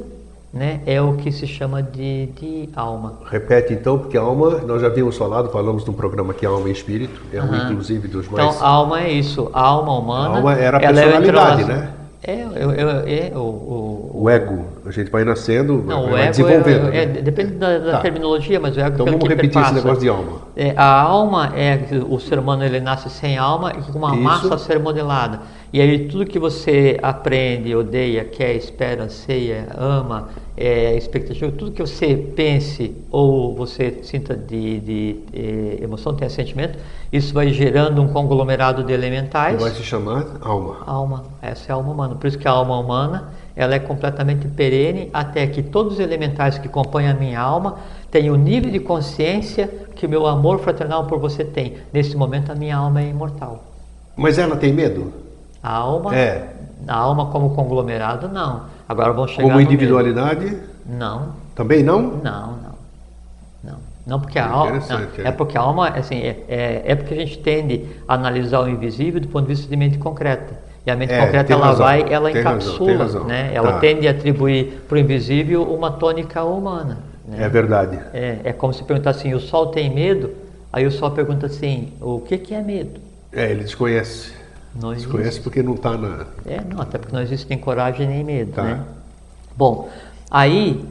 né, 0.55 0.81
é 0.87 1.03
o 1.03 1.15
que 1.15 1.33
se 1.33 1.49
chama 1.49 1.83
de, 1.83 2.27
de 2.27 2.69
alma. 2.77 3.15
Repete 3.29 3.73
então, 3.73 3.99
porque 3.99 4.17
alma, 4.17 4.61
nós 4.61 4.81
já 4.81 4.89
vimos 4.89 5.17
falado, 5.17 5.51
falamos 5.51 5.85
no 5.85 5.93
programa 5.93 6.33
que 6.33 6.47
alma 6.47 6.69
e 6.69 6.73
espírito, 6.73 7.21
é 7.33 7.43
um 7.43 7.55
inclusive 7.57 8.07
dos 8.07 8.29
mais... 8.29 8.55
Então, 8.55 8.65
alma 8.65 9.03
é 9.03 9.11
isso, 9.11 9.51
a 9.53 9.61
alma 9.61 9.99
humana... 9.99 10.35
A 10.35 10.37
alma 10.37 10.55
era 10.55 10.79
a 10.79 10.81
é 10.81 10.93
personalidade, 10.93 11.63
é 11.63 11.67
né? 11.67 11.95
É, 12.27 12.43
eu, 12.43 12.73
eu, 12.73 12.89
é 13.07 13.33
o, 13.35 13.39
o, 13.39 14.23
o, 14.23 14.31
ego, 14.31 14.65
a 14.87 14.91
gente 14.91 15.11
vai 15.11 15.25
nascendo, 15.25 15.85
não, 15.87 16.09
vai 16.09 16.23
ego 16.23 16.31
desenvolvendo. 16.31 16.95
É, 16.95 17.03
é, 17.03 17.07
depende 17.07 17.51
da, 17.57 17.79
da 17.79 17.93
tá. 17.93 17.99
terminologia, 17.99 18.59
mas 18.59 18.75
o 18.75 18.81
ego 18.81 18.95
Então 18.95 19.05
vamos 19.05 19.29
repetir 19.29 19.61
esse 19.61 19.75
negócio 19.75 20.01
de 20.01 20.09
alma. 20.09 20.39
É, 20.57 20.73
a 20.75 21.03
alma 21.03 21.53
é 21.55 21.79
o 22.09 22.19
ser 22.19 22.39
humano 22.39 22.65
ele 22.65 22.81
nasce 22.81 23.11
sem 23.11 23.37
alma 23.37 23.75
e 23.79 23.93
com 23.93 23.99
uma 23.99 24.15
Isso. 24.15 24.23
massa 24.23 24.55
a 24.55 24.59
ser 24.59 24.79
modelada. 24.79 25.41
E 25.71 25.83
aí 25.83 26.09
tudo 26.09 26.25
que 26.25 26.39
você 26.39 26.99
aprende, 27.03 27.77
odeia, 27.77 28.25
quer, 28.25 28.55
espera, 28.55 29.03
anseia, 29.03 29.67
ama, 29.77 30.31
é, 30.57 30.97
expectativa, 30.97 31.51
tudo 31.51 31.73
que 31.73 31.83
você 31.83 32.17
pense 32.17 32.95
ou 33.11 33.55
você 33.55 34.01
sinta 34.03 34.37
de, 34.37 34.81
de, 34.81 35.13
de, 35.33 35.83
emoção, 35.83 36.15
tenha 36.15 36.31
sentimento, 36.31 36.79
isso 37.13 37.35
vai 37.35 37.49
gerando 37.49 38.01
um 38.01 38.09
conglomerado 38.09 38.85
de 38.85 38.93
elementais. 38.93 39.57
Que 39.57 39.63
vai 39.63 39.73
se 39.73 39.83
chamar 39.83 40.27
alma. 40.41 40.79
Alma, 40.87 41.25
essa 41.43 41.71
é 41.71 41.73
a 41.73 41.77
alma 41.77 41.93
humana. 41.93 42.15
Por 42.15 42.27
isso 42.27 42.39
que 42.39 42.47
a 42.47 42.53
alma 42.53 42.79
humana 42.79 43.33
ela 43.57 43.75
é 43.75 43.79
completamente 43.79 44.49
perene 44.49 45.11
até 45.13 45.47
que 45.47 45.63
todos 45.63 45.95
os 45.95 46.01
elementais 46.01 46.59
que 46.59 46.69
compõem 46.69 47.09
a 47.09 47.15
minha 47.15 47.41
alma 47.41 47.77
tenham 48.11 48.35
o 48.35 48.39
nível 48.39 48.71
de 48.71 48.81
consciência 48.81 49.69
que 49.95 50.07
o 50.07 50.09
meu 50.09 50.27
amor 50.27 50.61
fraternal 50.61 51.07
por 51.07 51.19
você 51.19 51.45
tem. 51.45 51.75
Nesse 51.93 52.17
momento 52.17 52.51
a 52.51 52.55
minha 52.55 52.77
alma 52.77 53.01
é 53.01 53.09
imortal. 53.09 53.65
Mas 54.17 54.39
ela 54.39 54.57
tem 54.57 54.73
medo? 54.73 55.13
A 55.63 55.73
alma, 55.73 56.15
é. 56.15 56.55
a 56.87 56.97
alma 56.97 57.27
como 57.27 57.55
conglomerado, 57.55 58.29
não. 58.29 58.74
Agora 58.89 59.13
vamos 59.13 59.31
chegar 59.31 59.49
Como 59.49 59.61
individualidade? 59.61 60.57
Não. 60.87 61.33
Também 61.55 61.83
não? 61.83 62.03
Não, 62.03 62.57
não. 62.57 62.75
Não, 63.65 63.79
não 64.07 64.21
porque 64.21 64.39
a 64.39 64.47
alma. 64.47 64.83
Não, 64.89 64.99
é. 64.99 65.29
é 65.29 65.33
porque 65.33 65.57
a 65.57 65.61
alma, 65.61 65.89
assim, 65.89 66.17
é, 66.17 66.37
é, 66.49 66.83
é, 66.85 66.95
porque 66.95 67.15
a 67.15 67.17
gente 67.17 67.39
tende 67.39 67.87
a 68.07 68.15
analisar 68.15 68.61
o 68.61 68.69
invisível 68.69 69.21
do 69.21 69.29
ponto 69.29 69.47
de 69.47 69.55
vista 69.55 69.69
de 69.69 69.77
mente 69.77 69.99
concreta. 69.99 70.59
E 70.87 70.91
a 70.91 70.97
mente 70.97 71.15
é, 71.15 71.25
concreta 71.25 71.53
ela 71.53 71.67
razão, 71.67 71.87
vai, 71.87 72.13
ela 72.13 72.31
encapsula, 72.31 72.97
razão, 72.99 73.25
né? 73.25 73.51
Ela 73.55 73.73
tá. 73.73 73.79
tende 73.79 74.07
a 74.07 74.11
atribuir 74.11 74.83
para 74.87 74.97
o 74.97 74.99
invisível 74.99 75.63
uma 75.63 75.91
tônica 75.91 76.45
humana. 76.45 76.99
Né? 77.27 77.45
É 77.45 77.49
verdade. 77.49 77.99
É, 78.13 78.39
é 78.45 78.53
como 78.53 78.75
se 78.75 78.85
perguntar 78.85 79.11
assim, 79.11 79.33
o 79.33 79.41
sol 79.41 79.69
tem 79.69 79.89
medo? 79.93 80.31
Aí 80.71 80.87
o 80.87 80.91
sol 80.91 81.11
pergunta 81.13 81.47
assim, 81.47 81.93
o 82.03 82.21
que, 82.21 82.37
que 82.37 82.55
é 82.55 82.61
medo? 82.61 83.01
É, 83.33 83.51
ele 83.51 83.63
desconhece. 83.63 84.33
Não 84.75 84.93
Desconhece 84.93 85.41
porque 85.41 85.63
não 85.63 85.75
está 85.75 85.97
na. 85.97 86.27
É, 86.45 86.61
não, 86.63 86.81
até 86.81 86.99
porque 86.99 87.15
não 87.15 87.23
existe 87.23 87.49
nem 87.49 87.59
coragem 87.59 88.09
nem 88.09 88.25
medo, 88.25 88.53
tá. 88.53 88.63
né? 88.63 88.85
Bom, 89.57 89.89
aí, 90.29 90.85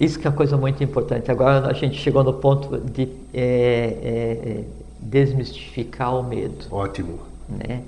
isso 0.00 0.18
que 0.18 0.26
é 0.26 0.30
uma 0.30 0.36
coisa 0.36 0.56
muito 0.56 0.82
importante. 0.82 1.30
Agora 1.30 1.68
a 1.68 1.72
gente 1.72 1.96
chegou 1.96 2.24
no 2.24 2.34
ponto 2.34 2.78
de 2.78 3.08
é, 3.32 3.38
é, 4.02 4.50
é 4.50 4.64
desmistificar 5.00 6.18
o 6.18 6.22
medo. 6.24 6.66
Ótimo. 6.70 7.20
Né? 7.48 7.82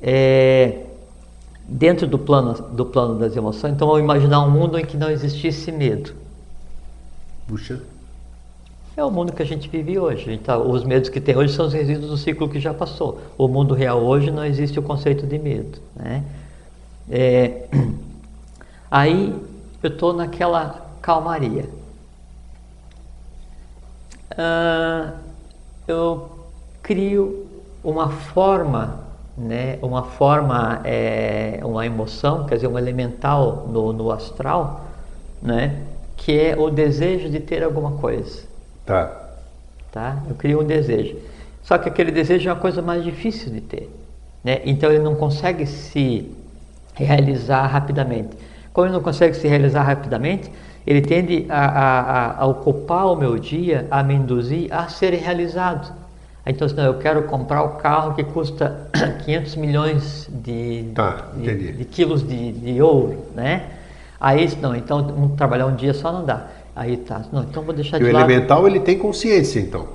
É, 0.00 0.80
dentro 1.66 2.06
do 2.06 2.18
plano, 2.18 2.52
do 2.54 2.86
plano 2.86 3.18
das 3.18 3.34
emoções, 3.36 3.72
então 3.74 3.88
vamos 3.88 4.02
imaginar 4.02 4.44
um 4.44 4.50
mundo 4.50 4.78
em 4.78 4.84
que 4.84 4.96
não 4.96 5.10
existisse 5.10 5.72
medo. 5.72 6.12
Puxa. 7.48 7.80
É 8.96 9.02
o 9.02 9.10
mundo 9.10 9.32
que 9.32 9.42
a 9.42 9.46
gente 9.46 9.68
vive 9.68 9.98
hoje. 9.98 10.38
Tá, 10.38 10.56
os 10.56 10.84
medos 10.84 11.08
que 11.08 11.20
tem 11.20 11.36
hoje 11.36 11.52
são 11.52 11.66
os 11.66 11.72
resíduos 11.72 12.10
do 12.10 12.16
ciclo 12.16 12.48
que 12.48 12.60
já 12.60 12.72
passou. 12.72 13.20
O 13.36 13.48
mundo 13.48 13.74
real 13.74 14.00
hoje 14.00 14.30
não 14.30 14.44
existe 14.44 14.78
o 14.78 14.82
conceito 14.82 15.26
de 15.26 15.38
medo. 15.38 15.78
Né? 15.96 16.22
É, 17.10 17.66
aí 18.90 19.34
eu 19.82 19.90
estou 19.90 20.12
naquela 20.12 20.86
calmaria. 21.02 21.68
Ah, 24.36 25.14
eu 25.88 26.30
crio 26.82 27.46
uma 27.82 28.08
forma, 28.08 29.00
né, 29.36 29.78
uma 29.82 30.04
forma, 30.04 30.80
é, 30.84 31.60
uma 31.62 31.84
emoção, 31.84 32.46
quer 32.46 32.56
dizer, 32.56 32.68
um 32.68 32.78
elemental 32.78 33.66
no, 33.68 33.92
no 33.92 34.10
astral, 34.10 34.86
né, 35.42 35.82
que 36.16 36.32
é 36.38 36.56
o 36.56 36.70
desejo 36.70 37.28
de 37.28 37.40
ter 37.40 37.62
alguma 37.62 37.92
coisa. 37.92 38.53
Tá. 38.84 39.10
Tá? 39.90 40.18
Eu 40.28 40.34
crio 40.34 40.60
um 40.60 40.64
desejo. 40.64 41.16
Só 41.62 41.78
que 41.78 41.88
aquele 41.88 42.10
desejo 42.10 42.48
é 42.48 42.52
uma 42.52 42.60
coisa 42.60 42.82
mais 42.82 43.02
difícil 43.02 43.52
de 43.52 43.60
ter. 43.60 43.90
Né? 44.42 44.60
Então 44.64 44.90
ele 44.90 45.02
não 45.02 45.14
consegue 45.14 45.66
se 45.66 46.30
realizar 46.94 47.66
rapidamente. 47.66 48.36
Como 48.72 48.86
ele 48.86 48.94
não 48.94 49.02
consegue 49.02 49.34
se 49.34 49.48
realizar 49.48 49.82
rapidamente, 49.82 50.50
ele 50.86 51.00
tende 51.00 51.46
a, 51.48 51.64
a, 51.64 52.40
a 52.42 52.46
ocupar 52.46 53.06
o 53.06 53.16
meu 53.16 53.38
dia, 53.38 53.86
a 53.90 54.02
me 54.02 54.14
induzir 54.14 54.72
a 54.72 54.88
ser 54.88 55.14
realizado. 55.14 55.92
Então, 56.46 56.68
não, 56.76 56.84
eu 56.84 56.98
quero 56.98 57.22
comprar 57.22 57.62
o 57.62 57.70
carro 57.76 58.14
que 58.14 58.22
custa 58.22 58.90
500 59.24 59.56
milhões 59.56 60.28
de, 60.30 60.90
tá, 60.94 61.28
de, 61.34 61.72
de, 61.72 61.84
quilos 61.86 62.26
de, 62.26 62.52
de 62.52 62.82
ouro, 62.82 63.24
né? 63.34 63.70
Aí, 64.20 64.50
não, 64.60 64.76
então 64.76 64.98
um, 64.98 65.28
trabalhar 65.36 65.66
um 65.66 65.74
dia 65.74 65.94
só 65.94 66.12
não 66.12 66.24
dá. 66.24 66.48
Aí 66.74 66.96
tá. 66.96 67.22
Não, 67.32 67.42
então 67.42 67.62
vou 67.62 67.74
deixar 67.74 68.00
e 68.00 68.04
de 68.04 68.10
o 68.10 68.12
lado. 68.12 68.30
elemental 68.30 68.66
ele 68.66 68.80
tem 68.80 68.98
consciência, 68.98 69.60
então. 69.60 69.86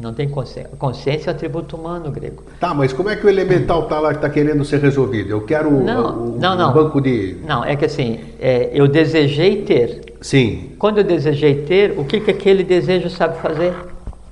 Não 0.00 0.14
tem 0.14 0.28
consciência. 0.28 0.70
Consciência 0.78 1.30
é 1.30 1.32
um 1.32 1.34
atributo 1.34 1.76
humano 1.76 2.10
grego. 2.12 2.44
Tá, 2.60 2.72
mas 2.72 2.92
como 2.92 3.08
é 3.08 3.16
que 3.16 3.26
o 3.26 3.28
elemental 3.28 3.82
está 3.82 3.98
lá 3.98 4.10
que 4.10 4.16
está 4.16 4.30
querendo 4.30 4.64
ser 4.64 4.80
resolvido? 4.80 5.30
Eu 5.30 5.40
quero 5.40 5.70
não, 5.70 6.34
o, 6.34 6.38
não, 6.38 6.56
não. 6.56 6.72
banco 6.72 7.00
de. 7.00 7.36
Não, 7.44 7.64
é 7.64 7.74
que 7.74 7.84
assim, 7.84 8.20
é, 8.38 8.70
eu 8.72 8.86
desejei 8.86 9.62
ter. 9.62 10.14
Sim. 10.20 10.70
Quando 10.78 10.98
eu 10.98 11.04
desejei 11.04 11.62
ter, 11.62 11.98
o 11.98 12.04
que, 12.04 12.20
que 12.20 12.30
aquele 12.30 12.62
desejo 12.62 13.10
sabe 13.10 13.38
fazer? 13.38 13.74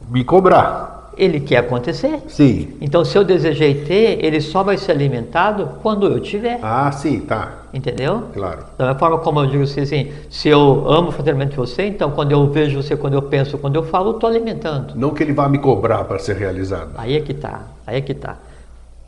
Me 0.09 0.23
cobrar 0.23 0.96
ele 1.17 1.41
quer 1.41 1.59
acontecer. 1.59 2.21
Sim. 2.29 2.77
Então, 2.81 3.05
se 3.05 3.17
eu 3.17 3.25
desejei 3.25 3.75
ter, 3.85 4.25
ele 4.25 4.41
só 4.41 4.63
vai 4.63 4.77
ser 4.77 4.93
alimentado 4.93 5.79
quando 5.83 6.07
eu 6.07 6.21
tiver. 6.21 6.59
Ah, 6.63 6.91
sim, 6.93 7.21
tá. 7.21 7.63
Entendeu? 7.73 8.25
Claro. 8.33 8.65
Da 8.79 8.87
mesma 8.87 8.99
forma 8.99 9.19
como 9.19 9.41
eu 9.41 9.47
digo 9.47 9.63
assim, 9.65 9.81
assim 9.83 10.13
se 10.31 10.49
eu 10.49 10.85
amo 10.89 11.11
fraternamente 11.11 11.57
você, 11.57 11.87
então 11.87 12.11
quando 12.11 12.33
eu 12.33 12.47
vejo 12.47 12.83
você, 12.83 12.97
quando 12.97 13.15
eu 13.15 13.23
penso, 13.23 13.59
quando 13.59 13.77
eu 13.77 13.83
falo, 13.83 14.11
eu 14.11 14.15
estou 14.15 14.31
alimentando. 14.31 14.95
Não 14.95 15.11
que 15.11 15.23
ele 15.23 15.33
vá 15.33 15.49
me 15.49 15.59
cobrar 15.59 16.05
para 16.05 16.19
ser 16.19 16.37
realizado. 16.37 16.93
Aí 16.97 17.17
é 17.17 17.21
que 17.21 17.35
tá, 17.35 17.67
aí 17.87 17.99
é 17.99 18.01
que 18.01 18.15
tá 18.15 18.37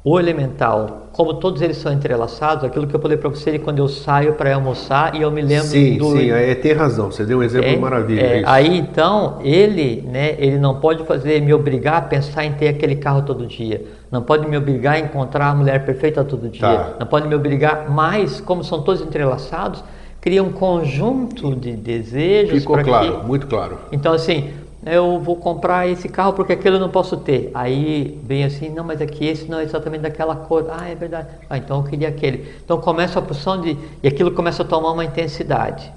o 0.05 0.18
elemental, 0.18 1.09
como 1.12 1.34
todos 1.34 1.61
eles 1.61 1.76
são 1.78 1.92
entrelaçados, 1.92 2.62
aquilo 2.62 2.86
que 2.86 2.94
eu 2.94 3.01
falei 3.01 3.16
para 3.16 3.28
você 3.28 3.59
quando 3.59 3.78
eu 3.78 3.88
saio 3.88 4.34
para 4.34 4.55
almoçar 4.55 5.16
e 5.16 5.22
eu 5.22 5.30
me 5.30 5.42
lembro 5.42 5.66
sim, 5.66 5.99
do... 5.99 6.12
Sim, 6.12 6.30
é, 6.30 6.55
tem 6.55 6.72
razão, 6.72 7.11
você 7.11 7.24
deu 7.24 7.38
um 7.38 7.42
exemplo 7.42 7.68
é, 7.68 7.76
maravilhoso. 7.76 8.24
É, 8.24 8.42
aí 8.46 8.78
então, 8.78 9.38
ele, 9.42 10.03
né, 10.07 10.36
ele 10.38 10.57
não 10.57 10.78
pode 10.78 11.05
fazer 11.05 11.42
me 11.42 11.53
obrigar 11.53 11.96
a 11.96 12.01
pensar 12.03 12.44
em 12.44 12.53
ter 12.53 12.68
aquele 12.68 12.94
carro 12.94 13.22
todo 13.22 13.44
dia, 13.44 13.84
não 14.11 14.22
pode 14.22 14.49
me 14.49 14.57
obrigar 14.57 14.94
a 14.94 14.99
encontrar 15.01 15.49
a 15.49 15.55
mulher 15.55 15.84
perfeita 15.84 16.22
todo 16.24 16.49
dia, 16.49 16.61
tá. 16.61 16.94
não 17.01 17.07
pode 17.07 17.26
me 17.26 17.34
obrigar, 17.34 17.90
mas 17.90 18.40
como 18.40 18.62
são 18.62 18.82
todos 18.82 19.03
entrelaçados, 19.03 19.82
cria 20.20 20.42
um 20.42 20.53
conjunto 20.53 21.55
de 21.55 21.72
desejos. 21.72 22.61
Ficou 22.61 22.78
claro, 22.82 23.20
que... 23.20 23.26
muito 23.26 23.46
claro. 23.46 23.78
Então 23.90 24.12
assim, 24.12 24.51
eu 24.87 25.18
vou 25.18 25.37
comprar 25.37 25.89
esse 25.89 26.09
carro 26.09 26.33
porque 26.33 26.53
aquele 26.53 26.76
eu 26.76 26.81
não 26.81 26.89
posso 26.89 27.16
ter. 27.16 27.51
Aí 27.53 28.18
vem 28.24 28.45
assim, 28.45 28.68
não, 28.68 28.85
mas 28.85 29.01
aqui 29.03 29.26
esse 29.26 29.51
não 29.51 29.59
é 29.59 29.64
exatamente 29.64 30.03
daquela 30.03 30.37
cor. 30.37 30.66
Ah, 30.70 30.89
é 30.89 30.95
verdade. 30.95 31.29
Ah, 31.51 31.59
então 31.59 31.79
eu 31.79 31.85
queria 31.85 32.09
aquele. 32.09 32.49
Então 32.64 32.81
começa 32.81 33.18
a 33.18 33.22
opção 33.22 33.61
de. 33.61 33.76
E 34.03 34.09
aquilo 34.09 34.31
começa 34.31 34.62
a 34.62 34.66
tomar 34.66 34.93
uma 34.93 35.05
intensidade. 35.05 35.93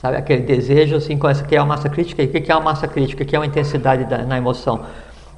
Sabe, 0.00 0.16
aquele 0.16 0.42
desejo 0.42 0.96
assim, 0.96 1.16
começa 1.16 1.44
a 1.44 1.46
criar 1.46 1.62
uma 1.62 1.76
massa 1.76 1.88
crítica. 1.88 2.22
E 2.22 2.26
o 2.26 2.28
que 2.28 2.50
é 2.50 2.54
uma 2.54 2.64
massa 2.64 2.86
crítica? 2.86 3.22
O 3.22 3.26
que 3.26 3.34
é 3.34 3.38
uma 3.38 3.46
intensidade 3.46 4.04
da, 4.04 4.18
na 4.18 4.36
emoção? 4.36 4.84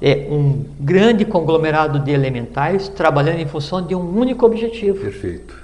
É 0.01 0.27
um 0.29 0.65
grande 0.79 1.23
conglomerado 1.23 1.99
de 1.99 2.11
elementais 2.11 2.89
trabalhando 2.89 3.39
em 3.39 3.45
função 3.45 3.81
de 3.81 3.95
um 3.95 4.17
único 4.17 4.45
objetivo. 4.45 4.99
Perfeito. 4.99 5.55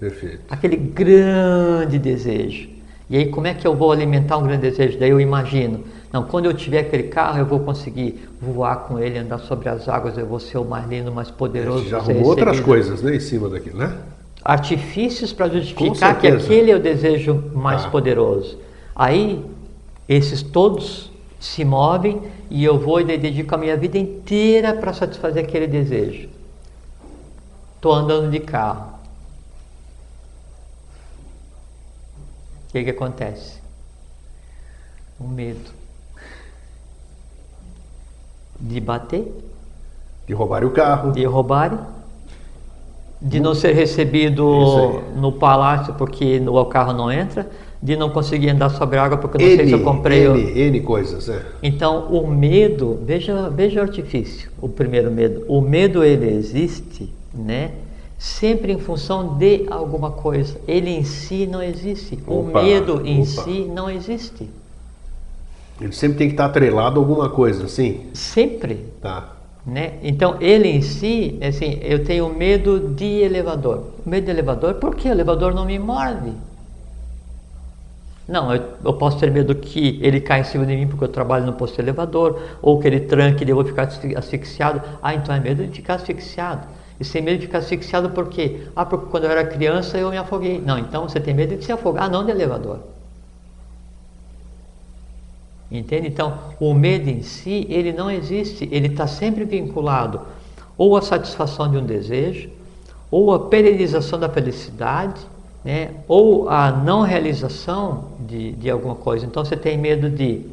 Perfeito. 0.00 0.40
Aquele 0.48 0.76
grande 0.76 1.98
desejo. 1.98 2.70
E 3.10 3.16
aí, 3.16 3.26
como 3.26 3.46
é 3.46 3.54
que 3.54 3.66
eu 3.66 3.74
vou 3.74 3.90
alimentar 3.90 4.38
um 4.38 4.42
grande 4.42 4.70
desejo? 4.70 4.98
Daí 4.98 5.10
eu 5.10 5.20
imagino 5.20 5.84
Não, 6.12 6.24
quando 6.24 6.46
eu 6.46 6.54
tiver 6.54 6.80
aquele 6.80 7.04
carro, 7.04 7.38
eu 7.38 7.46
vou 7.46 7.60
conseguir 7.60 8.28
voar 8.40 8.76
com 8.86 8.98
ele, 8.98 9.18
andar 9.18 9.38
sobre 9.38 9.68
as 9.68 9.88
águas, 9.88 10.16
eu 10.16 10.26
vou 10.26 10.40
ser 10.40 10.56
o 10.56 10.64
mais 10.64 10.88
lindo, 10.88 11.12
mais 11.12 11.30
poderoso. 11.30 11.86
Já 11.88 12.00
ser 12.02 12.12
arrumou 12.12 12.30
outras 12.30 12.60
coisas, 12.60 13.02
né, 13.02 13.16
em 13.16 13.20
cima 13.20 13.48
daquilo, 13.48 13.78
né? 13.78 13.94
Artifícios 14.42 15.32
para 15.32 15.48
justificar 15.48 16.18
que 16.18 16.26
aquele 16.26 16.70
é 16.70 16.76
o 16.76 16.80
desejo 16.80 17.50
mais 17.54 17.84
Ah. 17.84 17.90
poderoso. 17.90 18.58
Aí, 18.96 19.44
esses 20.08 20.42
todos 20.42 21.10
se 21.38 21.64
movem 21.64 22.22
e 22.48 22.64
eu 22.64 22.78
vou 22.78 23.00
e 23.00 23.04
dedico 23.04 23.54
a 23.54 23.58
minha 23.58 23.76
vida 23.76 23.98
inteira 23.98 24.72
para 24.72 24.94
satisfazer 24.94 25.44
aquele 25.44 25.66
desejo. 25.66 26.30
Estou 27.76 27.92
andando 27.92 28.30
de 28.30 28.40
carro. 28.40 28.94
O 32.68 32.72
que, 32.72 32.84
que 32.84 32.90
acontece? 32.90 33.58
O 35.20 35.28
medo 35.28 35.77
de 38.60 38.80
bater, 38.80 39.32
De 40.26 40.34
roubar 40.34 40.64
o 40.64 40.70
carro. 40.70 41.12
de 41.12 41.24
roubarem, 41.24 41.78
de 43.20 43.40
não 43.40 43.54
ser 43.54 43.72
recebido 43.74 45.02
no 45.16 45.32
palácio 45.32 45.94
porque 45.94 46.38
o 46.46 46.64
carro 46.66 46.92
não 46.92 47.10
entra, 47.10 47.48
de 47.82 47.96
não 47.96 48.10
conseguir 48.10 48.50
andar 48.50 48.70
sobre 48.70 48.98
a 48.98 49.04
água 49.04 49.18
porque 49.18 49.38
não 49.38 49.46
sei 49.56 49.66
se 49.66 49.72
eu 49.72 49.78
N, 49.78 49.84
comprei. 49.84 50.26
o- 50.28 50.36
N, 50.36 50.60
N 50.70 50.80
coisas, 50.80 51.28
né? 51.28 51.42
Então, 51.62 52.06
o 52.10 52.26
medo, 52.28 52.98
veja, 53.04 53.48
veja 53.50 53.80
o 53.80 53.82
artifício, 53.82 54.50
o 54.60 54.68
primeiro 54.68 55.10
medo. 55.10 55.44
O 55.48 55.60
medo 55.60 56.02
ele 56.02 56.28
existe, 56.28 57.12
né? 57.32 57.72
Sempre 58.18 58.72
em 58.72 58.78
função 58.78 59.36
de 59.38 59.66
alguma 59.70 60.10
coisa. 60.10 60.56
Ele 60.66 60.90
em 60.90 61.04
si 61.04 61.46
não 61.46 61.62
existe. 61.62 62.18
o 62.26 62.40
Opa, 62.48 62.62
medo 62.62 63.00
em 63.06 63.18
opa. 63.22 63.26
si 63.26 63.70
não 63.72 63.88
existe. 63.88 64.50
Ele 65.80 65.92
sempre 65.92 66.18
tem 66.18 66.26
que 66.28 66.34
estar 66.34 66.46
atrelado 66.46 66.98
a 66.98 67.02
alguma 67.02 67.28
coisa, 67.30 67.64
assim. 67.64 68.10
Sempre, 68.12 68.84
Tá. 69.00 69.32
né? 69.64 69.98
Então, 70.02 70.36
ele 70.40 70.68
em 70.68 70.82
si, 70.82 71.38
assim, 71.42 71.78
eu 71.82 72.04
tenho 72.04 72.28
medo 72.34 72.94
de 72.94 73.04
elevador. 73.22 73.84
Medo 74.04 74.24
de 74.24 74.30
elevador, 74.30 74.74
por 74.74 74.94
que 74.96 75.08
o 75.08 75.12
elevador 75.12 75.54
não 75.54 75.64
me 75.64 75.78
morde? 75.78 76.32
Não, 78.26 78.54
eu, 78.54 78.62
eu 78.84 78.92
posso 78.94 79.18
ter 79.18 79.30
medo 79.30 79.54
que 79.54 79.98
ele 80.02 80.20
caia 80.20 80.42
em 80.42 80.44
cima 80.44 80.66
de 80.66 80.76
mim 80.76 80.86
porque 80.86 81.04
eu 81.04 81.08
trabalho 81.08 81.46
no 81.46 81.54
posto 81.54 81.76
de 81.76 81.80
elevador, 81.82 82.38
ou 82.60 82.78
que 82.78 82.86
ele 82.86 83.00
tranque 83.00 83.42
e 83.44 83.48
eu 83.48 83.56
vou 83.56 83.64
ficar 83.64 83.84
asfi- 83.84 84.14
asfixiado. 84.16 84.82
Ah, 85.02 85.14
então 85.14 85.34
é 85.34 85.40
medo 85.40 85.66
de 85.66 85.72
ficar 85.76 85.94
asfixiado. 85.94 86.66
E 87.00 87.04
sem 87.04 87.22
medo 87.22 87.38
de 87.38 87.46
ficar 87.46 87.58
asfixiado 87.58 88.10
por 88.10 88.28
quê? 88.28 88.66
Ah, 88.76 88.84
porque 88.84 89.06
quando 89.10 89.24
eu 89.24 89.30
era 89.30 89.46
criança 89.46 89.96
eu 89.96 90.10
me 90.10 90.18
afoguei. 90.18 90.60
Não, 90.60 90.78
então 90.78 91.08
você 91.08 91.20
tem 91.20 91.32
medo 91.32 91.56
de 91.56 91.64
se 91.64 91.72
afogar, 91.72 92.10
não 92.10 92.24
de 92.24 92.30
elevador. 92.32 92.80
Entende? 95.70 96.08
Então, 96.08 96.38
o 96.58 96.72
medo 96.72 97.10
em 97.10 97.22
si, 97.22 97.66
ele 97.68 97.92
não 97.92 98.10
existe, 98.10 98.68
ele 98.72 98.88
está 98.88 99.06
sempre 99.06 99.44
vinculado 99.44 100.22
ou 100.76 100.96
à 100.96 101.02
satisfação 101.02 101.70
de 101.70 101.76
um 101.76 101.84
desejo, 101.84 102.48
ou 103.10 103.34
à 103.34 103.48
perenização 103.48 104.18
da 104.18 104.28
felicidade, 104.28 105.20
né? 105.64 105.90
ou 106.06 106.48
à 106.48 106.70
não 106.70 107.02
realização 107.02 108.04
de, 108.20 108.52
de 108.52 108.70
alguma 108.70 108.94
coisa. 108.94 109.26
Então, 109.26 109.44
você 109.44 109.56
tem 109.56 109.76
medo 109.76 110.08
de 110.08 110.46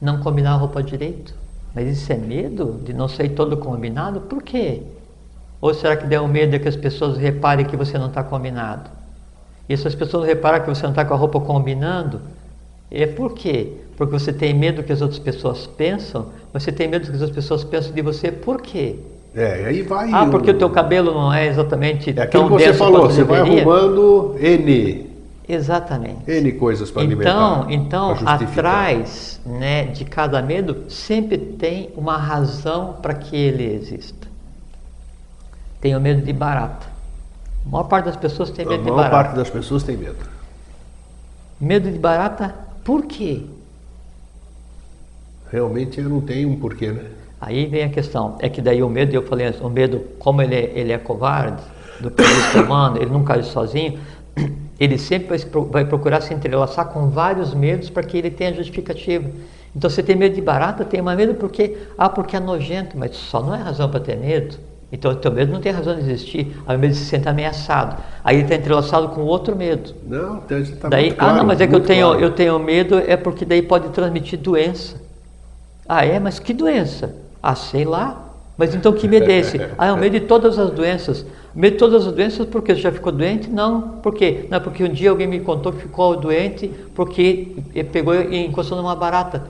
não 0.00 0.20
combinar 0.20 0.52
a 0.52 0.56
roupa 0.56 0.82
direito. 0.82 1.34
Mas 1.74 1.88
isso 1.88 2.12
é 2.12 2.16
medo 2.16 2.80
de 2.84 2.92
não 2.92 3.08
ser 3.08 3.30
todo 3.30 3.56
combinado? 3.56 4.20
Por 4.20 4.42
quê? 4.42 4.82
Ou 5.60 5.74
será 5.74 5.96
que 5.96 6.06
deu 6.06 6.28
medo 6.28 6.52
de 6.52 6.60
que 6.60 6.68
as 6.68 6.76
pessoas 6.76 7.16
reparem 7.16 7.66
que 7.66 7.76
você 7.76 7.98
não 7.98 8.06
está 8.06 8.22
combinado? 8.22 8.88
E 9.68 9.76
se 9.76 9.88
as 9.88 9.94
pessoas 9.94 10.26
reparam 10.26 10.60
que 10.60 10.68
você 10.68 10.82
não 10.82 10.90
está 10.90 11.04
com 11.04 11.14
a 11.14 11.16
roupa 11.16 11.40
combinando, 11.40 12.20
é 13.02 13.06
por 13.06 13.32
quê? 13.34 13.72
Porque 13.96 14.12
você 14.12 14.32
tem 14.32 14.52
medo 14.54 14.82
que 14.82 14.92
as 14.92 15.00
outras 15.00 15.18
pessoas 15.20 15.66
pensam, 15.66 16.26
você 16.52 16.72
tem 16.72 16.88
medo 16.88 17.06
que 17.08 17.14
as 17.14 17.20
outras 17.22 17.34
pessoas 17.36 17.64
pensam 17.64 17.92
de 17.92 18.02
você, 18.02 18.30
por 18.32 18.60
quê? 18.60 18.96
É, 19.34 19.64
aí 19.66 19.82
vai. 19.82 20.10
Ah, 20.12 20.26
porque 20.26 20.50
o 20.50 20.58
teu 20.58 20.70
cabelo 20.70 21.12
não 21.12 21.32
é 21.32 21.46
exatamente 21.46 22.10
É 22.16 22.26
tão 22.26 22.44
que 22.44 22.50
você 22.52 22.66
denso 22.66 22.78
falou, 22.78 23.02
você 23.10 23.24
vai 23.24 23.42
deveria? 23.42 23.62
arrumando 23.62 24.36
N, 24.38 25.10
Exatamente. 25.46 26.22
N 26.26 26.52
coisas 26.52 26.90
para 26.90 27.02
Então, 27.04 27.62
alimentar. 27.62 27.72
então 27.72 28.16
atrás 28.24 29.40
né, 29.44 29.86
de 29.86 30.04
cada 30.04 30.40
medo 30.40 30.84
sempre 30.88 31.36
tem 31.36 31.90
uma 31.96 32.16
razão 32.16 32.94
para 33.02 33.12
que 33.14 33.36
ele 33.36 33.64
exista. 33.74 34.26
Tenho 35.80 36.00
medo 36.00 36.22
de 36.22 36.32
barata. 36.32 36.86
A 37.66 37.68
maior 37.68 37.84
parte 37.84 38.06
das 38.06 38.16
pessoas 38.16 38.50
tem 38.50 38.64
A 38.64 38.68
medo 38.68 38.84
de 38.84 38.90
maior 38.90 39.10
barata. 39.10 39.16
parte 39.16 39.36
das 39.36 39.50
pessoas 39.50 39.82
tem 39.82 39.96
medo. 39.96 40.16
Medo 41.60 41.90
de 41.90 41.98
barata, 41.98 42.54
por 42.84 43.06
quê? 43.06 43.42
Realmente 45.50 46.00
eu 46.00 46.08
não 46.08 46.20
tenho 46.20 46.50
um 46.50 46.56
porquê, 46.56 46.92
né? 46.92 47.04
Aí 47.40 47.66
vem 47.66 47.84
a 47.84 47.88
questão, 47.88 48.36
é 48.40 48.48
que 48.48 48.62
daí 48.62 48.82
o 48.82 48.88
medo, 48.88 49.14
eu 49.14 49.22
falei 49.22 49.48
o 49.60 49.68
medo, 49.68 50.00
como 50.18 50.40
ele 50.40 50.54
é, 50.54 50.72
ele 50.74 50.92
é 50.92 50.98
covarde, 50.98 51.62
do 52.00 52.10
que 52.10 52.22
ele 52.22 52.32
está 52.32 52.62
humano, 52.62 52.96
ele 52.96 53.10
nunca 53.10 53.34
age 53.34 53.48
sozinho, 53.48 53.98
ele 54.80 54.98
sempre 54.98 55.36
vai 55.70 55.84
procurar 55.84 56.20
se 56.20 56.32
entrelaçar 56.34 56.88
com 56.88 57.08
vários 57.08 57.54
medos 57.54 57.90
para 57.90 58.02
que 58.02 58.16
ele 58.16 58.30
tenha 58.30 58.52
justificativa. 58.52 59.30
Então 59.76 59.90
você 59.90 60.02
tem 60.02 60.16
medo 60.16 60.34
de 60.34 60.40
barata, 60.40 60.84
tem 60.84 61.02
mais 61.02 61.16
medo 61.16 61.34
porque, 61.34 61.76
ah, 61.98 62.08
porque 62.08 62.36
é 62.36 62.40
nojento, 62.40 62.96
mas 62.96 63.16
só 63.16 63.42
não 63.42 63.54
é 63.54 63.58
razão 63.58 63.90
para 63.90 64.00
ter 64.00 64.16
medo. 64.16 64.56
Então 64.94 65.10
o 65.10 65.16
teu 65.16 65.32
medo 65.32 65.52
não 65.52 65.60
tem 65.60 65.72
razão 65.72 65.92
de 65.96 66.02
existir, 66.02 66.56
aí 66.64 66.76
o 66.76 66.78
medo 66.78 66.94
se 66.94 67.04
sentir 67.04 67.28
ameaçado. 67.28 68.00
Aí 68.22 68.36
ele 68.36 68.44
está 68.44 68.54
entrelaçado 68.54 69.08
com 69.08 69.22
outro 69.22 69.56
medo. 69.56 69.92
Não, 70.06 70.36
então 70.36 70.56
isso 70.56 70.76
tá 70.76 70.88
daí, 70.88 71.06
muito 71.06 71.16
claro, 71.16 71.34
ah, 71.34 71.36
não, 71.38 71.44
mas 71.44 71.60
é 71.60 71.66
que 71.66 71.74
eu 71.74 71.80
tenho, 71.80 72.06
claro. 72.06 72.22
eu 72.22 72.30
tenho 72.30 72.58
medo, 72.60 72.96
é 73.00 73.16
porque 73.16 73.44
daí 73.44 73.60
pode 73.60 73.88
transmitir 73.88 74.38
doença. 74.38 75.02
Ah, 75.88 76.06
é? 76.06 76.20
Mas 76.20 76.38
que 76.38 76.54
doença? 76.54 77.12
Ah, 77.42 77.56
sei 77.56 77.84
lá. 77.84 78.20
Mas 78.56 78.72
então 78.72 78.92
que 78.92 79.08
medo 79.08 79.28
é 79.28 79.38
esse? 79.38 79.60
Ah, 79.76 79.86
é 79.88 79.92
o 79.92 79.96
medo 79.96 80.12
de 80.12 80.26
todas 80.26 80.60
as 80.60 80.70
doenças. 80.70 81.26
Medo 81.52 81.72
de 81.72 81.78
todas 81.80 82.06
as 82.06 82.12
doenças 82.12 82.46
porque 82.46 82.72
você 82.72 82.82
já 82.82 82.92
ficou 82.92 83.10
doente? 83.10 83.50
Não. 83.50 83.98
Por 84.00 84.14
quê? 84.14 84.46
Não, 84.48 84.60
porque 84.60 84.84
um 84.84 84.88
dia 84.88 85.10
alguém 85.10 85.26
me 85.26 85.40
contou 85.40 85.72
que 85.72 85.80
ficou 85.80 86.16
doente 86.16 86.70
porque 86.94 87.48
pegou 87.90 88.14
e 88.14 88.46
encostou 88.46 88.78
numa 88.78 88.94
barata. 88.94 89.42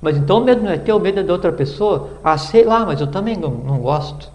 Mas 0.00 0.16
então 0.16 0.38
o 0.38 0.44
medo 0.44 0.62
não 0.62 0.70
é 0.70 0.78
teu, 0.78 0.96
o 0.96 1.00
medo 1.00 1.18
é 1.18 1.22
de 1.24 1.32
outra 1.32 1.50
pessoa? 1.50 2.10
Ah, 2.22 2.38
sei 2.38 2.62
lá, 2.62 2.86
mas 2.86 3.00
eu 3.00 3.08
também 3.08 3.36
não, 3.36 3.50
não 3.50 3.78
gosto. 3.78 4.30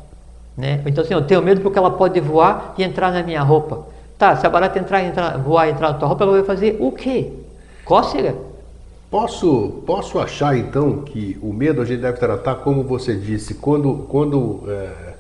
Né? 0.58 0.82
Então 0.88 1.04
assim, 1.04 1.14
eu 1.14 1.22
tenho 1.22 1.42
medo 1.42 1.62
porque 1.62 1.78
ela 1.78 1.92
pode 1.92 2.20
voar 2.20 2.74
e 2.78 2.84
entrar 2.84 3.12
na 3.12 3.22
minha 3.22 3.42
roupa. 3.42 3.86
Tá, 4.18 4.36
se 4.36 4.48
a 4.48 4.50
barata 4.50 4.80
entrar, 4.80 5.04
entrar 5.04 5.38
voar 5.38 5.68
e 5.68 5.72
entrar 5.72 5.92
na 5.92 5.94
tua 6.00 6.08
roupa, 6.08 6.24
ela 6.24 6.34
vai 6.34 6.44
fazer 6.44 6.78
o 6.80 6.92
quê? 6.92 7.32
Cócega? 7.86 8.34
Posso, 9.12 9.84
posso 9.86 10.20
achar 10.20 10.58
então 10.58 11.02
que 11.02 11.38
o 11.42 11.54
medo 11.54 11.82
a 11.82 11.86
gente 11.86 12.02
deve 12.02 12.18
tratar 12.18 12.56
como 12.56 12.84
você 12.84 13.16
disse, 13.16 13.54
quando, 13.54 14.06
quando 14.10 14.64
é, 14.68 15.14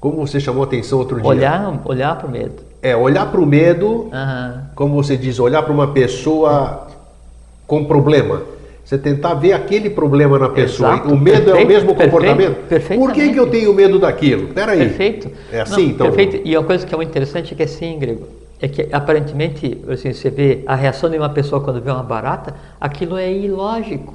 como 0.00 0.26
você 0.26 0.40
chamou 0.40 0.62
a 0.62 0.66
atenção 0.66 0.98
outro 0.98 1.20
dia. 1.20 1.28
Olhar, 1.28 1.80
olhar 1.84 2.16
para 2.16 2.26
o 2.26 2.30
medo. 2.30 2.62
É, 2.82 2.96
olhar 2.96 3.30
para 3.30 3.40
o 3.40 3.46
medo, 3.46 4.08
Aham. 4.10 4.70
como 4.74 4.94
você 4.94 5.16
diz, 5.16 5.38
olhar 5.38 5.62
para 5.62 5.72
uma 5.72 5.88
pessoa 5.88 6.88
com 7.66 7.84
problema. 7.84 8.42
Você 8.90 8.98
tentar 8.98 9.34
ver 9.34 9.52
aquele 9.52 9.88
problema 9.88 10.36
na 10.36 10.48
pessoa. 10.48 10.94
Exato, 10.94 11.14
o 11.14 11.16
medo 11.16 11.50
é 11.50 11.52
o 11.52 11.56
perfeito, 11.58 11.68
mesmo 11.68 11.94
perfeito, 11.94 12.10
comportamento? 12.10 12.98
Por 12.98 13.12
que, 13.12 13.32
que 13.32 13.38
eu 13.38 13.46
tenho 13.46 13.72
medo 13.72 14.00
daquilo? 14.00 14.48
Peraí. 14.48 14.80
Perfeito. 14.80 15.30
É 15.52 15.60
assim, 15.60 15.84
Não, 15.84 15.90
então? 15.90 16.06
Perfeito. 16.08 16.40
E 16.44 16.56
a 16.56 16.62
coisa 16.64 16.84
que 16.84 16.92
é 16.92 16.96
muito 16.96 17.08
interessante 17.08 17.54
é 17.54 17.56
que 17.56 17.62
assim, 17.62 17.96
Grego, 18.00 18.26
é 18.60 18.66
que 18.66 18.88
aparentemente, 18.90 19.78
assim, 19.88 20.12
você 20.12 20.28
vê 20.28 20.64
a 20.66 20.74
reação 20.74 21.08
de 21.08 21.16
uma 21.16 21.28
pessoa 21.28 21.60
quando 21.60 21.80
vê 21.80 21.88
uma 21.88 22.02
barata, 22.02 22.52
aquilo 22.80 23.16
é 23.16 23.32
ilógico. 23.32 24.12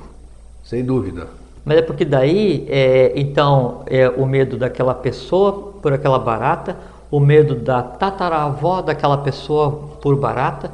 Sem 0.61 0.83
dúvida. 0.83 1.29
Mas 1.63 1.77
é 1.77 1.81
porque 1.81 2.03
daí, 2.03 2.67
é, 2.67 3.13
então, 3.15 3.83
é 3.87 4.09
o 4.09 4.25
medo 4.25 4.57
daquela 4.57 4.93
pessoa 4.93 5.71
por 5.81 5.93
aquela 5.93 6.19
barata, 6.19 6.75
o 7.09 7.21
medo 7.21 7.55
da 7.55 7.81
tataravó 7.81 8.81
daquela 8.81 9.19
pessoa 9.19 9.71
por 10.01 10.17
barata, 10.17 10.69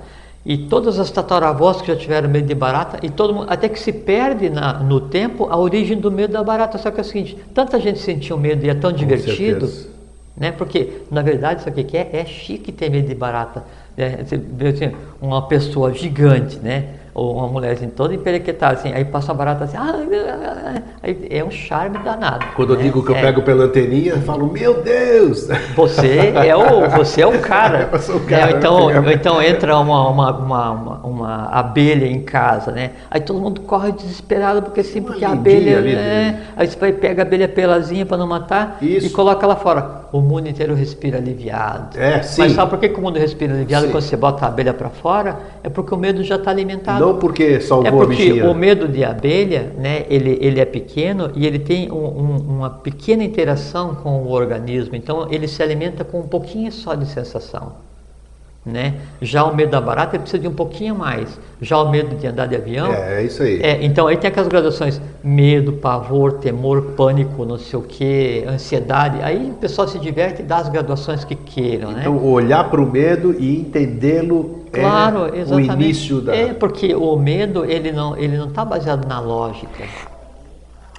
e 0.46 0.58
todas 0.58 1.00
as 1.00 1.12
tataravós 1.12 1.82
que 1.82 1.88
já 1.88 1.96
tiveram 1.96 2.28
medo 2.30 2.48
de 2.48 2.56
barata, 2.56 3.00
e 3.06 3.10
todo 3.10 3.34
mundo, 3.34 3.48
até 3.50 3.70
que 3.70 3.80
se 3.80 3.92
perde 3.94 4.50
na- 4.50 4.74
no 4.80 5.00
tempo 5.02 5.48
a 5.50 5.58
origem 5.58 5.98
do 5.98 6.12
medo 6.12 6.34
da 6.34 6.44
barata. 6.44 6.78
Só 6.78 6.90
que 6.90 7.00
é 7.00 7.02
o 7.02 7.06
seguinte, 7.06 7.38
tanta 7.54 7.80
gente 7.80 8.00
sentiu 8.00 8.38
medo 8.38 8.66
e 8.66 8.70
é 8.70 8.74
tão 8.74 8.92
divertido, 8.92 9.68
certeza. 9.68 9.90
né? 10.36 10.52
Porque, 10.52 11.02
na 11.12 11.22
verdade, 11.22 11.62
sabe 11.62 11.82
o 11.82 11.86
que 11.86 11.96
é? 11.96 12.10
É 12.14 12.26
chique 12.26 12.72
ter 12.72 12.90
medo 12.90 13.08
de 13.08 13.16
barata. 13.16 13.64
assim, 14.20 14.92
uma 15.22 15.48
pessoa 15.48 15.94
gigante, 15.94 16.58
né? 16.58 16.86
Ou 17.14 17.36
uma 17.38 17.48
mulher 17.48 17.72
assim, 17.74 17.90
toda 17.90 18.14
emperequetada, 18.14 18.74
assim, 18.76 18.94
aí 18.94 19.04
passa 19.04 19.32
uma 19.32 19.38
barata 19.38 19.66
assim, 19.66 19.76
ah, 19.78 19.94
aí 21.04 21.28
é 21.30 21.44
um 21.44 21.52
charme 21.52 21.98
danado. 22.00 22.46
Quando 22.56 22.74
eu 22.74 22.78
né? 22.78 22.84
digo 22.84 23.04
que 23.04 23.12
eu 23.12 23.16
É. 23.16 23.22
pego 23.22 23.42
pela 23.42 23.66
anteninha, 23.66 24.14
eu 24.14 24.22
falo, 24.22 24.52
meu 24.52 24.82
Deus! 24.82 25.48
Você 25.76 26.32
é 26.36 26.56
o, 26.56 26.90
você 26.90 27.22
é 27.22 27.28
o 27.28 27.40
cara. 27.40 27.90
Eu 27.92 28.00
sou 28.00 28.16
o 28.16 28.20
né? 28.20 28.26
cara, 28.30 28.52
Então, 28.58 28.90
eu 28.90 29.02
pego. 29.04 29.16
então 29.16 29.42
entra 29.42 29.78
uma, 29.78 30.08
uma, 30.10 30.32
uma, 30.38 30.72
uma, 31.04 31.46
abelha 31.52 32.06
em 32.06 32.22
casa, 32.22 32.72
né? 32.72 32.92
Aí 33.10 33.20
todo 33.22 33.40
mundo 33.40 33.62
corre 33.62 33.92
desesperado 33.92 34.62
porque 34.62 34.84
sim, 34.84 35.00
Uma 35.00 35.10
porque 35.10 35.26
a 35.26 35.32
abelha. 35.32 35.78
ali 35.78 35.96
né? 35.96 36.42
Aí 36.56 36.68
você 36.68 36.78
vai 36.78 36.92
pega 36.92 37.22
a 37.24 37.26
abelha 37.26 37.48
pelazinha 37.48 38.06
para 38.06 38.18
não 38.18 38.28
matar 38.28 38.78
Isso. 38.82 39.08
e 39.08 39.10
coloca 39.10 39.46
ela 39.46 39.56
fora. 39.56 40.02
O 40.12 40.20
mundo 40.20 40.48
inteiro 40.50 40.76
respira 40.76 41.18
aliviado. 41.18 41.98
É, 41.98 42.22
sim. 42.22 42.42
Mas 42.42 42.52
sabe 42.54 42.70
por 42.70 42.80
que, 42.80 42.90
que 42.90 43.00
o 43.00 43.02
mundo 43.02 43.18
respira 43.18 43.54
aliviado 43.54 43.86
Sim. 43.86 43.92
quando 43.94 44.04
você 44.04 44.18
bota 44.18 44.46
a 44.46 44.50
abelha 44.50 44.74
para 44.74 44.90
fora? 44.90 45.38
É 45.64 45.70
porque 45.70 45.94
o 45.94 45.98
medo 45.98 46.22
já 46.24 46.36
está 46.36 46.52
alimentado. 46.52 47.01
Não 47.02 47.18
porque 47.18 47.60
salvou 47.60 47.86
é 47.86 47.90
a 47.90 47.92
porque 48.06 48.16
bichinha. 48.16 48.50
o 48.50 48.54
medo 48.56 48.88
de 48.88 49.04
abelha, 49.04 49.72
né, 49.78 50.06
ele, 50.10 50.38
ele 50.42 50.60
é 50.60 50.66
pequeno 50.66 51.32
e 51.36 51.46
ele 51.46 51.60
tem 51.60 51.92
um- 51.92 51.96
um- 51.96 52.38
uma 52.58 52.70
pequena 52.70 53.24
interação 53.24 53.96
com 53.96 54.22
o 54.24 54.30
organismo. 54.32 54.96
Então 54.96 55.28
ele 55.30 55.48
se 55.48 55.62
alimenta 55.62 56.04
com 56.04 56.20
um 56.20 56.28
pouquinho 56.28 56.72
só 56.72 56.96
de 56.96 57.06
sensação. 57.06 57.74
Né? 58.64 58.94
Já 59.20 59.44
o 59.44 59.56
medo 59.56 59.72
da 59.72 59.82
barata 59.82 60.16
ele 60.16 60.22
precisa 60.22 60.40
de 60.40 60.48
um 60.48 60.54
pouquinho 60.54 60.94
mais. 60.94 61.40
Já 61.60 61.82
o 61.82 61.90
medo 61.90 62.16
de 62.16 62.28
andar 62.28 62.46
de 62.46 62.56
avião. 62.56 62.94
É, 62.94 63.22
é 63.22 63.24
isso 63.26 63.42
aí. 63.42 63.60
é, 63.60 63.84
então 63.84 64.06
aí 64.06 64.18
tem 64.18 64.28
aquelas 64.28 64.48
graduações: 64.48 65.02
medo, 65.24 65.74
pavor, 65.74 66.34
temor, 66.34 66.94
pânico, 66.96 67.44
não 67.44 67.58
sei 67.58 67.80
o 67.80 67.82
que, 67.82 68.44
ansiedade. 68.48 69.20
Aí 69.24 69.50
o 69.50 69.56
pessoal 69.56 69.88
se 69.88 69.98
diverte 69.98 70.44
e 70.44 70.46
dá 70.46 70.58
as 70.58 70.70
graduações 70.70 71.26
que 71.26 71.34
queiram. 71.34 71.90
né? 71.92 72.02
Então, 72.02 72.24
olhar 72.24 72.70
para 72.70 72.80
o 72.80 72.86
medo 72.86 73.36
e 73.40 73.60
entendê-lo 73.60 74.61
Claro, 74.72 75.26
é 75.28 75.32
o 75.32 75.36
exatamente. 75.36 75.84
início 75.84 76.22
da. 76.22 76.36
É 76.36 76.54
porque 76.54 76.96
o 76.96 77.18
medo 77.18 77.66
ele 77.66 77.92
não 77.92 78.16
ele 78.16 78.38
não 78.38 78.48
está 78.48 78.64
baseado 78.64 79.06
na 79.06 79.20
lógica, 79.20 79.84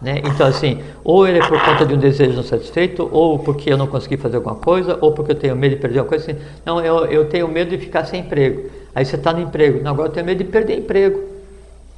né? 0.01 0.21
Então 0.25 0.47
assim, 0.47 0.83
ou 1.03 1.27
ele 1.27 1.39
é 1.39 1.47
por 1.47 1.59
conta 1.65 1.87
de 1.87 1.95
um 1.95 1.99
desejo 1.99 2.37
não 2.37 2.43
satisfeito, 2.43 3.09
ou 3.11 3.39
porque 3.39 3.73
eu 3.73 3.79
não 3.79 3.87
consegui 3.87 4.19
fazer 4.19 4.37
alguma 4.37 4.57
coisa, 4.57 4.99
ou 5.01 5.13
porque 5.13 5.33
eu 5.33 5.37
tenho 5.37 5.57
medo 5.57 5.77
de 5.77 5.81
perder 5.81 6.01
uma 6.01 6.07
coisa. 6.07 6.31
Assim. 6.31 6.41
Não, 6.67 6.81
eu, 6.81 7.07
eu 7.07 7.29
tenho 7.29 7.49
medo 7.49 7.71
de 7.71 7.79
ficar 7.79 8.05
sem 8.05 8.21
emprego. 8.21 8.71
Aí 8.95 9.05
você 9.07 9.17
está 9.17 9.33
no 9.33 9.41
emprego. 9.41 9.83
Não, 9.83 9.93
agora 9.93 10.09
eu 10.09 10.13
tenho 10.13 10.27
medo 10.27 10.45
de 10.45 10.51
perder 10.51 10.79
emprego, 10.79 11.21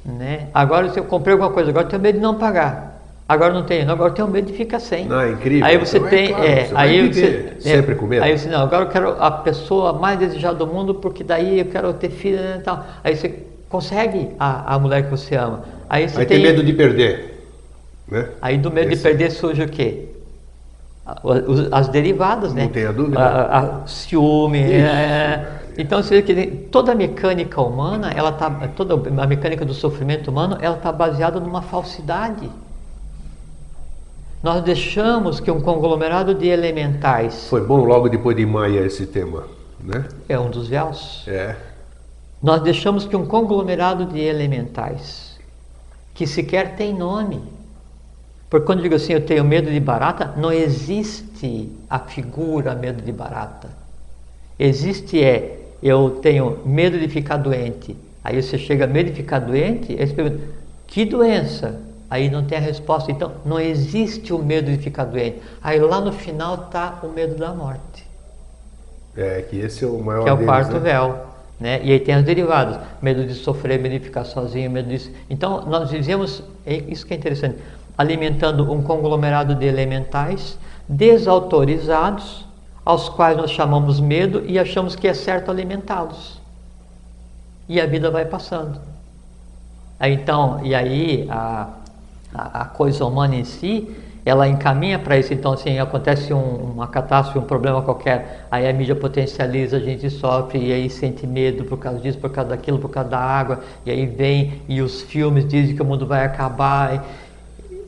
né? 0.05 0.47
Agora 0.53 0.89
se 0.89 0.97
eu 0.97 1.03
comprei 1.03 1.33
alguma 1.33 1.51
coisa, 1.51 1.71
agora 1.71 1.85
eu 1.85 1.89
tenho 1.89 2.01
medo 2.01 2.15
de 2.15 2.21
não 2.21 2.35
pagar. 2.35 2.94
Agora 3.27 3.53
não 3.53 3.61
não, 3.61 3.93
agora 3.93 4.11
eu 4.11 4.13
tenho 4.13 4.27
medo 4.27 4.47
de 4.47 4.53
ficar 4.53 4.79
sem. 4.79 5.05
Não, 5.07 5.19
é 5.19 5.31
incrível. 5.31 5.65
Aí 5.65 5.77
você 5.79 5.97
Então, 5.97 6.07
é 6.07 6.11
tem, 6.11 6.27
claro, 6.29 6.43
é, 6.45 6.65
você 6.65 6.73
aí 6.75 7.13
você 7.13 7.53
sempre 7.59 7.95
com 7.95 8.05
medo. 8.05 8.23
Aí 8.23 8.37
você 8.37 8.47
não, 8.49 8.61
agora 8.61 8.83
eu 8.85 8.89
quero 8.89 9.15
a 9.19 9.31
pessoa 9.31 9.93
mais 9.93 10.19
desejada 10.19 10.55
do 10.55 10.67
mundo 10.67 10.93
porque 10.95 11.23
daí 11.23 11.59
eu 11.59 11.65
quero 11.65 11.91
ter 11.93 12.11
filho 12.11 12.37
né, 12.37 12.57
e 12.59 12.63
tal. 12.63 12.85
Aí 13.03 13.15
você 13.15 13.43
consegue 13.67 14.29
a, 14.39 14.75
a 14.75 14.79
mulher 14.79 15.05
que 15.05 15.09
você 15.09 15.35
ama. 15.35 15.63
Aí 15.89 16.07
você 16.07 16.19
Aí 16.19 16.25
tem, 16.27 16.37
tem 16.39 16.45
medo 16.51 16.63
de 16.63 16.71
perder. 16.73 17.33
Né? 18.07 18.29
aí 18.39 18.59
do 18.59 18.69
medo 18.69 18.91
Esse- 18.91 18.97
de 19.01 19.09
perder 19.09 19.31
surge 19.31 19.63
o 19.63 19.67
quê? 19.69 20.09
A- 21.03 21.17
As 21.71 21.87
derivadas, 21.87 22.53
né? 22.53 22.65
Não 22.65 22.69
tenha 22.69 22.93
dúvida. 22.93 23.19
A, 23.19 23.41
a- 23.41 23.59
a 23.83 23.87
ciúme. 23.87 24.59
É. 24.61 25.47
Então 25.79 26.01
você 26.01 26.17
vê 26.17 26.21
que 26.21 26.35
tem- 26.35 26.51
toda 26.71 26.91
a 26.91 26.95
mecânica 26.95 27.59
humana, 27.59 28.11
ela 28.15 28.31
tá, 28.31 28.49
toda 28.75 28.93
a 29.21 29.25
mecânica 29.25 29.65
do 29.65 29.73
sofrimento 29.73 30.29
humano, 30.29 30.57
ela 30.61 30.77
está 30.77 30.91
baseada 30.91 31.39
numa 31.39 31.63
falsidade. 31.63 32.49
Nós 34.45 34.61
deixamos 34.61 35.39
que 35.39 35.49
um 35.49 35.59
conglomerado 35.59 36.35
de 36.35 36.47
elementais 36.47 37.47
Foi 37.49 37.65
bom 37.65 37.83
logo 37.83 38.07
depois 38.07 38.37
de 38.37 38.45
Maia 38.45 38.81
esse 38.81 39.07
tema. 39.07 39.47
Né? 39.83 40.07
é 40.29 40.39
um 40.39 40.51
dos 40.51 40.67
véus. 40.67 41.23
É. 41.27 41.55
Nós 42.43 42.61
deixamos 42.61 43.07
que 43.07 43.15
um 43.15 43.25
conglomerado 43.25 44.05
de 44.05 44.19
elementais, 44.19 45.39
que 46.13 46.27
sequer 46.27 46.75
tem 46.75 46.93
nome, 46.93 47.41
porque 48.47 48.67
quando 48.67 48.79
eu 48.79 48.83
digo 48.83 48.93
assim, 48.93 49.13
eu 49.13 49.25
tenho 49.25 49.43
medo 49.43 49.71
de 49.71 49.79
barata, 49.79 50.35
não 50.37 50.51
existe 50.51 51.71
a 51.89 51.97
figura 51.97 52.75
medo 52.75 53.01
de 53.01 53.11
barata. 53.11 53.69
Existe 54.59 55.23
é, 55.23 55.57
eu 55.81 56.19
tenho 56.21 56.59
medo 56.63 56.99
de 56.99 57.09
ficar 57.09 57.37
doente. 57.37 57.97
Aí 58.23 58.39
você 58.39 58.59
chega, 58.59 58.85
medo 58.85 59.09
de 59.09 59.15
ficar 59.15 59.39
doente, 59.39 59.93
aí 59.99 60.05
você 60.05 60.13
pergunta, 60.13 60.43
que 60.85 61.03
doença? 61.03 61.81
Aí 62.09 62.29
não 62.29 62.45
tem 62.45 62.57
a 62.57 62.61
resposta. 62.61 63.11
Então, 63.11 63.33
não 63.45 63.59
existe 63.59 64.31
o 64.33 64.39
medo 64.39 64.71
de 64.71 64.77
ficar 64.77 65.05
doente. 65.05 65.41
Aí 65.61 65.79
lá 65.79 65.99
no 65.99 66.11
final 66.11 66.55
está 66.55 66.99
o 67.03 67.07
medo 67.07 67.35
da 67.35 67.53
morte 67.53 68.07
É, 69.15 69.41
que 69.41 69.57
esse 69.57 69.83
é 69.83 69.87
o 69.87 69.99
maior 69.99 70.23
que 70.23 70.29
é 70.29 70.33
o 70.33 70.35
deles, 70.35 70.49
quarto 70.49 70.73
né? 70.73 70.79
véu. 70.79 71.25
Né? 71.59 71.79
E 71.83 71.91
aí 71.91 71.99
tem 71.99 72.15
as 72.15 72.23
derivadas, 72.23 72.79
medo 73.01 73.25
de 73.25 73.33
sofrer, 73.33 73.79
medo 73.79 73.97
de 73.97 74.05
ficar 74.05 74.25
sozinho, 74.25 74.69
medo 74.69 74.89
disso. 74.89 75.09
Então 75.29 75.65
nós 75.65 75.89
dizemos, 75.89 76.43
é 76.65 76.75
isso 76.75 77.05
que 77.05 77.13
é 77.13 77.17
interessante, 77.17 77.57
alimentando 77.97 78.71
um 78.71 78.83
conglomerado 78.83 79.55
de 79.55 79.65
elementais 79.65 80.59
desautorizados, 80.87 82.45
aos 82.83 83.09
quais 83.09 83.35
nós 83.35 83.49
chamamos 83.49 83.99
medo 83.99 84.43
e 84.45 84.59
achamos 84.59 84.95
que 84.95 85.07
é 85.07 85.13
certo 85.13 85.49
alimentá-los. 85.49 86.39
E 87.67 87.81
a 87.81 87.85
vida 87.87 88.11
vai 88.11 88.25
passando. 88.25 88.79
Aí, 89.99 90.13
então, 90.13 90.63
e 90.63 90.75
aí 90.75 91.25
a, 91.31 91.69
a, 92.37 92.61
a 92.61 92.65
coisa 92.65 93.05
humana 93.05 93.35
em 93.35 93.43
si, 93.43 93.89
ela 94.25 94.47
encaminha 94.47 94.97
para 94.97 95.17
isso. 95.17 95.33
Então, 95.33 95.53
assim, 95.53 95.77
acontece 95.79 96.33
um- 96.33 96.71
uma 96.73 96.87
catástrofe, 96.87 97.37
um 97.39 97.43
problema 97.43 97.81
qualquer, 97.81 98.47
aí 98.49 98.67
a 98.67 98.73
mídia 98.73 98.95
potencializa, 98.95 99.77
a 99.77 99.79
gente 99.79 100.09
sofre 100.09 100.59
e 100.59 100.73
aí 100.73 100.89
sente 100.89 101.27
medo 101.27 101.63
por 101.65 101.77
causa 101.77 101.99
disso, 101.99 102.17
por 102.17 102.29
causa 102.31 102.49
daquilo, 102.49 102.79
por 102.79 102.89
causa 102.89 103.09
da 103.09 103.19
água, 103.19 103.59
e 103.85 103.91
aí 103.91 104.05
vem 104.05 104.61
e 104.67 104.81
os 104.81 105.01
filmes 105.03 105.47
dizem 105.47 105.75
que 105.75 105.81
o 105.81 105.85
mundo 105.85 106.05
vai 106.07 106.25
acabar. 106.25 106.95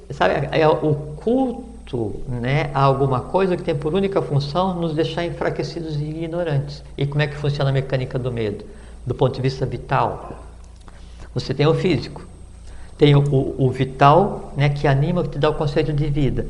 e- 0.10 0.14
sabe, 0.14 0.48
é 0.52 0.68
o 0.68 0.94
culto 1.18 2.16
né, 2.28 2.70
a 2.74 2.82
alguma 2.82 3.22
coisa 3.22 3.56
que 3.56 3.64
tem 3.64 3.76
por 3.76 3.94
única 3.94 4.22
função 4.22 4.74
nos 4.76 4.94
deixar 4.94 5.26
enfraquecidos 5.26 5.96
e 5.96 6.04
ignorantes. 6.04 6.84
E 6.98 7.06
como 7.06 7.22
é 7.22 7.28
que 7.28 7.36
funciona 7.36 7.70
a 7.70 7.74
mecânica 7.74 8.20
do 8.20 8.32
medo? 8.32 8.66
Do 9.06 9.16
ponto 9.16 9.34
de 9.36 9.42
vista 9.42 9.66
vital, 9.66 10.34
você 11.34 11.54
tem 11.54 11.66
o 11.68 11.74
físico, 11.74 12.26
tem 12.98 13.16
o, 13.16 13.20
o- 13.20 13.56
o 13.66 13.70
vital, 13.72 14.52
né, 14.58 14.70
que 14.70 14.88
anima, 14.88 15.24
que 15.24 15.30
te 15.30 15.40
dá 15.40 15.50
o 15.50 15.54
conceito 15.54 15.94
de 15.94 16.08
vida. 16.08 16.48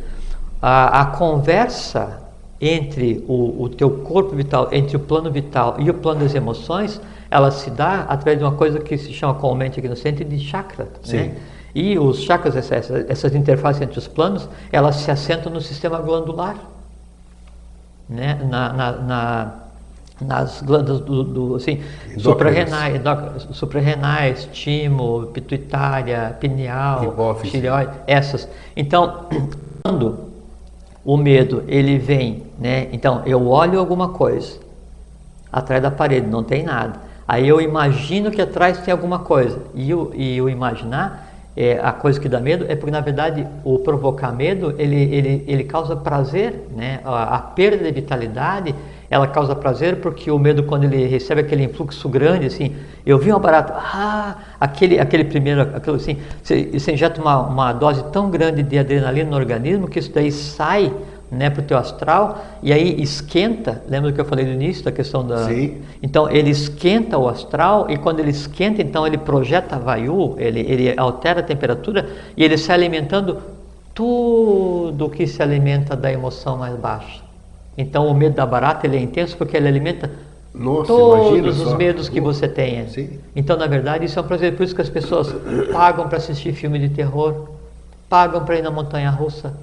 A, 0.62 1.02
a 1.02 1.06
conversa 1.08 2.22
entre 2.60 3.24
o, 3.28 3.64
o 3.64 3.70
teu 3.70 3.90
corpo 3.90 4.36
vital, 4.36 4.70
entre 4.72 4.96
o 4.96 5.00
plano 5.00 5.30
vital 5.32 5.76
e 5.80 5.90
o 5.90 5.94
plano 5.94 6.22
das 6.22 6.34
emoções, 6.34 7.00
ela 7.30 7.52
se 7.52 7.70
dá 7.70 8.02
através 8.10 8.40
de 8.40 8.44
uma 8.44 8.54
coisa 8.54 8.80
que 8.80 8.98
se 8.98 9.14
chama 9.14 9.36
comumente 9.36 9.80
aqui 9.80 9.88
no 9.88 9.96
centro 9.96 10.26
de 10.26 10.40
chakra. 10.40 10.88
Sim. 11.04 11.18
Né? 11.18 11.32
E 11.76 12.00
os 12.00 12.22
chakras, 12.22 12.56
essas, 12.56 12.90
essas 13.10 13.36
interfaces 13.36 13.82
entre 13.82 14.00
os 14.00 14.08
planos, 14.08 14.50
elas 14.72 14.96
se 14.96 15.12
assentam 15.12 15.52
no 15.52 15.62
sistema 15.62 16.00
glandular 16.00 16.56
né, 18.10 18.40
na, 18.50 18.74
na, 18.74 18.92
na- 18.94 19.54
nas 20.20 20.62
glândulas 20.62 21.02
do, 21.02 21.24
do 21.24 21.56
assim, 21.56 21.82
suprarrenais, 22.18 23.02
suprarrenais, 23.52 24.50
timo, 24.52 25.28
pituitária, 25.28 26.36
pineal, 26.40 27.04
Hipófise. 27.04 27.52
tireoide, 27.52 27.92
essas. 28.08 28.48
Então, 28.76 29.26
quando 29.84 30.28
o 31.08 31.16
medo 31.16 31.64
ele 31.68 31.98
vem, 31.98 32.44
né? 32.60 32.90
Então 32.92 33.22
eu 33.26 33.48
olho 33.48 33.80
alguma 33.80 34.10
coisa 34.10 34.60
atrás 35.50 35.82
da 35.82 35.90
parede, 35.90 36.28
não 36.28 36.44
tem 36.44 36.64
nada. 36.64 37.00
Aí 37.26 37.48
eu 37.48 37.62
imagino 37.62 38.30
que 38.30 38.42
atrás 38.42 38.80
tem 38.80 38.92
alguma 38.92 39.20
coisa. 39.20 39.58
E 39.74 39.94
o, 39.94 40.12
e 40.14 40.42
o 40.42 40.50
imaginar, 40.50 41.32
é, 41.56 41.80
a 41.82 41.94
coisa 41.94 42.20
que 42.20 42.28
dá 42.28 42.40
medo, 42.40 42.66
é 42.68 42.76
porque 42.76 42.92
na 42.92 43.00
verdade 43.00 43.48
o 43.64 43.80
provocar 43.80 44.34
medo, 44.34 44.76
ele, 44.78 44.96
ele, 44.96 45.46
ele 45.48 45.64
causa 45.64 45.96
prazer, 45.96 46.68
né? 46.76 47.00
A, 47.06 47.36
a 47.36 47.40
perda 47.40 47.86
de 47.86 47.92
vitalidade, 47.92 48.76
ela 49.10 49.28
causa 49.28 49.56
prazer 49.56 49.98
porque 49.98 50.30
o 50.30 50.38
medo, 50.38 50.64
quando 50.64 50.84
ele 50.84 51.06
recebe 51.06 51.42
aquele 51.42 51.64
influxo 51.64 52.08
grande, 52.10 52.48
assim, 52.48 52.76
eu 53.06 53.18
vi 53.18 53.32
uma 53.32 53.40
barata, 53.40 53.74
ah, 53.74 54.36
aquele, 54.60 55.00
aquele 55.00 55.24
primeiro, 55.24 55.62
aquilo 55.62 55.96
assim, 55.96 56.18
você, 56.44 56.70
você 56.74 56.92
injeta 56.92 57.22
uma, 57.22 57.40
uma 57.40 57.74
dose 57.74 58.04
tão 58.12 58.30
grande 58.30 58.64
de 58.64 58.78
adrenalina 58.78 59.30
no 59.30 59.38
organismo 59.38 59.88
que 59.88 60.00
isso 60.00 60.12
daí 60.14 60.32
sai 60.32 60.92
né, 61.32 61.50
para 61.50 61.62
o 61.62 61.66
teu 61.66 61.78
astral 61.78 62.44
e 62.64 62.72
aí 62.72 63.02
esquenta, 63.02 63.82
lembra 63.88 64.12
do 64.12 64.16
que 64.16 64.22
eu 64.22 64.26
falei 64.26 64.46
no 64.46 64.54
início 64.54 64.84
da 64.84 64.92
questão 64.92 65.26
da... 65.26 65.46
Sim. 65.46 65.78
Então 66.02 66.30
ele 66.30 66.50
esquenta 66.50 67.18
o 67.18 67.28
astral 67.28 67.88
e 67.90 67.98
quando 67.98 68.20
ele 68.20 68.32
esquenta, 68.32 68.82
então 68.82 69.06
ele 69.06 69.18
projeta 69.18 69.76
a 69.76 69.80
vayu, 69.80 70.36
ele, 70.38 70.62
ele 70.62 70.94
altera 70.98 71.42
a 71.42 71.44
temperatura 71.44 72.10
e 72.36 72.44
ele 72.44 72.58
sai 72.58 72.76
alimentando 72.76 73.38
tudo 73.94 75.10
que 75.10 75.26
se 75.26 75.42
alimenta 75.42 75.96
da 75.96 76.12
emoção 76.12 76.58
mais 76.58 76.76
baixa. 76.76 77.27
Então 77.78 78.08
o 78.08 78.14
medo 78.14 78.36
da 78.36 78.46
barata 78.46 78.88
ele 78.88 78.98
é 78.98 79.00
intenso 79.00 79.38
porque 79.38 79.56
ele 79.56 79.68
alimenta 79.68 80.10
Nossa, 80.54 80.88
todos 80.88 81.60
os 81.60 81.70
só. 81.70 81.78
medos 81.78 82.10
que 82.10 82.20
você 82.20 82.48
tenha. 82.48 82.88
Sim. 82.88 83.20
Então, 83.36 83.56
na 83.56 83.68
verdade, 83.68 84.06
isso 84.06 84.18
é 84.18 84.22
um 84.22 84.26
prazer. 84.26 84.56
Por 84.56 84.64
isso 84.64 84.74
que 84.74 84.82
as 84.82 84.90
pessoas 84.90 85.34
pagam 85.72 86.08
para 86.08 86.18
assistir 86.18 86.54
filme 86.54 86.80
de 86.80 86.90
terror, 86.90 87.50
pagam 88.10 88.44
para 88.44 88.58
ir 88.58 88.64
na 88.64 88.72
montanha 88.72 89.12
russa. 89.12 89.54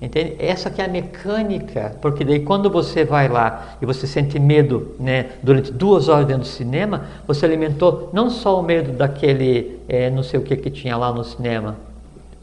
Entende? 0.00 0.36
Essa 0.38 0.70
que 0.70 0.80
é 0.80 0.84
a 0.84 0.88
mecânica, 0.88 1.96
porque 2.00 2.24
daí 2.24 2.40
quando 2.40 2.70
você 2.70 3.04
vai 3.04 3.28
lá 3.28 3.76
e 3.82 3.86
você 3.86 4.06
sente 4.06 4.38
medo 4.38 4.94
né, 4.98 5.30
durante 5.42 5.72
duas 5.72 6.08
horas 6.08 6.24
dentro 6.24 6.42
do 6.42 6.48
cinema, 6.48 7.06
você 7.26 7.44
alimentou 7.44 8.08
não 8.12 8.30
só 8.30 8.60
o 8.60 8.62
medo 8.62 8.92
daquele 8.92 9.80
eh, 9.88 10.08
não 10.08 10.22
sei 10.22 10.38
o 10.38 10.42
que 10.44 10.56
que 10.56 10.70
tinha 10.70 10.96
lá 10.96 11.12
no 11.12 11.24
cinema, 11.24 11.76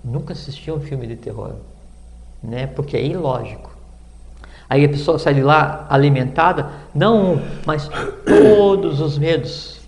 nunca 0.04 0.34
assisti 0.34 0.70
um 0.70 0.82
filme 0.82 1.08
de 1.08 1.16
terror, 1.16 1.54
né, 2.44 2.68
porque 2.68 2.98
é 2.98 3.06
ilógico. 3.06 3.75
Aí 4.70 4.84
a 4.84 4.90
pessoa 4.90 5.20
sai 5.20 5.34
de 5.34 5.42
lá 5.42 5.86
alimentada, 5.90 6.68
não 6.94 7.34
um, 7.34 7.42
mas 7.66 7.90
todos 8.26 9.00
os 9.00 9.18
medos. 9.18 9.80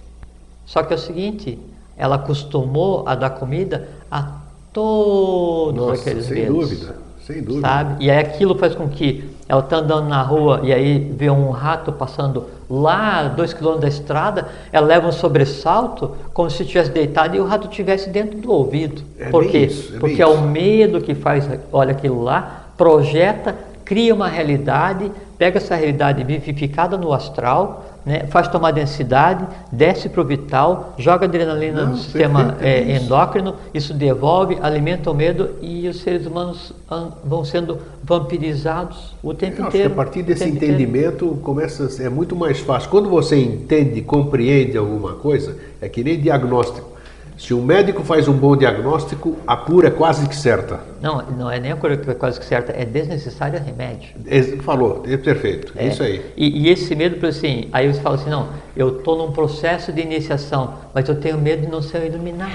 Só 0.66 0.84
que 0.84 0.94
é 0.94 0.96
o 0.96 1.00
seguinte, 1.00 1.58
ela 1.98 2.16
acostumou 2.16 3.04
a 3.08 3.16
dar 3.16 3.32
comida 3.32 3.88
a 4.12 4.32
todos 4.72 5.76
Nossa, 5.88 6.02
aqueles 6.02 6.26
sem 6.26 6.44
medos. 6.44 6.70
dúvida, 6.70 6.96
sem 7.26 7.42
dúvida. 7.42 7.68
Sabe? 7.68 8.06
E 8.06 8.12
aí 8.12 8.20
aquilo 8.20 8.58
faz 8.58 8.76
com 8.76 8.88
que 8.88 9.28
ela 9.50 9.62
está 9.62 9.78
andando 9.78 10.08
na 10.08 10.22
rua 10.22 10.62
e 10.64 10.72
aí 10.74 11.00
vê 11.00 11.30
um 11.30 11.50
rato 11.50 11.92
passando 11.92 12.46
Lá, 12.70 13.30
dois 13.30 13.54
quilômetros 13.54 13.82
da 13.82 13.88
estrada, 13.88 14.50
ela 14.74 14.86
leva 14.86 15.08
um 15.08 15.12
sobressalto 15.12 16.12
como 16.34 16.50
se 16.50 16.64
estivesse 16.64 16.92
deitado 16.92 17.34
e 17.34 17.40
o 17.40 17.46
rato 17.46 17.70
estivesse 17.70 18.10
dentro 18.10 18.38
do 18.40 18.52
ouvido. 18.52 19.02
É 19.18 19.30
Por 19.30 19.48
quê? 19.48 19.60
isso, 19.60 19.96
é 19.96 20.00
Porque 20.00 20.22
é 20.22 20.28
o 20.28 20.42
medo 20.42 21.00
que 21.00 21.16
faz, 21.16 21.50
olha 21.72 21.92
aquilo 21.92 22.22
lá, 22.22 22.66
projeta, 22.76 23.56
cria 23.88 24.14
uma 24.14 24.28
realidade, 24.28 25.10
pega 25.38 25.60
essa 25.60 25.74
realidade 25.74 26.22
vivificada 26.22 26.98
no 26.98 27.14
astral, 27.14 27.86
né, 28.06 28.26
faz 28.30 28.50
tomar 28.50 28.72
densidade, 28.72 29.46
desce 29.72 30.10
para 30.10 30.20
o 30.22 30.26
vital, 30.26 30.94
joga 30.98 31.26
adrenalina 31.26 31.84
Não, 31.84 31.92
no 31.92 31.98
sistema 31.98 32.58
é 32.60 32.98
endócrino, 32.98 33.56
isso 33.74 33.94
devolve, 33.94 34.58
alimenta 34.62 35.10
o 35.10 35.14
medo 35.14 35.52
e 35.62 35.88
os 35.88 36.02
seres 36.02 36.26
humanos 36.26 36.74
an- 36.92 37.12
vão 37.24 37.46
sendo 37.46 37.78
vampirizados 38.04 39.16
o 39.24 39.34
tempo 39.34 39.62
Eu 39.62 39.68
inteiro. 39.68 39.94
a 39.94 39.96
partir 39.96 40.22
desse 40.22 40.44
tempo 40.44 40.58
inteiro. 40.58 40.74
entendimento 40.74 41.40
começa 41.42 41.88
é 42.04 42.10
muito 42.10 42.36
mais 42.36 42.60
fácil. 42.60 42.90
Quando 42.90 43.10
você 43.10 43.38
entende, 43.38 44.02
compreende 44.02 44.78
alguma 44.78 45.14
coisa, 45.14 45.56
é 45.82 45.88
que 45.88 46.04
nem 46.04 46.20
diagnóstico. 46.20 46.97
Se 47.38 47.54
um 47.54 47.62
médico 47.62 48.04
faz 48.04 48.28
um 48.28 48.34
bom 48.34 48.56
diagnóstico, 48.58 49.38
a 49.46 49.56
cura 49.56 49.90
é 49.90 49.92
quase 49.92 50.28
que 50.28 50.36
certa. 50.36 50.80
Não, 51.02 51.22
não 51.38 51.52
é 51.52 51.60
nem 51.60 51.72
a 51.72 51.76
cura 51.76 51.96
que 51.96 52.10
é 52.10 52.14
quase 52.16 52.40
que 52.40 52.46
certa, 52.46 52.72
é 52.76 52.84
desnecessário 52.84 53.60
remédio. 53.64 54.10
Ex- 54.26 54.60
Falou, 54.64 55.04
é 55.08 55.16
perfeito, 55.18 55.72
é, 55.76 55.88
isso 55.88 56.02
aí. 56.02 56.26
E, 56.36 56.64
e 56.64 56.70
esse 56.70 56.96
medo, 56.96 57.18
por 57.18 57.30
assim, 57.30 57.70
aí 57.72 57.94
você 57.94 58.02
fala 58.02 58.16
assim, 58.16 58.30
não, 58.30 58.48
eu 58.76 58.98
estou 58.98 59.18
num 59.18 59.32
processo 59.32 59.94
de 59.94 60.02
iniciação, 60.02 60.74
mas 60.96 61.08
eu 61.08 61.16
tenho 61.20 61.38
medo 61.38 61.62
de 61.62 61.72
não 61.72 61.82
ser 61.82 62.06
iluminado. 62.08 62.52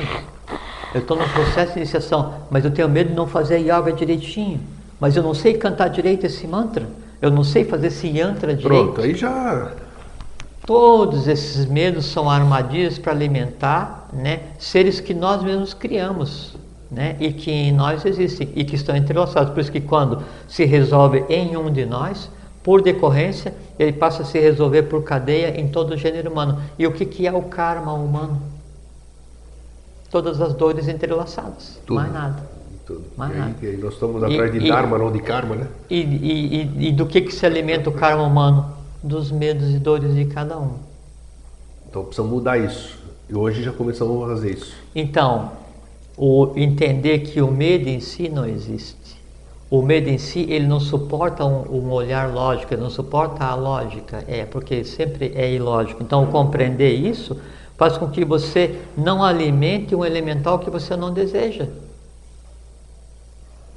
Eu 0.93 1.01
estou 1.01 1.16
num 1.16 1.28
processo 1.28 1.72
de 1.74 1.78
iniciação, 1.78 2.35
mas 2.51 2.64
eu 2.64 2.70
tenho 2.70 2.89
medo 2.89 3.11
de 3.11 3.14
não 3.14 3.26
fazer 3.26 3.59
yoga 3.59 3.93
direitinho. 3.93 4.61
Mas 4.99 5.16
eu 5.16 5.22
não 5.22 5.33
sei 5.35 5.55
cantar 5.55 5.89
direito 5.89 6.26
esse 6.26 6.47
mantra. 6.47 6.87
Eu 7.20 7.30
não 7.30 7.43
sei 7.45 7.64
fazer 7.64 7.87
esse 7.87 8.07
yantra 8.09 8.55
direito. 8.55 8.85
Pronto, 8.93 9.01
aí 9.01 9.14
já. 9.14 9.72
Todos 10.66 11.26
esses 11.26 11.66
medos 11.66 12.06
são 12.06 12.30
armadilhas 12.30 12.98
para 12.98 13.12
alimentar 13.12 14.08
né, 14.12 14.40
seres 14.58 15.00
que 15.00 15.12
nós 15.12 15.42
mesmos 15.42 15.74
criamos 15.74 16.54
né, 16.90 17.16
e 17.18 17.32
que 17.32 17.50
em 17.50 17.72
nós 17.72 18.04
existem 18.04 18.48
e 18.54 18.64
que 18.64 18.76
estão 18.76 18.94
entrelaçados. 18.94 19.52
Por 19.52 19.60
isso 19.60 19.72
que 19.72 19.80
quando 19.80 20.22
se 20.46 20.64
resolve 20.64 21.24
em 21.28 21.56
um 21.56 21.70
de 21.70 21.84
nós, 21.84 22.30
por 22.62 22.80
decorrência, 22.80 23.52
ele 23.76 23.92
passa 23.92 24.22
a 24.22 24.24
se 24.24 24.38
resolver 24.38 24.84
por 24.84 25.02
cadeia 25.02 25.58
em 25.60 25.66
todo 25.66 25.94
o 25.94 25.96
gênero 25.96 26.30
humano. 26.30 26.60
E 26.78 26.86
o 26.86 26.92
que, 26.92 27.04
que 27.06 27.26
é 27.26 27.32
o 27.32 27.42
karma 27.42 27.92
humano? 27.92 28.40
Todas 30.12 30.40
as 30.40 30.52
dores 30.54 30.86
entrelaçadas, 30.86 31.80
Tudo. 31.86 31.96
mais 31.96 32.12
nada. 32.12 32.36
Tudo. 32.86 33.02
Mais 33.16 33.30
E 33.30 33.34
aí, 33.34 33.40
nada. 33.40 33.54
aí 33.62 33.76
nós 33.78 33.94
estamos 33.94 34.22
atrás 34.22 34.52
de 34.52 34.58
e- 34.58 34.68
Dharma, 34.68 34.98
não 34.98 35.10
de 35.10 35.20
Karma, 35.20 35.56
né? 35.56 35.66
E, 35.90 36.00
e- 36.00 36.54
e- 36.62 36.88
e 36.88 36.92
do 36.92 37.06
que, 37.06 37.20
que 37.22 37.32
se 37.34 37.44
alimenta 37.46 37.88
o 37.88 37.92
karma 37.92 38.22
humano? 38.22 38.66
Dos 39.03 39.30
medos 39.30 39.70
e 39.74 39.78
dores 39.78 40.14
de 40.14 40.24
cada 40.26 40.59
um. 40.59 40.74
Então 41.88 42.05
precisamos 42.05 42.32
mudar 42.32 42.59
isso. 42.59 42.98
E 43.28 43.34
hoje 43.34 43.62
já 43.62 43.72
começamos 43.72 44.22
a 44.22 44.34
fazer 44.34 44.53
isso. 44.53 44.74
Então, 44.94 45.53
o 46.16 46.53
entender 46.57 47.20
que 47.20 47.40
o 47.40 47.50
medo 47.50 47.88
em 47.88 48.00
si 48.00 48.28
não 48.28 48.46
existe. 48.46 49.20
O 49.70 49.80
medo 49.80 50.09
em 50.09 50.18
si, 50.18 50.46
ele 50.50 50.66
não 50.66 50.78
suporta 50.78 51.44
um, 51.44 51.62
um 51.70 51.90
olhar 51.90 52.32
lógico, 52.32 52.74
ele 52.74 52.82
não 52.82 52.90
suporta 52.90 53.44
a 53.44 53.55
lógica, 53.55 54.22
é, 54.28 54.44
porque 54.44 54.84
sempre 54.84 55.32
é 55.34 55.50
ilógico. 55.53 56.03
Então, 56.03 56.26
compreender 56.26 56.92
isso 56.92 57.38
faz 57.76 57.96
com 57.96 58.09
que 58.09 58.24
você 58.24 58.80
não 58.96 59.24
alimente 59.24 59.94
um 59.94 60.05
elemental 60.05 60.59
que 60.59 60.70
você 60.70 60.94
não 60.94 61.12
deseja. 61.12 61.68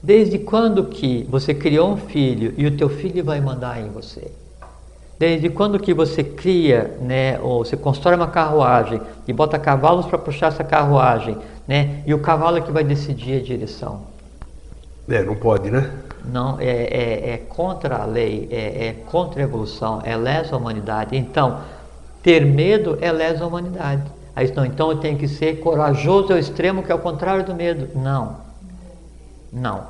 Desde 0.03 0.37
quando 0.37 0.85
que 0.85 1.25
você 1.29 1.53
criou 1.53 1.93
um 1.93 1.97
filho 1.97 2.53
e 2.57 2.67
o 2.67 2.77
teu 2.77 2.89
filho 2.89 3.23
vai 3.23 3.39
mandar 3.41 3.81
em 3.81 3.89
você? 3.89 4.31
Desde 5.17 5.49
quando 5.49 5.79
que 5.79 5.93
você 5.93 6.23
cria, 6.23 6.97
né, 7.01 7.39
ou 7.39 7.63
você 7.63 7.77
constrói 7.77 8.15
uma 8.15 8.27
carruagem 8.27 8.99
e 9.27 9.31
bota 9.31 9.57
cavalos 9.57 10.05
para 10.05 10.17
puxar 10.17 10.47
essa 10.47 10.63
carruagem, 10.63 11.37
né, 11.67 12.03
e 12.05 12.13
o 12.13 12.19
cavalo 12.19 12.57
é 12.57 12.61
que 12.61 12.71
vai 12.71 12.83
decidir 12.83 13.39
a 13.39 13.43
direção? 13.43 14.01
É, 15.07 15.23
não 15.23 15.35
pode, 15.35 15.71
né? 15.71 15.89
Não, 16.25 16.59
é, 16.59 16.65
é, 16.65 17.29
é 17.33 17.37
contra 17.37 17.97
a 17.97 18.05
lei, 18.05 18.47
é, 18.51 18.87
é 18.87 18.95
contra 19.09 19.41
a 19.41 19.43
evolução, 19.43 20.01
é 20.03 20.17
lesa 20.17 20.55
a 20.55 20.57
humanidade. 20.57 21.15
Então, 21.15 21.59
ter 22.23 22.43
medo 22.43 22.97
é 22.99 23.11
lesa 23.11 23.43
a 23.43 23.47
humanidade. 23.47 24.03
Aí, 24.35 24.51
não, 24.53 24.65
então 24.65 24.89
eu 24.89 24.97
tenho 24.97 25.17
que 25.17 25.27
ser 25.27 25.59
corajoso 25.59 26.33
ao 26.33 26.39
extremo, 26.39 26.83
que 26.83 26.91
é 26.91 26.95
o 26.95 26.99
contrário 26.99 27.45
do 27.45 27.53
medo. 27.53 27.87
Não, 27.95 28.37
não. 29.53 29.83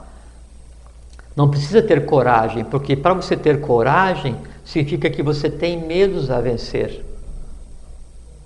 Não 1.36 1.50
precisa 1.50 1.82
ter 1.82 2.06
coragem, 2.06 2.64
porque 2.64 2.96
para 2.96 3.14
você 3.14 3.36
ter 3.36 3.62
coragem, 3.62 4.36
significa 4.66 5.10
que 5.10 5.22
você 5.22 5.50
tem 5.50 5.80
medos 5.80 6.32
a 6.32 6.42
vencer. 6.42 7.06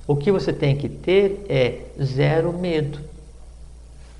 O 0.05 0.15
que 0.15 0.31
você 0.31 0.51
tem 0.51 0.75
que 0.75 0.89
ter 0.89 1.45
é 1.47 1.81
zero 2.03 2.51
medo. 2.51 2.99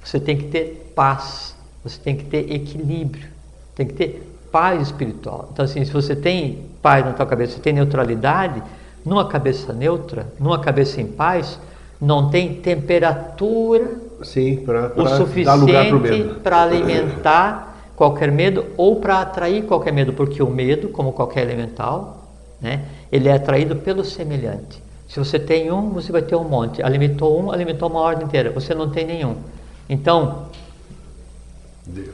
Você 0.04 0.20
tem 0.20 0.38
que 0.38 0.46
ter 0.46 0.92
paz, 0.96 1.56
você 1.84 2.00
tem 2.00 2.16
que 2.16 2.24
ter 2.24 2.52
equilíbrio, 2.52 3.28
tem 3.76 3.86
que 3.86 3.94
ter 3.94 4.24
paz 4.52 4.82
espiritual. 4.84 5.50
Então, 5.52 5.66
assim, 5.66 5.84
se 5.84 5.92
você 5.92 6.16
tem 6.16 6.66
paz 6.82 7.06
na 7.06 7.14
tua 7.14 7.26
cabeça, 7.26 7.54
você 7.54 7.60
tem 7.60 7.74
neutralidade, 7.74 8.64
numa 9.06 9.28
cabeça 9.28 9.74
neutra, 9.74 10.28
numa 10.40 10.60
cabeça 10.60 11.02
em 11.02 11.08
paz, 11.08 11.60
não 12.00 12.30
tem 12.30 12.56
temperatura 12.56 14.00
Sim, 14.24 14.56
lugar 14.66 14.90
para 14.92 15.04
o 15.04 15.18
suficiente 15.18 16.40
para 16.42 16.62
alimentar 16.64 17.69
qualquer 18.00 18.32
medo 18.32 18.66
ou 18.78 18.96
para 18.96 19.20
atrair 19.20 19.66
qualquer 19.66 19.92
medo, 19.92 20.14
porque 20.14 20.42
o 20.42 20.50
medo, 20.50 20.88
como 20.88 21.12
qualquer 21.12 21.42
elemental, 21.42 22.30
né, 22.62 22.86
ele 23.12 23.28
é 23.28 23.34
atraído 23.34 23.76
pelo 23.76 24.06
semelhante. 24.06 24.82
Se 25.06 25.20
você 25.20 25.38
tem 25.38 25.70
um, 25.70 25.90
você 25.90 26.10
vai 26.10 26.22
ter 26.22 26.38
um 26.38 26.46
monte. 26.46 26.82
Alimentou 26.82 27.44
um, 27.44 27.52
alimentou 27.52 27.90
uma 27.90 28.00
ordem 28.00 28.26
inteira. 28.26 28.52
Você 28.52 28.74
não 28.74 28.90
tem 28.90 29.06
nenhum. 29.06 29.36
Então, 29.90 30.46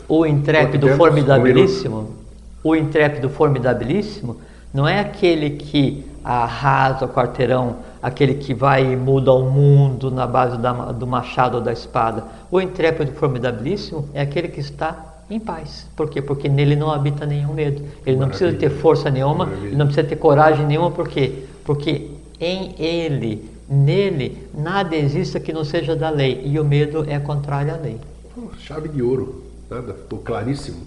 o 0.09 0.25
intrépido 0.25 0.87
formidabilíssimo, 0.97 2.15
o 2.63 2.75
intrépido 2.75 3.29
formidabilíssimo, 3.29 4.37
não 4.73 4.87
é 4.87 4.99
aquele 4.99 5.51
que 5.51 6.03
arrasa 6.23 7.05
o 7.05 7.09
quarteirão, 7.09 7.75
aquele 8.01 8.33
que 8.33 8.55
vai 8.55 8.91
e 8.91 8.95
muda 8.95 9.31
o 9.33 9.43
mundo 9.51 10.09
na 10.09 10.25
base 10.25 10.57
da- 10.57 10.91
do 10.91 11.05
machado 11.05 11.57
ou 11.57 11.61
da 11.61 11.71
espada. 11.71 12.23
O 12.49 12.59
intrépido 12.59 13.11
formidabilíssimo 13.11 14.09
é 14.15 14.21
aquele 14.21 14.47
que 14.47 14.59
está 14.61 15.11
em 15.29 15.39
paz. 15.39 15.87
Por 15.95 16.09
quê? 16.09 16.21
Porque 16.21 16.47
nele 16.47 16.75
não 16.75 16.91
habita 16.91 17.25
nenhum 17.25 17.53
medo. 17.53 17.81
Ele 18.05 18.17
não 18.17 18.27
precisa 18.27 18.51
ter 18.51 18.57
Maravilha. 18.65 18.81
força 18.81 19.09
nenhuma, 19.09 19.45
Maravilha. 19.45 19.67
ele 19.67 19.75
não 19.75 19.85
precisa 19.87 20.07
ter 20.07 20.15
coragem 20.17 20.65
nenhuma, 20.65 20.91
por 20.91 21.07
quê? 21.07 21.43
Porque 21.63 22.11
em 22.39 22.75
ele, 22.77 23.49
nele, 23.67 24.47
nada 24.53 24.95
exista 24.95 25.39
que 25.39 25.51
não 25.51 25.63
seja 25.63 25.95
da 25.95 26.09
lei. 26.09 26.41
E 26.45 26.59
o 26.59 26.63
medo 26.65 27.05
é 27.07 27.17
contrário 27.19 27.73
à 27.73 27.77
lei. 27.77 27.99
Pô, 28.35 28.49
Chave 28.59 28.89
de 28.89 29.01
ouro, 29.01 29.43
nada, 29.69 29.93
ficou 29.93 30.19
claríssimo. 30.19 30.81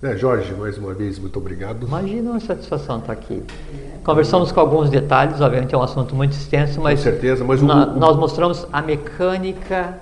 Né, 0.00 0.14
Jorge, 0.16 0.52
mais 0.54 0.76
uma 0.78 0.92
vez, 0.94 1.18
muito 1.18 1.38
obrigado. 1.38 1.86
Imagina 1.86 2.30
uma 2.32 2.40
satisfação 2.40 2.98
estar 2.98 3.12
aqui. 3.14 3.42
Conversamos 4.04 4.52
com 4.52 4.60
alguns 4.60 4.88
detalhes, 4.90 5.40
obviamente 5.40 5.74
é 5.74 5.78
um 5.78 5.82
assunto 5.82 6.14
muito 6.14 6.32
extenso, 6.32 6.80
mas, 6.80 7.00
certeza, 7.00 7.42
mas 7.44 7.62
o- 7.62 7.66
na- 7.66 7.88
o- 7.88 7.98
nós 7.98 8.16
mostramos 8.16 8.66
a 8.72 8.80
mecânica 8.82 9.98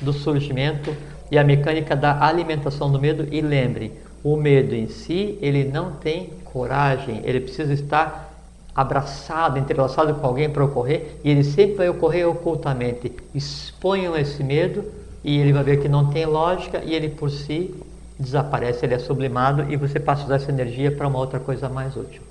do 0.00 0.12
surgimento 0.12 0.92
e 1.30 1.38
a 1.38 1.44
mecânica 1.44 1.94
da 1.96 2.24
alimentação 2.24 2.90
do 2.90 3.00
medo. 3.00 3.26
E 3.30 3.40
lembre, 3.40 3.92
o 4.22 4.36
medo 4.36 4.74
em 4.74 4.88
si, 4.88 5.38
ele 5.40 5.64
não 5.64 5.92
tem 5.92 6.30
coragem, 6.44 7.20
ele 7.24 7.40
precisa 7.40 7.72
estar 7.72 8.26
abraçado, 8.74 9.58
entrelaçado 9.58 10.14
com 10.14 10.26
alguém 10.26 10.50
para 10.50 10.64
ocorrer, 10.64 11.16
e 11.24 11.30
ele 11.30 11.42
sempre 11.44 11.76
vai 11.76 11.88
ocorrer 11.88 12.28
ocultamente. 12.28 13.10
Exponham 13.34 14.16
esse 14.16 14.44
medo 14.44 14.84
e 15.24 15.38
ele 15.38 15.52
vai 15.52 15.64
ver 15.64 15.80
que 15.80 15.88
não 15.88 16.10
tem 16.10 16.26
lógica 16.26 16.82
e 16.84 16.94
ele 16.94 17.08
por 17.08 17.30
si 17.30 17.74
desaparece, 18.18 18.84
ele 18.84 18.94
é 18.94 18.98
sublimado 18.98 19.70
e 19.72 19.76
você 19.76 19.98
passa 19.98 20.22
a 20.22 20.24
usar 20.26 20.36
essa 20.36 20.50
energia 20.50 20.90
para 20.90 21.08
uma 21.08 21.18
outra 21.18 21.40
coisa 21.40 21.68
mais 21.68 21.96
útil. 21.96 22.22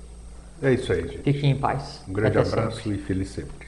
É 0.62 0.72
isso 0.72 0.92
aí, 0.92 1.02
gente. 1.02 1.18
Fiquem 1.18 1.50
em 1.50 1.56
paz. 1.56 2.02
Um 2.08 2.12
grande 2.12 2.38
Até 2.38 2.48
abraço 2.48 2.76
sempre. 2.76 2.94
e 2.94 2.98
feliz 2.98 3.28
sempre. 3.28 3.66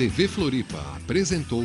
TV 0.00 0.26
Floripa 0.26 0.80
apresentou 0.96 1.62